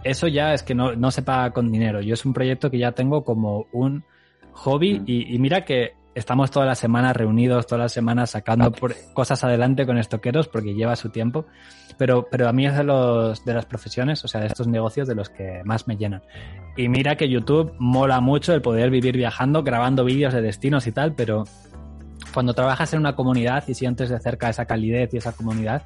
eso 0.04 0.28
ya 0.28 0.54
es 0.54 0.62
que 0.62 0.74
no, 0.74 0.94
no 0.94 1.10
se 1.10 1.22
paga 1.22 1.50
con 1.50 1.72
dinero. 1.72 2.00
Yo 2.00 2.14
es 2.14 2.24
un 2.24 2.32
proyecto 2.32 2.70
que 2.70 2.78
ya 2.78 2.92
tengo 2.92 3.24
como 3.24 3.66
un 3.72 4.04
hobby 4.52 5.02
y, 5.06 5.34
y 5.34 5.38
mira 5.38 5.64
que 5.64 5.94
estamos 6.20 6.50
todas 6.50 6.68
las 6.68 6.78
semanas 6.78 7.16
reunidos, 7.16 7.66
todas 7.66 7.84
las 7.84 7.92
semanas 7.92 8.30
sacando 8.30 8.72
cosas 9.14 9.42
adelante 9.42 9.86
con 9.86 9.96
estoqueros 9.96 10.48
porque 10.48 10.74
lleva 10.74 10.94
su 10.94 11.08
tiempo. 11.08 11.46
Pero, 11.96 12.28
pero 12.30 12.48
a 12.48 12.52
mí 12.52 12.66
es 12.66 12.76
de, 12.76 12.84
los, 12.84 13.44
de 13.44 13.54
las 13.54 13.66
profesiones, 13.66 14.24
o 14.24 14.28
sea, 14.28 14.40
de 14.42 14.46
estos 14.46 14.66
negocios 14.66 15.08
de 15.08 15.14
los 15.14 15.30
que 15.30 15.62
más 15.64 15.88
me 15.88 15.96
llenan. 15.96 16.22
Y 16.76 16.88
mira 16.88 17.16
que 17.16 17.28
YouTube 17.28 17.74
mola 17.78 18.20
mucho 18.20 18.54
el 18.54 18.62
poder 18.62 18.90
vivir 18.90 19.16
viajando, 19.16 19.62
grabando 19.62 20.04
vídeos 20.04 20.32
de 20.32 20.42
destinos 20.42 20.86
y 20.86 20.92
tal, 20.92 21.14
pero 21.14 21.44
cuando 22.32 22.54
trabajas 22.54 22.92
en 22.92 23.00
una 23.00 23.16
comunidad 23.16 23.64
y 23.66 23.74
sientes 23.74 24.10
de 24.10 24.20
cerca 24.20 24.50
esa 24.50 24.66
calidez 24.66 25.12
y 25.12 25.16
esa 25.16 25.32
comunidad, 25.32 25.82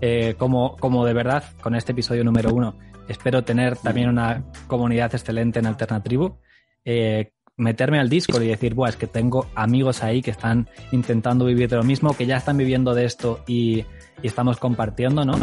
eh, 0.00 0.34
como, 0.38 0.76
como 0.78 1.04
de 1.04 1.12
verdad 1.12 1.44
con 1.60 1.74
este 1.74 1.92
episodio 1.92 2.24
número 2.24 2.52
uno, 2.52 2.76
espero 3.08 3.44
tener 3.44 3.76
también 3.76 4.08
una 4.08 4.44
comunidad 4.66 5.14
excelente 5.14 5.58
en 5.58 5.66
Alternatribu. 5.66 6.38
Eh, 6.86 7.32
meterme 7.56 8.00
al 8.00 8.08
Discord 8.08 8.42
y 8.42 8.48
decir, 8.48 8.74
Buah, 8.74 8.90
es 8.90 8.96
que 8.96 9.06
tengo 9.06 9.46
amigos 9.54 10.02
ahí 10.02 10.22
que 10.22 10.30
están 10.30 10.68
intentando 10.92 11.44
vivir 11.44 11.68
de 11.68 11.76
lo 11.76 11.84
mismo, 11.84 12.16
que 12.16 12.26
ya 12.26 12.36
están 12.36 12.56
viviendo 12.56 12.94
de 12.94 13.04
esto 13.04 13.40
y, 13.46 13.84
estamos 14.22 14.56
compartiendo, 14.56 15.22
¿no? 15.26 15.34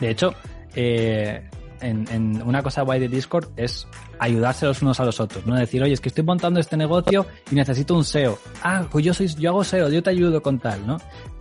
De 0.00 0.10
hecho, 0.10 0.34
eh, 0.74 1.48
en, 1.80 2.42
una 2.42 2.62
cosa 2.62 2.82
guay 2.82 2.98
de 2.98 3.08
Discord 3.08 3.48
es 3.56 3.86
ayudarse 4.18 4.66
los 4.66 4.82
unos 4.82 4.98
a 4.98 5.04
los 5.04 5.20
otros, 5.20 5.46
¿no? 5.46 5.54
Decir, 5.54 5.80
oye, 5.80 5.92
es 5.92 6.00
que 6.00 6.08
estoy 6.08 6.24
montando 6.24 6.58
este 6.58 6.76
negocio 6.76 7.26
y 7.50 7.54
necesito 7.54 7.94
un 7.94 8.04
SEO. 8.04 8.38
Ah, 8.62 8.86
pues 8.90 9.04
yo 9.04 9.14
soy, 9.14 9.28
yo 9.28 9.50
hago 9.50 9.62
SEO, 9.62 9.88
yo 9.88 10.02
te 10.02 10.10
ayudo 10.10 10.42
con 10.42 10.58
tal, 10.58 10.84
¿no? 10.84 10.98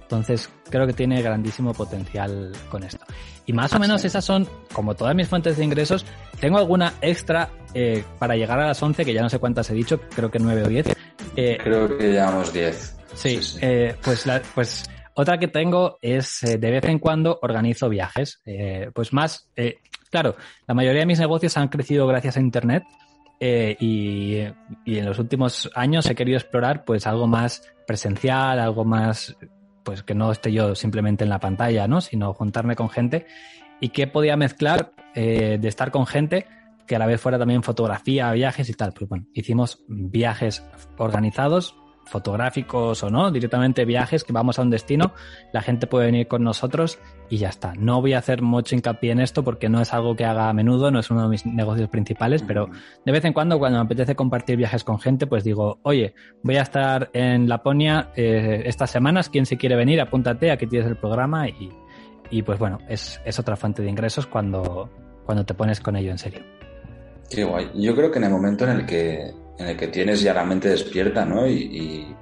Entonces, 0.09 0.49
creo 0.71 0.87
que 0.87 0.93
tiene 0.93 1.21
grandísimo 1.21 1.71
potencial 1.71 2.51
con 2.71 2.83
esto. 2.83 3.05
Y 3.45 3.53
más 3.53 3.71
o 3.73 3.79
menos 3.79 4.03
esas 4.03 4.25
son, 4.25 4.47
como 4.73 4.95
todas 4.95 5.13
mis 5.13 5.27
fuentes 5.27 5.55
de 5.55 5.63
ingresos, 5.63 6.03
tengo 6.39 6.57
alguna 6.57 6.93
extra 6.99 7.49
eh, 7.75 8.03
para 8.17 8.35
llegar 8.35 8.59
a 8.59 8.69
las 8.69 8.81
11, 8.81 9.05
que 9.05 9.13
ya 9.13 9.21
no 9.21 9.29
sé 9.29 9.37
cuántas 9.37 9.69
he 9.69 9.75
dicho, 9.75 10.01
creo 10.15 10.31
que 10.31 10.39
9 10.39 10.63
o 10.63 10.67
10. 10.67 10.87
Eh, 11.35 11.59
creo 11.63 11.95
que 11.95 12.11
llevamos 12.11 12.51
10. 12.51 12.97
Sí, 13.13 13.39
Eh, 13.61 13.95
pues, 14.03 14.25
pues 14.55 14.89
otra 15.13 15.37
que 15.37 15.47
tengo 15.47 15.99
es 16.01 16.41
eh, 16.41 16.57
de 16.57 16.71
vez 16.71 16.85
en 16.85 16.97
cuando 16.97 17.37
organizo 17.43 17.87
viajes. 17.87 18.41
Eh, 18.47 18.89
pues 18.95 19.13
más, 19.13 19.47
claro, 20.09 20.37
la 20.67 20.73
mayoría 20.73 21.01
de 21.01 21.05
mis 21.05 21.19
negocios 21.19 21.55
han 21.57 21.67
crecido 21.67 22.07
gracias 22.07 22.35
a 22.37 22.39
Internet. 22.39 22.83
Y, 23.41 24.39
y, 24.83 24.97
en 24.97 25.05
los 25.05 25.17
últimos 25.17 25.69
años 25.73 26.09
he 26.09 26.15
querido 26.15 26.37
explorar 26.37 26.83
pues 26.83 27.07
algo 27.07 27.25
más 27.25 27.61
presencial, 27.87 28.59
algo 28.59 28.83
más 28.83 29.37
pues 29.83 30.03
que 30.03 30.15
no 30.15 30.31
esté 30.31 30.51
yo 30.51 30.75
simplemente 30.75 31.23
en 31.23 31.29
la 31.29 31.39
pantalla, 31.39 31.87
¿no? 31.87 32.01
Sino 32.01 32.33
juntarme 32.33 32.75
con 32.75 32.89
gente 32.89 33.25
y 33.79 33.89
que 33.89 34.07
podía 34.07 34.35
mezclar 34.37 34.93
eh, 35.15 35.57
de 35.59 35.67
estar 35.67 35.91
con 35.91 36.05
gente 36.05 36.45
que 36.85 36.95
a 36.95 36.99
la 36.99 37.05
vez 37.05 37.21
fuera 37.21 37.37
también 37.37 37.61
fotografía, 37.61 38.31
viajes 38.31 38.67
y 38.69 38.73
tal. 38.73 38.93
Pues 38.93 39.07
bueno, 39.07 39.25
hicimos 39.33 39.83
viajes 39.87 40.65
organizados, 40.97 41.75
fotográficos 42.09 43.03
o 43.03 43.09
no, 43.09 43.31
directamente 43.31 43.85
viajes 43.85 44.23
que 44.23 44.33
vamos 44.33 44.59
a 44.59 44.63
un 44.63 44.69
destino, 44.69 45.13
la 45.53 45.61
gente 45.61 45.87
puede 45.87 46.07
venir 46.07 46.27
con 46.27 46.43
nosotros 46.43 46.99
y 47.29 47.37
ya 47.37 47.49
está. 47.49 47.73
No 47.77 48.01
voy 48.01 48.13
a 48.13 48.19
hacer 48.19 48.41
mucho 48.41 48.75
hincapié 48.75 49.11
en 49.11 49.19
esto 49.19 49.43
porque 49.43 49.69
no 49.69 49.81
es 49.81 49.93
algo 49.93 50.15
que 50.15 50.25
haga 50.25 50.49
a 50.49 50.53
menudo, 50.53 50.91
no 50.91 50.99
es 50.99 51.09
uno 51.11 51.23
de 51.23 51.29
mis 51.29 51.45
negocios 51.45 51.89
principales, 51.89 52.43
pero 52.43 52.69
de 53.05 53.11
vez 53.11 53.23
en 53.25 53.33
cuando 53.33 53.59
cuando 53.59 53.79
me 53.79 53.85
apetece 53.85 54.15
compartir 54.15 54.57
viajes 54.57 54.83
con 54.83 54.99
gente, 54.99 55.27
pues 55.27 55.43
digo, 55.43 55.79
oye, 55.83 56.13
voy 56.43 56.57
a 56.57 56.63
estar 56.63 57.09
en 57.13 57.47
Laponia 57.47 58.11
eh, 58.15 58.63
estas 58.65 58.91
semanas, 58.91 59.29
quien 59.29 59.45
se 59.45 59.57
quiere 59.57 59.75
venir, 59.75 60.01
apúntate, 60.01 60.51
aquí 60.51 60.67
tienes 60.67 60.89
el 60.89 60.97
programa 60.97 61.47
y, 61.47 61.69
y 62.29 62.41
pues 62.41 62.59
bueno, 62.59 62.79
es, 62.89 63.21
es 63.25 63.39
otra 63.39 63.55
fuente 63.55 63.81
de 63.81 63.89
ingresos 63.89 64.25
cuando, 64.25 64.89
cuando 65.25 65.45
te 65.45 65.53
pones 65.53 65.79
con 65.79 65.95
ello 65.95 66.11
en 66.11 66.17
serio. 66.17 66.41
Qué 67.29 67.43
guay. 67.43 67.69
Yo 67.75 67.95
creo 67.95 68.11
que 68.11 68.17
en 68.17 68.23
el 68.23 68.31
momento 68.31 68.65
en 68.65 68.71
el 68.71 68.85
que 68.85 69.31
en 69.59 69.67
el 69.67 69.77
que 69.77 69.87
tienes 69.87 70.21
ya 70.21 70.33
la 70.33 70.43
mente 70.43 70.69
despierta, 70.69 71.25
¿no? 71.25 71.47
Y, 71.47 72.15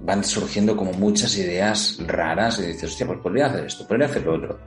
van 0.00 0.22
surgiendo 0.22 0.76
como 0.76 0.92
muchas 0.92 1.36
ideas 1.38 1.98
raras 2.06 2.58
y 2.58 2.66
dices, 2.66 2.90
hostia, 2.90 3.06
pues 3.06 3.20
podría 3.20 3.46
hacer 3.46 3.64
esto, 3.64 3.88
podría 3.88 4.06
hacer 4.06 4.22
lo 4.22 4.34
otro. 4.34 4.60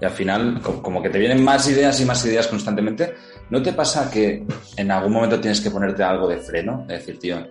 Y 0.00 0.04
al 0.04 0.12
final, 0.12 0.60
como 0.62 1.02
que 1.02 1.10
te 1.10 1.18
vienen 1.18 1.42
más 1.42 1.68
ideas 1.68 2.00
y 2.00 2.04
más 2.04 2.24
ideas 2.24 2.46
constantemente. 2.46 3.14
¿No 3.50 3.60
te 3.60 3.72
pasa 3.72 4.08
que 4.10 4.46
en 4.76 4.90
algún 4.90 5.12
momento 5.12 5.40
tienes 5.40 5.60
que 5.60 5.70
ponerte 5.70 6.04
algo 6.04 6.28
de 6.28 6.36
freno? 6.36 6.82
Es 6.82 7.00
decir, 7.00 7.18
tío, 7.18 7.46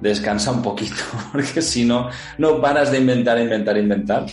descansa 0.00 0.52
un 0.52 0.62
poquito, 0.62 1.02
porque 1.32 1.60
si 1.62 1.84
no, 1.84 2.08
no 2.38 2.60
paras 2.60 2.92
de 2.92 2.98
inventar, 2.98 3.40
inventar, 3.40 3.76
inventar. 3.76 4.26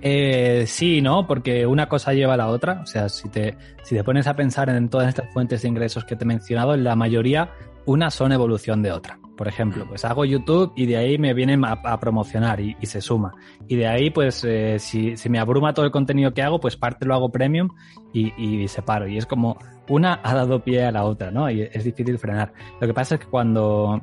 Eh, 0.00 0.64
sí, 0.66 1.00
¿no? 1.00 1.26
Porque 1.26 1.66
una 1.66 1.88
cosa 1.88 2.12
lleva 2.12 2.34
a 2.34 2.36
la 2.36 2.48
otra. 2.48 2.80
O 2.82 2.86
sea, 2.86 3.08
si 3.08 3.28
te, 3.28 3.56
si 3.82 3.94
te 3.94 4.04
pones 4.04 4.26
a 4.26 4.34
pensar 4.34 4.68
en 4.68 4.88
todas 4.88 5.08
estas 5.08 5.32
fuentes 5.32 5.62
de 5.62 5.68
ingresos 5.68 6.04
que 6.04 6.16
te 6.16 6.24
he 6.24 6.26
mencionado, 6.26 6.76
la 6.76 6.96
mayoría, 6.96 7.50
una 7.86 8.10
son 8.10 8.32
evolución 8.32 8.82
de 8.82 8.92
otra. 8.92 9.18
Por 9.36 9.46
ejemplo, 9.46 9.86
pues 9.88 10.04
hago 10.04 10.24
YouTube 10.24 10.72
y 10.74 10.86
de 10.86 10.96
ahí 10.96 11.16
me 11.16 11.32
vienen 11.32 11.64
a, 11.64 12.00
promocionar 12.00 12.60
y, 12.60 12.74
se 12.82 13.00
suma. 13.00 13.32
Y 13.68 13.76
de 13.76 13.86
ahí, 13.86 14.10
pues, 14.10 14.42
eh, 14.44 14.78
si, 14.80 15.16
si, 15.16 15.28
me 15.28 15.38
abruma 15.38 15.74
todo 15.74 15.86
el 15.86 15.92
contenido 15.92 16.34
que 16.34 16.42
hago, 16.42 16.58
pues 16.58 16.76
parte 16.76 17.06
lo 17.06 17.14
hago 17.14 17.30
premium 17.30 17.68
y, 18.12 18.32
y 18.36 18.66
separo. 18.66 19.06
Y 19.06 19.16
es 19.16 19.26
como 19.26 19.56
una 19.88 20.20
ha 20.22 20.34
dado 20.34 20.62
pie 20.62 20.84
a 20.84 20.92
la 20.92 21.04
otra, 21.04 21.30
¿no? 21.30 21.48
Y 21.50 21.62
es 21.62 21.84
difícil 21.84 22.18
frenar. 22.18 22.52
Lo 22.80 22.86
que 22.86 22.94
pasa 22.94 23.14
es 23.14 23.20
que 23.20 23.26
cuando, 23.28 24.02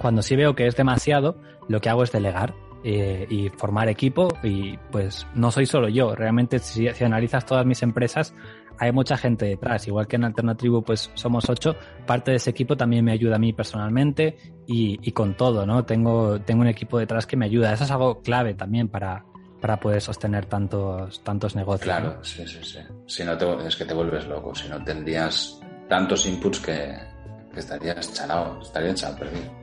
cuando 0.00 0.22
sí 0.22 0.34
veo 0.34 0.56
que 0.56 0.66
es 0.66 0.76
demasiado, 0.76 1.40
lo 1.68 1.80
que 1.80 1.88
hago 1.88 2.02
es 2.02 2.10
delegar 2.10 2.52
eh, 2.84 3.26
y 3.28 3.48
formar 3.50 3.88
equipo 3.88 4.28
y 4.42 4.76
pues 4.90 5.26
no 5.34 5.50
soy 5.50 5.66
solo 5.66 5.88
yo, 5.88 6.14
realmente 6.14 6.58
si, 6.58 6.88
analizas 6.88 7.44
todas 7.44 7.66
mis 7.66 7.82
empresas 7.82 8.34
hay 8.78 8.92
mucha 8.92 9.16
gente 9.16 9.46
detrás, 9.46 9.88
igual 9.88 10.06
que 10.06 10.16
en 10.16 10.24
Alternatribu 10.24 10.84
pues 10.84 11.10
somos 11.14 11.48
ocho, 11.50 11.74
parte 12.06 12.30
de 12.30 12.36
ese 12.36 12.50
equipo 12.50 12.76
también 12.76 13.04
me 13.04 13.12
ayuda 13.12 13.36
a 13.36 13.38
mí 13.38 13.52
personalmente 13.52 14.36
y, 14.68 14.98
y 15.02 15.10
con 15.10 15.36
todo, 15.36 15.66
¿no? 15.66 15.84
Tengo, 15.84 16.40
tengo 16.40 16.60
un 16.60 16.68
equipo 16.68 16.98
detrás 16.98 17.26
que 17.26 17.36
me 17.36 17.46
ayuda, 17.46 17.72
eso 17.72 17.82
es 17.82 17.90
algo 17.90 18.22
clave 18.22 18.54
también 18.54 18.88
para, 18.88 19.24
para 19.60 19.80
poder 19.80 20.00
sostener 20.00 20.46
tantos, 20.46 21.22
tantos 21.24 21.56
negocios. 21.56 21.84
Claro, 21.84 22.18
sí, 22.22 22.46
sí, 22.46 22.60
sí. 22.62 22.78
Si 23.06 23.24
no 23.24 23.36
te, 23.36 23.66
es 23.66 23.76
que 23.76 23.84
te 23.84 23.94
vuelves 23.94 24.26
loco, 24.26 24.54
si 24.54 24.68
no 24.68 24.82
tendrías 24.84 25.60
tantos 25.88 26.26
inputs 26.26 26.60
que, 26.60 26.96
que 27.52 27.60
estarías 27.60 28.12
chalado, 28.12 28.60
estarías 28.62 28.92
echado 28.92 29.16
perdido. 29.16 29.57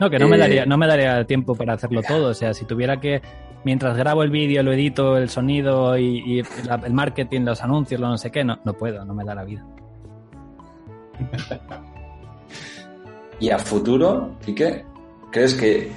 No, 0.00 0.08
que 0.10 0.18
no, 0.18 0.28
me 0.28 0.36
eh, 0.36 0.40
daría, 0.40 0.66
no 0.66 0.78
me 0.78 0.86
daría 0.86 1.24
tiempo 1.24 1.54
para 1.54 1.74
hacerlo 1.74 2.02
todo. 2.02 2.28
O 2.28 2.34
sea, 2.34 2.54
si 2.54 2.64
tuviera 2.64 3.00
que, 3.00 3.20
mientras 3.64 3.96
grabo 3.96 4.22
el 4.22 4.30
vídeo, 4.30 4.62
lo 4.62 4.72
edito, 4.72 5.16
el 5.16 5.28
sonido 5.28 5.98
y, 5.98 6.40
el 6.40 6.92
marketing, 6.92 7.42
los 7.42 7.62
anuncios, 7.62 8.00
lo 8.00 8.08
no 8.08 8.18
sé 8.18 8.30
qué, 8.30 8.44
no, 8.44 8.58
no 8.64 8.74
puedo, 8.74 9.04
no 9.04 9.14
me 9.14 9.24
da 9.24 9.34
la 9.34 9.44
vida. 9.44 9.64
y 13.40 13.50
a 13.50 13.58
futuro, 13.58 14.36
qué 14.44 14.84
¿crees 15.30 15.54
que 15.54 15.92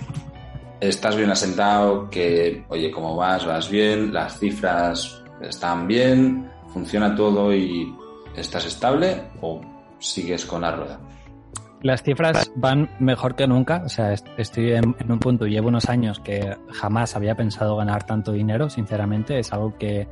estás 0.79 1.15
bien 1.15 1.29
asentado? 1.29 2.09
Que, 2.09 2.65
oye, 2.69 2.89
¿cómo 2.89 3.15
vas? 3.15 3.45
¿Vas 3.45 3.69
bien? 3.69 4.11
¿Las 4.11 4.39
cifras 4.39 5.23
están 5.41 5.87
bien? 5.87 6.49
¿Funciona 6.73 7.15
todo 7.15 7.53
y 7.53 7.93
estás 8.35 8.65
estable? 8.65 9.21
¿O 9.41 9.61
sigues 9.99 10.45
con 10.45 10.61
la 10.61 10.71
rueda? 10.71 10.99
Las 11.83 12.03
cifras 12.03 12.51
van 12.55 12.89
mejor 12.99 13.35
que 13.35 13.47
nunca. 13.47 13.81
O 13.85 13.89
sea, 13.89 14.13
estoy 14.37 14.73
en, 14.73 14.95
un 15.09 15.19
punto, 15.19 15.47
llevo 15.47 15.69
unos 15.69 15.89
años 15.89 16.19
que 16.19 16.55
jamás 16.69 17.15
había 17.15 17.35
pensado 17.35 17.75
ganar 17.75 18.05
tanto 18.05 18.31
dinero, 18.31 18.69
sinceramente. 18.69 19.39
Es 19.39 19.51
algo 19.51 19.75
que, 19.77 20.07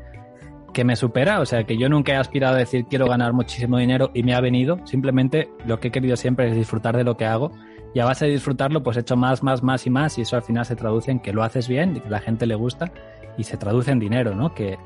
que 0.73 0.83
me 0.83 0.95
supera. 0.95 1.39
O 1.39 1.45
sea, 1.45 1.65
que 1.65 1.77
yo 1.77 1.87
nunca 1.87 2.13
he 2.13 2.15
aspirado 2.15 2.55
a 2.55 2.59
decir 2.59 2.85
quiero 2.89 3.07
ganar 3.07 3.33
muchísimo 3.33 3.77
dinero 3.77 4.09
y 4.15 4.23
me 4.23 4.33
ha 4.33 4.41
venido. 4.41 4.79
Simplemente 4.85 5.49
lo 5.65 5.79
que 5.79 5.89
he 5.89 5.91
querido 5.91 6.15
siempre 6.15 6.49
es 6.49 6.55
disfrutar 6.55 6.97
de 6.97 7.03
lo 7.03 7.17
que 7.17 7.25
hago. 7.25 7.51
Y 7.93 7.99
a 7.99 8.05
base 8.05 8.25
de 8.25 8.31
disfrutarlo, 8.31 8.81
pues 8.81 8.97
he 8.97 9.01
hecho 9.01 9.15
más, 9.15 9.43
más, 9.43 9.61
más 9.61 9.85
y 9.85 9.91
más. 9.91 10.17
Y 10.17 10.21
eso 10.21 10.37
al 10.37 10.43
final 10.43 10.65
se 10.65 10.75
traduce 10.75 11.11
en 11.11 11.19
que 11.19 11.33
lo 11.33 11.43
haces 11.43 11.67
bien 11.67 11.97
y 11.97 11.99
que 11.99 12.09
la 12.09 12.19
gente 12.19 12.47
le 12.47 12.55
gusta. 12.55 12.91
Y 13.37 13.43
se 13.43 13.57
traduce 13.57 13.91
en 13.91 13.99
dinero, 13.99 14.33
¿no? 14.33 14.55
Que 14.55 14.79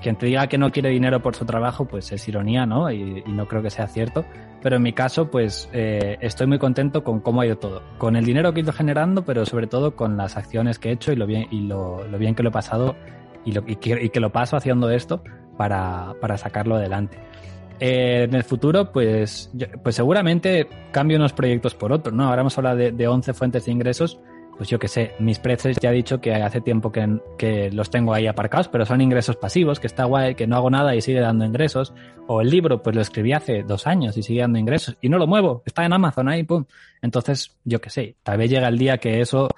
quien 0.00 0.16
te 0.16 0.26
diga 0.26 0.46
que 0.46 0.58
no 0.58 0.70
quiere 0.70 0.90
dinero 0.90 1.22
por 1.22 1.34
su 1.34 1.44
trabajo, 1.44 1.86
pues 1.86 2.12
es 2.12 2.28
ironía, 2.28 2.66
¿no? 2.66 2.90
Y, 2.90 3.22
no 3.26 3.46
creo 3.48 3.62
que 3.62 3.70
sea 3.70 3.86
cierto. 3.86 4.24
Pero 4.62 4.76
en 4.76 4.82
mi 4.82 4.92
caso, 4.92 5.30
pues 5.30 5.68
eh, 5.72 6.16
estoy 6.20 6.46
muy 6.46 6.58
contento 6.58 7.04
con 7.04 7.20
cómo 7.20 7.40
ha 7.40 7.46
ido 7.46 7.58
todo. 7.58 7.82
Con 7.98 8.16
el 8.16 8.24
dinero 8.24 8.52
que 8.52 8.60
he 8.60 8.62
ido 8.62 8.72
generando, 8.72 9.24
pero 9.24 9.46
sobre 9.46 9.66
todo 9.66 9.96
con 9.96 10.16
las 10.16 10.36
acciones 10.36 10.78
que 10.78 10.90
he 10.90 10.92
hecho 10.92 11.12
y 11.12 11.16
lo 11.16 11.26
bien, 11.26 11.46
y 11.50 11.60
lo, 11.60 12.04
bien 12.18 12.34
que 12.34 12.42
lo 12.42 12.50
he 12.50 12.52
pasado 12.52 12.96
y, 13.44 13.52
lo, 13.52 13.62
y, 13.66 13.76
que, 13.76 14.20
lo 14.20 14.32
paso 14.32 14.56
haciendo 14.56 14.90
esto 14.90 15.22
para, 15.56 16.14
para 16.20 16.36
sacarlo 16.38 16.76
adelante. 16.76 17.18
Eh, 17.78 18.24
en 18.24 18.34
el 18.34 18.44
futuro, 18.44 18.90
pues, 18.90 19.52
pues 19.82 19.94
seguramente 19.94 20.66
cambio 20.92 21.18
unos 21.18 21.32
proyectos 21.32 21.74
por 21.74 21.92
otros, 21.92 22.14
¿no? 22.14 22.28
Ahora 22.28 22.40
hemos 22.40 22.56
hablado 22.56 22.76
de, 22.76 22.92
de 22.92 23.06
11 23.06 23.34
fuentes 23.34 23.66
de 23.66 23.72
ingresos 23.72 24.18
pues 24.56 24.68
yo 24.68 24.78
qué 24.78 24.88
sé, 24.88 25.14
mis 25.18 25.38
precios 25.38 25.76
ya 25.80 25.90
he 25.90 25.94
dicho 25.94 26.20
que 26.20 26.34
hace 26.34 26.60
tiempo 26.60 26.90
que, 26.90 27.20
que, 27.36 27.70
los 27.70 27.90
tengo 27.90 28.14
ahí 28.14 28.26
aparcados, 28.26 28.68
pero 28.68 28.86
son 28.86 29.00
ingresos 29.00 29.36
pasivos, 29.36 29.80
que 29.80 29.86
está 29.86 30.04
guay, 30.04 30.34
que 30.34 30.46
no 30.46 30.56
hago 30.56 30.70
nada 30.70 30.94
y 30.94 31.02
sigue 31.02 31.20
dando 31.20 31.44
ingresos. 31.44 31.92
O 32.26 32.40
el 32.40 32.50
libro, 32.50 32.82
pues 32.82 32.96
lo 32.96 33.02
escribí 33.02 33.32
hace 33.32 33.62
dos 33.62 33.86
años 33.86 34.16
y 34.16 34.22
sigue 34.22 34.40
dando 34.40 34.58
ingresos 34.58 34.96
y 35.00 35.08
no 35.08 35.18
lo 35.18 35.26
muevo, 35.26 35.62
está 35.66 35.84
en 35.84 35.92
Amazon 35.92 36.28
ahí, 36.28 36.42
pum. 36.42 36.64
Entonces, 37.02 37.56
yo 37.64 37.80
qué 37.80 37.90
sé, 37.90 38.16
tal 38.22 38.38
vez 38.38 38.50
llega 38.50 38.68
el 38.68 38.78
día 38.78 38.98
que 38.98 39.20
eso 39.20 39.48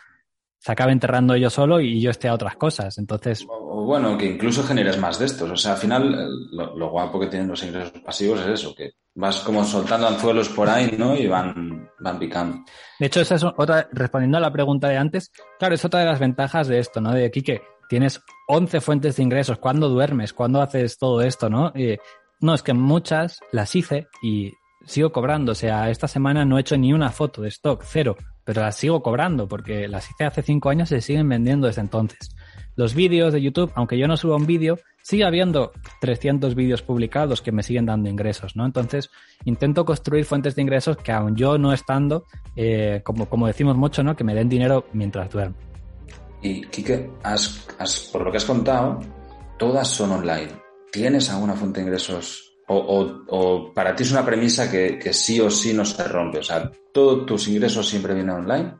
se 0.58 0.72
acabe 0.72 0.92
enterrando 0.92 1.37
yo 1.37 1.50
solo 1.50 1.80
y 1.80 2.00
yo 2.00 2.11
esté 2.11 2.28
a 2.28 2.34
otras 2.34 2.56
cosas. 2.56 2.98
Entonces. 2.98 3.46
O, 3.48 3.84
bueno, 3.84 4.18
que 4.18 4.26
incluso 4.26 4.62
generes 4.64 4.98
más 4.98 5.18
de 5.18 5.26
estos. 5.26 5.50
O 5.50 5.56
sea, 5.56 5.72
al 5.72 5.78
final, 5.78 6.28
lo, 6.50 6.90
guapo 6.90 7.20
que 7.20 7.28
tienen 7.28 7.48
los 7.48 7.62
ingresos 7.62 7.92
pasivos 8.02 8.40
es 8.40 8.46
eso, 8.48 8.74
que 8.74 8.92
vas 9.18 9.40
como 9.40 9.64
soltando 9.64 10.07
anzuelos 10.07 10.48
por 10.48 10.68
ahí, 10.68 10.94
¿no? 10.96 11.16
Y 11.16 11.26
van, 11.26 11.90
van 11.98 12.18
picando. 12.20 12.64
De 13.00 13.07
hecho, 13.07 13.20
esa 13.20 13.35
es 13.35 13.44
otra, 13.44 13.88
respondiendo 13.92 14.38
a 14.38 14.40
la 14.40 14.52
pregunta 14.52 14.88
de 14.88 14.96
antes, 14.96 15.33
claro, 15.59 15.74
es 15.74 15.85
otra 15.85 16.00
de 16.00 16.07
las 16.07 16.20
ventajas 16.20 16.68
de 16.68 16.78
esto, 16.78 17.00
¿no? 17.00 17.12
De 17.12 17.26
aquí 17.26 17.42
que 17.42 17.62
tienes 17.88 18.22
11 18.46 18.81
fuentes 18.81 19.16
de 19.16 19.24
ingresos. 19.24 19.59
¿Cuándo 19.59 19.88
duermes? 19.88 20.33
¿Cuándo 20.33 20.62
haces 20.62 20.98
todo 20.98 21.20
esto, 21.22 21.50
no? 21.50 21.72
no, 22.40 22.54
es 22.54 22.62
que 22.62 22.74
muchas 22.74 23.40
las 23.50 23.74
hice 23.74 24.07
y 24.22 24.52
sigo 24.87 25.11
cobrando. 25.11 25.50
O 25.52 25.57
sea, 25.57 25.90
esta 25.90 26.07
semana 26.07 26.44
no 26.44 26.57
he 26.57 26.61
hecho 26.61 26.78
ni 26.78 26.92
una 26.92 27.11
foto 27.11 27.42
de 27.42 27.48
stock, 27.48 27.83
cero 27.85 28.16
pero 28.48 28.62
las 28.62 28.76
sigo 28.76 29.02
cobrando 29.02 29.46
porque 29.46 29.88
las 29.88 30.11
hice 30.11 30.24
hace 30.24 30.40
cinco 30.40 30.70
años 30.70 30.90
y 30.90 30.94
se 30.94 31.00
siguen 31.02 31.28
vendiendo 31.28 31.66
desde 31.66 31.83
entonces. 31.83 32.35
Los 32.76 32.94
vídeos 32.94 33.35
de 33.35 33.42
YouTube, 33.42 33.70
aunque 33.74 33.98
yo 33.98 34.09
no 34.09 34.16
suba 34.16 34.37
un 34.37 34.46
vídeo, 34.46 34.78
sigue 35.09 35.25
habiendo 35.25 35.73
300 36.03 36.55
vídeos 36.55 36.83
publicados 36.83 37.40
que 37.40 37.51
me 37.51 37.62
siguen 37.62 37.87
dando 37.87 38.11
ingresos, 38.11 38.57
¿no? 38.57 38.66
Entonces, 38.66 39.11
intento 39.47 39.87
construir 39.87 40.27
fuentes 40.27 40.55
de 40.55 40.61
ingresos 40.61 40.99
que 40.99 41.12
aun 41.12 41.35
yo 41.35 41.57
no 41.57 41.73
estando, 41.73 42.27
eh, 42.55 43.01
como, 43.05 43.27
como 43.27 43.47
decimos 43.47 43.75
mucho, 43.75 44.03
¿no? 44.03 44.14
Que 44.14 44.23
me 44.23 44.35
den 44.35 44.51
dinero 44.51 44.85
mientras 44.92 45.31
duermo. 45.31 45.57
Y, 46.42 46.61
Kike, 46.66 47.11
por 48.12 48.23
lo 48.23 48.31
que 48.31 48.37
has 48.37 48.44
contado, 48.44 49.01
todas 49.59 49.88
son 49.88 50.12
online. 50.12 50.53
¿Tienes 50.92 51.31
alguna 51.31 51.55
fuente 51.55 51.81
de 51.81 51.87
ingresos 51.87 52.59
o, 52.66 53.73
para 53.75 53.97
ti 53.97 54.03
es 54.03 54.12
una 54.12 54.27
premisa 54.27 54.71
que, 54.71 55.01
sí 55.14 55.40
o 55.40 55.51
sí 55.51 55.73
no 55.73 55.87
se 55.87 56.05
rompe? 56.05 56.40
O 56.40 56.42
sea, 56.42 56.71
¿todos 56.92 57.25
tus 57.25 57.49
ingresos 57.49 57.88
siempre 57.88 58.12
vienen 58.12 58.35
online? 58.35 58.75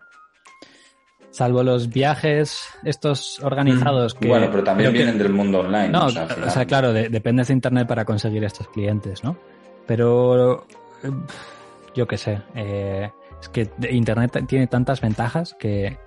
Salvo 1.31 1.63
los 1.63 1.89
viajes 1.91 2.69
estos 2.85 3.41
organizados. 3.41 4.17
Mm. 4.21 4.29
bueno, 4.29 4.49
pero 4.51 4.65
también 4.65 4.93
vienen 4.93 5.19
del 5.19 5.33
mundo 5.33 5.61
online. 5.61 5.89
No, 5.89 6.07
o 6.07 6.11
sea, 6.51 6.65
claro, 6.65 6.93
dependes 6.93 7.49
de 7.49 7.55
Internet 7.55 7.87
para 7.87 8.05
conseguir 8.05 8.45
estos 8.45 8.69
clientes, 8.69 9.23
¿no? 9.23 9.37
Pero 9.87 10.67
eh, 11.03 11.11
yo 11.95 12.07
qué 12.07 12.17
sé, 12.17 12.41
eh, 12.55 13.11
es 13.41 13.49
que 13.49 13.71
Internet 13.91 14.45
tiene 14.47 14.67
tantas 14.67 15.01
ventajas 15.01 15.55
que, 15.59 15.99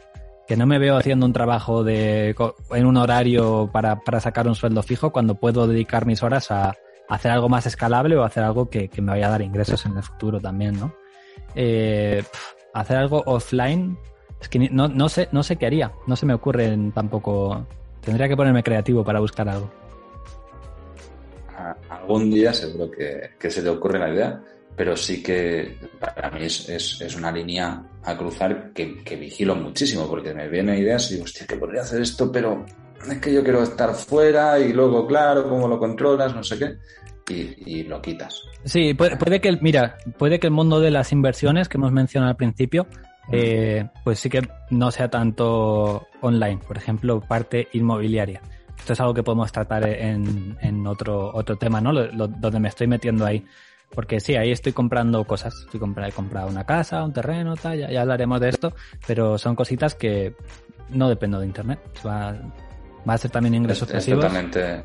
que 0.47 0.57
no 0.57 0.65
me 0.65 0.79
veo 0.79 0.97
haciendo 0.97 1.25
un 1.25 1.33
trabajo 1.33 1.83
de, 1.83 2.35
en 2.71 2.85
un 2.85 2.97
horario 2.97 3.69
para, 3.71 3.99
para 3.99 4.19
sacar 4.19 4.47
un 4.47 4.55
sueldo 4.55 4.83
fijo 4.83 5.11
cuando 5.11 5.35
puedo 5.35 5.67
dedicar 5.67 6.05
mis 6.05 6.23
horas 6.23 6.51
a, 6.51 6.75
hacer 7.11 7.29
algo 7.29 7.49
más 7.49 7.65
escalable 7.65 8.15
o 8.15 8.23
hacer 8.23 8.41
algo 8.43 8.69
que, 8.69 8.89
me 9.01 9.11
vaya 9.11 9.27
a 9.27 9.31
dar 9.31 9.41
ingresos 9.41 9.85
en 9.85 9.97
el 9.97 10.03
futuro 10.03 10.39
también, 10.39 10.79
¿no? 10.79 10.93
Eh, 11.55 12.23
hacer 12.73 12.97
algo 12.97 13.21
offline, 13.25 13.97
es 14.41 14.49
que 14.49 14.59
no, 14.69 14.87
no, 14.87 15.09
sé, 15.09 15.29
no 15.31 15.43
sé 15.43 15.55
qué 15.55 15.67
haría, 15.67 15.91
no 16.07 16.15
se 16.15 16.25
me 16.25 16.33
ocurre 16.33 16.77
tampoco. 16.93 17.65
Tendría 18.01 18.27
que 18.27 18.35
ponerme 18.35 18.63
creativo 18.63 19.03
para 19.03 19.19
buscar 19.19 19.47
algo. 19.47 19.71
Algún 21.89 22.31
día 22.31 22.51
seguro 22.53 22.89
que, 22.89 23.49
se 23.51 23.61
te 23.61 23.69
ocurre 23.69 23.99
la 23.99 24.11
idea, 24.11 24.41
pero 24.75 24.97
sí 24.97 25.21
que 25.21 25.77
para 25.99 26.31
mí 26.31 26.43
es, 26.43 27.15
una 27.15 27.31
línea 27.31 27.83
a 28.03 28.17
cruzar 28.17 28.73
que, 28.73 29.03
que, 29.03 29.15
vigilo 29.15 29.55
muchísimo, 29.55 30.07
porque 30.09 30.33
me 30.33 30.49
vienen 30.49 30.79
ideas 30.79 31.11
y 31.11 31.13
digo, 31.13 31.25
hostia, 31.25 31.45
que 31.45 31.57
podría 31.57 31.81
hacer 31.81 32.01
esto, 32.01 32.31
pero 32.31 32.65
es 33.07 33.19
que 33.19 33.31
yo 33.31 33.43
quiero 33.43 33.61
estar 33.61 33.93
fuera 33.93 34.57
y 34.57 34.73
luego, 34.73 35.05
claro, 35.05 35.47
cómo 35.47 35.67
lo 35.67 35.77
controlas, 35.77 36.33
no 36.33 36.43
sé 36.43 36.57
qué 36.57 36.77
y, 37.31 37.83
lo 37.83 38.01
quitas. 38.01 38.43
Sí, 38.63 38.93
puede, 38.93 39.41
que, 39.41 39.57
mira, 39.61 39.97
puede 40.17 40.39
que 40.39 40.47
el 40.47 40.53
mundo 40.53 40.79
de 40.79 40.91
las 40.91 41.11
inversiones 41.11 41.69
que 41.69 41.77
hemos 41.77 41.91
mencionado 41.91 42.31
al 42.31 42.37
principio, 42.37 42.87
eh, 43.31 43.87
pues 44.03 44.19
sí 44.19 44.29
que 44.29 44.41
no 44.69 44.91
sea 44.91 45.09
tanto 45.09 46.07
online, 46.21 46.59
por 46.65 46.77
ejemplo, 46.77 47.21
parte 47.21 47.67
inmobiliaria. 47.73 48.41
Esto 48.77 48.93
es 48.93 48.99
algo 48.99 49.13
que 49.13 49.23
podemos 49.23 49.51
tratar 49.51 49.87
en, 49.87 50.57
en 50.59 50.87
otro, 50.87 51.31
otro 51.33 51.55
tema, 51.57 51.81
¿no? 51.81 51.93
donde 51.93 52.59
me 52.59 52.67
estoy 52.67 52.87
metiendo 52.87 53.25
ahí. 53.25 53.45
Porque 53.93 54.19
sí, 54.19 54.35
ahí 54.35 54.51
estoy 54.51 54.71
comprando 54.71 55.23
cosas. 55.25 55.53
Estoy 55.65 55.79
comprando, 55.79 56.09
he 56.09 56.13
comprado 56.13 56.47
una 56.47 56.65
casa, 56.65 57.03
un 57.03 57.13
terreno, 57.13 57.55
tal, 57.55 57.77
ya, 57.77 57.91
ya 57.91 58.01
hablaremos 58.01 58.39
de 58.39 58.49
esto, 58.49 58.73
pero 59.05 59.37
son 59.37 59.55
cositas 59.55 59.95
que 59.95 60.35
no 60.89 61.09
dependo 61.09 61.39
de 61.39 61.45
internet. 61.45 61.79
Va, 62.05 62.33
va 63.07 63.13
a 63.13 63.17
ser 63.17 63.31
también 63.31 63.55
ingresos 63.55 63.91
pasivos. 63.91 64.25
Totalmente. 64.25 64.83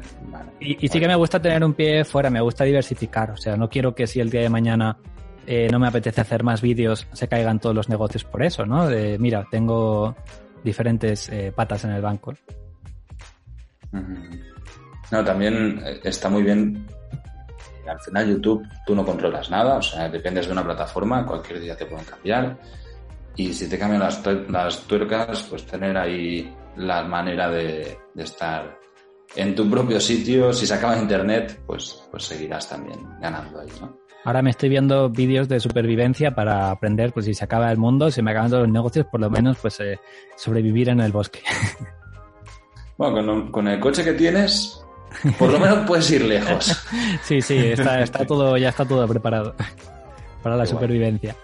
y, 0.61 0.89
sí 0.89 1.01
que 1.01 1.09
me 1.09 1.15
gusta 1.15 1.41
tener 1.41 1.65
un 1.65 1.75
pie 1.75 2.05
fuera, 2.05 2.31
me 2.31 2.41
gusta 2.41 2.65
diversificar. 2.65 3.31
O 3.31 3.37
sea, 3.37 3.57
no 3.57 3.69
quiero 3.69 3.95
que 3.95 4.07
si 4.07 4.21
el 4.21 4.31
día 4.31 4.43
de 4.43 4.49
mañana 4.49 4.99
eh, 5.47 5.69
no 5.71 5.79
me 5.79 5.87
apetece 5.87 6.21
hacer 6.21 6.43
más 6.43 6.61
vídeos, 6.61 7.07
se 7.13 7.29
caigan 7.29 7.61
todos 7.61 7.75
los 7.75 7.89
negocios 7.89 8.25
por 8.25 8.43
eso, 8.43 8.67
¿no? 8.67 8.87
De, 8.89 9.19
mira, 9.19 9.47
tengo 9.51 10.17
diferentes 10.65 11.29
eh, 11.29 11.53
patas 11.55 11.85
en 11.85 11.93
el 11.93 12.03
banco. 12.03 12.35
No, 15.11 15.25
también 15.25 15.81
eh, 15.85 16.01
está 16.03 16.29
muy 16.29 16.43
bien. 16.43 16.87
Al 17.89 18.01
final 18.01 18.29
YouTube 18.29 18.67
tú 18.85 18.97
no 18.97 19.05
controlas 19.05 19.49
nada, 19.49 19.77
o 19.77 19.83
sea, 19.83 20.09
dependes 20.09 20.47
de 20.47 20.53
una 20.53 20.65
plataforma, 20.65 21.25
cualquier 21.25 21.61
día 21.61 21.77
te 21.77 21.87
pueden 21.87 22.05
cambiar. 22.05 22.59
Y 23.37 23.53
si 23.53 23.69
te 23.69 23.79
cambian 23.79 24.01
las, 24.01 24.23
las 24.49 24.81
tuercas, 24.83 25.45
pues 25.45 25.65
tener 25.67 25.97
ahí 25.97 26.53
la 26.77 27.05
manera 27.05 27.49
de, 27.51 27.99
estar 28.17 28.79
en 29.37 29.55
tu 29.55 29.71
propio 29.71 30.01
sitio. 30.01 30.53
Si 30.53 30.67
se 30.67 30.75
acaba 30.75 30.99
internet, 30.99 31.61
pues, 31.67 32.03
pues 32.11 32.25
seguirás 32.25 32.69
también 32.69 32.99
ganando 33.21 33.61
ahí, 33.61 33.69
¿no? 33.81 34.06
Ahora 34.27 34.43
me 34.43 34.51
estoy 34.51 34.69
viendo 34.69 35.09
vídeos 35.09 35.49
de 35.49 35.61
supervivencia 35.61 36.35
para 36.35 36.73
aprender, 36.73 37.13
pues 37.13 37.27
si 37.27 37.35
se 37.35 37.45
acaba 37.45 37.71
el 37.71 37.79
mundo, 37.79 38.11
si 38.11 38.23
me 38.23 38.33
acaban 38.33 38.51
todos 38.51 38.65
los 38.65 38.73
negocios, 38.73 39.07
por 39.07 39.21
lo 39.21 39.31
menos 39.31 39.57
pues 39.63 39.79
eh, 39.79 40.01
sobrevivir 40.37 40.89
en 40.89 41.01
el 41.01 41.13
bosque. 41.13 41.41
Bueno, 42.99 43.53
con, 43.53 43.69
el 43.69 43.79
coche 43.79 44.03
que 44.03 44.15
tienes, 44.15 44.83
por 45.39 45.53
lo 45.53 45.59
menos 45.59 45.87
puedes 45.87 46.11
ir 46.11 46.25
lejos. 46.25 46.83
sí, 47.23 47.43
sí, 47.43 47.59
está, 47.59 48.01
está 48.01 48.27
todo, 48.27 48.57
ya 48.57 48.71
está 48.71 48.87
todo 48.87 49.07
preparado 49.07 49.55
para 50.43 50.57
la 50.57 50.65
supervivencia. 50.65 51.37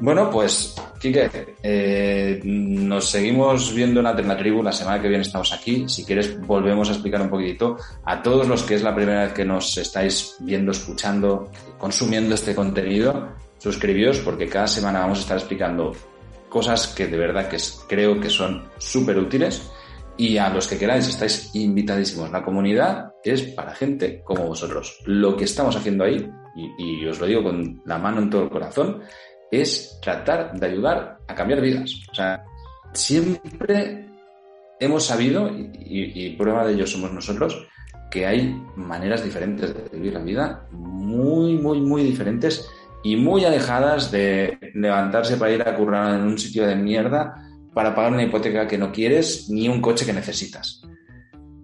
Bueno, 0.00 0.30
pues, 0.30 0.76
Kike, 1.00 1.56
eh, 1.60 2.40
nos 2.44 3.10
seguimos 3.10 3.74
viendo 3.74 3.98
en 3.98 4.06
Alternatribu. 4.06 4.62
La 4.62 4.70
semana 4.70 5.02
que 5.02 5.08
viene 5.08 5.22
estamos 5.22 5.52
aquí. 5.52 5.88
Si 5.88 6.04
quieres, 6.04 6.40
volvemos 6.40 6.88
a 6.88 6.92
explicar 6.92 7.20
un 7.20 7.28
poquitito 7.28 7.76
a 8.04 8.22
todos 8.22 8.46
los 8.46 8.62
que 8.62 8.76
es 8.76 8.82
la 8.82 8.94
primera 8.94 9.24
vez 9.24 9.32
que 9.32 9.44
nos 9.44 9.76
estáis 9.76 10.36
viendo, 10.38 10.70
escuchando, 10.70 11.50
consumiendo 11.78 12.36
este 12.36 12.54
contenido. 12.54 13.30
Suscribíos 13.58 14.20
porque 14.20 14.46
cada 14.46 14.68
semana 14.68 15.00
vamos 15.00 15.18
a 15.18 15.22
estar 15.22 15.36
explicando 15.36 15.92
cosas 16.48 16.86
que 16.86 17.08
de 17.08 17.18
verdad 17.18 17.48
que 17.48 17.58
creo 17.88 18.20
que 18.20 18.30
son 18.30 18.68
súper 18.78 19.18
útiles. 19.18 19.68
Y 20.16 20.36
a 20.36 20.48
los 20.48 20.68
que 20.68 20.78
queráis, 20.78 21.08
estáis 21.08 21.50
invitadísimos. 21.54 22.30
La 22.30 22.44
comunidad 22.44 23.12
es 23.24 23.42
para 23.42 23.74
gente 23.74 24.22
como 24.24 24.46
vosotros. 24.46 25.00
Lo 25.06 25.36
que 25.36 25.44
estamos 25.44 25.74
haciendo 25.74 26.04
ahí, 26.04 26.28
y, 26.56 27.02
y 27.02 27.06
os 27.06 27.20
lo 27.20 27.26
digo 27.26 27.42
con 27.42 27.82
la 27.84 27.98
mano 27.98 28.20
en 28.20 28.30
todo 28.30 28.42
el 28.42 28.50
corazón, 28.50 29.02
es 29.50 29.98
tratar 30.02 30.58
de 30.58 30.66
ayudar 30.66 31.18
a 31.26 31.34
cambiar 31.34 31.60
vidas. 31.60 31.94
O 32.10 32.14
sea, 32.14 32.44
siempre 32.92 34.06
hemos 34.80 35.04
sabido, 35.04 35.50
y, 35.50 36.30
prueba 36.36 36.66
de 36.66 36.74
ello 36.74 36.86
somos 36.86 37.12
nosotros, 37.12 37.66
que 38.10 38.26
hay 38.26 38.54
maneras 38.76 39.22
diferentes 39.22 39.74
de 39.74 39.96
vivir 39.96 40.14
la 40.14 40.20
vida, 40.20 40.66
muy, 40.70 41.54
muy, 41.54 41.80
muy 41.80 42.02
diferentes 42.02 42.68
y 43.04 43.16
muy 43.16 43.44
alejadas 43.44 44.10
de 44.10 44.58
levantarse 44.74 45.36
para 45.36 45.52
ir 45.52 45.62
a 45.62 45.74
currar 45.76 46.14
en 46.14 46.22
un 46.22 46.38
sitio 46.38 46.66
de 46.66 46.74
mierda 46.74 47.34
para 47.74 47.94
pagar 47.94 48.12
una 48.12 48.22
hipoteca 48.22 48.66
que 48.66 48.78
no 48.78 48.90
quieres 48.90 49.48
ni 49.50 49.68
un 49.68 49.80
coche 49.80 50.06
que 50.06 50.12
necesitas. 50.12 50.82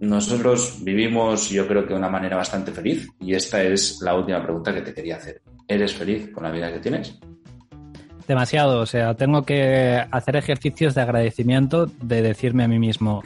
Nosotros 0.00 0.80
vivimos, 0.82 1.48
yo 1.48 1.66
creo 1.66 1.84
que 1.84 1.94
de 1.94 1.98
una 1.98 2.10
manera 2.10 2.36
bastante 2.36 2.72
feliz 2.72 3.08
y 3.20 3.34
esta 3.34 3.62
es 3.62 4.00
la 4.02 4.14
última 4.14 4.42
pregunta 4.42 4.74
que 4.74 4.82
te 4.82 4.92
quería 4.92 5.16
hacer. 5.16 5.40
¿Eres 5.66 5.94
feliz 5.94 6.30
con 6.30 6.42
la 6.42 6.50
vida 6.50 6.70
que 6.72 6.80
tienes? 6.80 7.18
Demasiado, 8.26 8.80
o 8.80 8.86
sea, 8.86 9.14
tengo 9.14 9.42
que 9.42 10.02
hacer 10.10 10.36
ejercicios 10.36 10.94
de 10.94 11.02
agradecimiento 11.02 11.86
de 11.86 12.22
decirme 12.22 12.64
a 12.64 12.68
mí 12.68 12.78
mismo, 12.78 13.22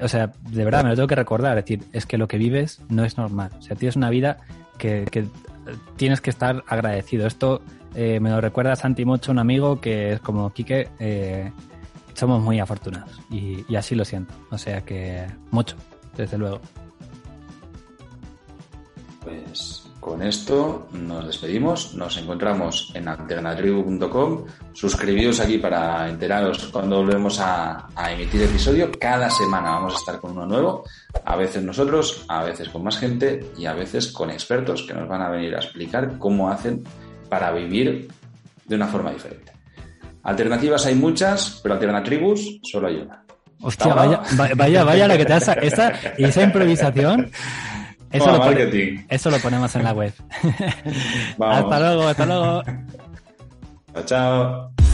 o 0.00 0.08
sea, 0.08 0.32
de 0.50 0.64
verdad 0.64 0.82
me 0.82 0.90
lo 0.90 0.96
tengo 0.96 1.06
que 1.06 1.14
recordar, 1.14 1.56
es 1.58 1.64
decir, 1.64 1.84
es 1.92 2.06
que 2.06 2.18
lo 2.18 2.26
que 2.26 2.36
vives 2.36 2.80
no 2.88 3.04
es 3.04 3.16
normal, 3.16 3.52
o 3.56 3.62
sea, 3.62 3.76
tienes 3.76 3.94
una 3.94 4.10
vida 4.10 4.38
que, 4.78 5.06
tienes 5.96 6.20
que 6.20 6.30
estar 6.30 6.64
agradecido. 6.66 7.26
Esto 7.26 7.62
eh, 7.94 8.18
me 8.20 8.30
lo 8.30 8.40
recuerda 8.40 8.74
Santi 8.74 9.04
Mocho, 9.04 9.30
un 9.30 9.38
amigo 9.38 9.80
que 9.80 10.14
es 10.14 10.20
como 10.20 10.52
Quique, 10.52 10.88
eh, 10.98 11.52
somos 12.14 12.42
muy 12.42 12.58
afortunados 12.58 13.20
y, 13.30 13.64
y 13.68 13.76
así 13.76 13.94
lo 13.94 14.04
siento, 14.04 14.34
o 14.50 14.58
sea 14.58 14.80
que 14.80 15.24
mucho, 15.52 15.76
desde 16.16 16.36
luego. 16.36 16.60
Pues 19.22 19.85
con 20.06 20.22
esto 20.22 20.86
nos 20.92 21.26
despedimos, 21.26 21.92
nos 21.94 22.16
encontramos 22.16 22.92
en 22.94 23.08
alternatribu.com, 23.08 24.44
suscribíos 24.72 25.40
aquí 25.40 25.58
para 25.58 26.08
enteraros 26.08 26.68
cuando 26.68 26.98
volvemos 26.98 27.40
a, 27.40 27.88
emitir 28.12 28.42
episodio, 28.42 28.88
cada 29.00 29.28
semana 29.28 29.70
vamos 29.70 29.94
a 29.94 29.96
estar 29.96 30.20
con 30.20 30.30
uno 30.30 30.46
nuevo, 30.46 30.84
a 31.24 31.34
veces 31.34 31.64
nosotros, 31.64 32.24
a 32.28 32.44
veces 32.44 32.68
con 32.68 32.84
más 32.84 32.98
gente 32.98 33.50
y 33.58 33.66
a 33.66 33.72
veces 33.72 34.12
con 34.12 34.30
expertos 34.30 34.84
que 34.84 34.94
nos 34.94 35.08
van 35.08 35.22
a 35.22 35.28
venir 35.28 35.56
a 35.56 35.58
explicar 35.58 36.18
cómo 36.18 36.50
hacen 36.50 36.84
para 37.28 37.50
vivir 37.50 38.06
de 38.64 38.76
una 38.76 38.86
forma 38.86 39.10
diferente. 39.10 39.50
Alternativas 40.22 40.86
hay 40.86 40.94
muchas, 40.94 41.58
pero 41.64 41.74
alternatribus 41.74 42.60
solo 42.62 42.86
hay 42.86 42.98
una. 42.98 43.24
Hostia, 43.60 43.92
vaya, 43.92 44.22
vaya, 44.54 44.84
vaya 44.84 45.08
la 45.08 45.18
que 45.18 45.24
te 45.24 45.32
hace 45.32 45.56
esa, 45.62 45.88
esa 46.16 46.42
improvisación. 46.44 47.28
Eso, 48.16 48.32
lo, 48.32 48.44
eso 49.08 49.30
lo 49.30 49.38
ponemos 49.38 49.74
en 49.76 49.84
la 49.84 49.92
web. 49.92 50.12
hasta 51.40 51.78
luego, 51.80 52.08
hasta 52.08 52.26
luego. 52.26 52.62
Chao, 53.94 54.04
chao. 54.04 54.85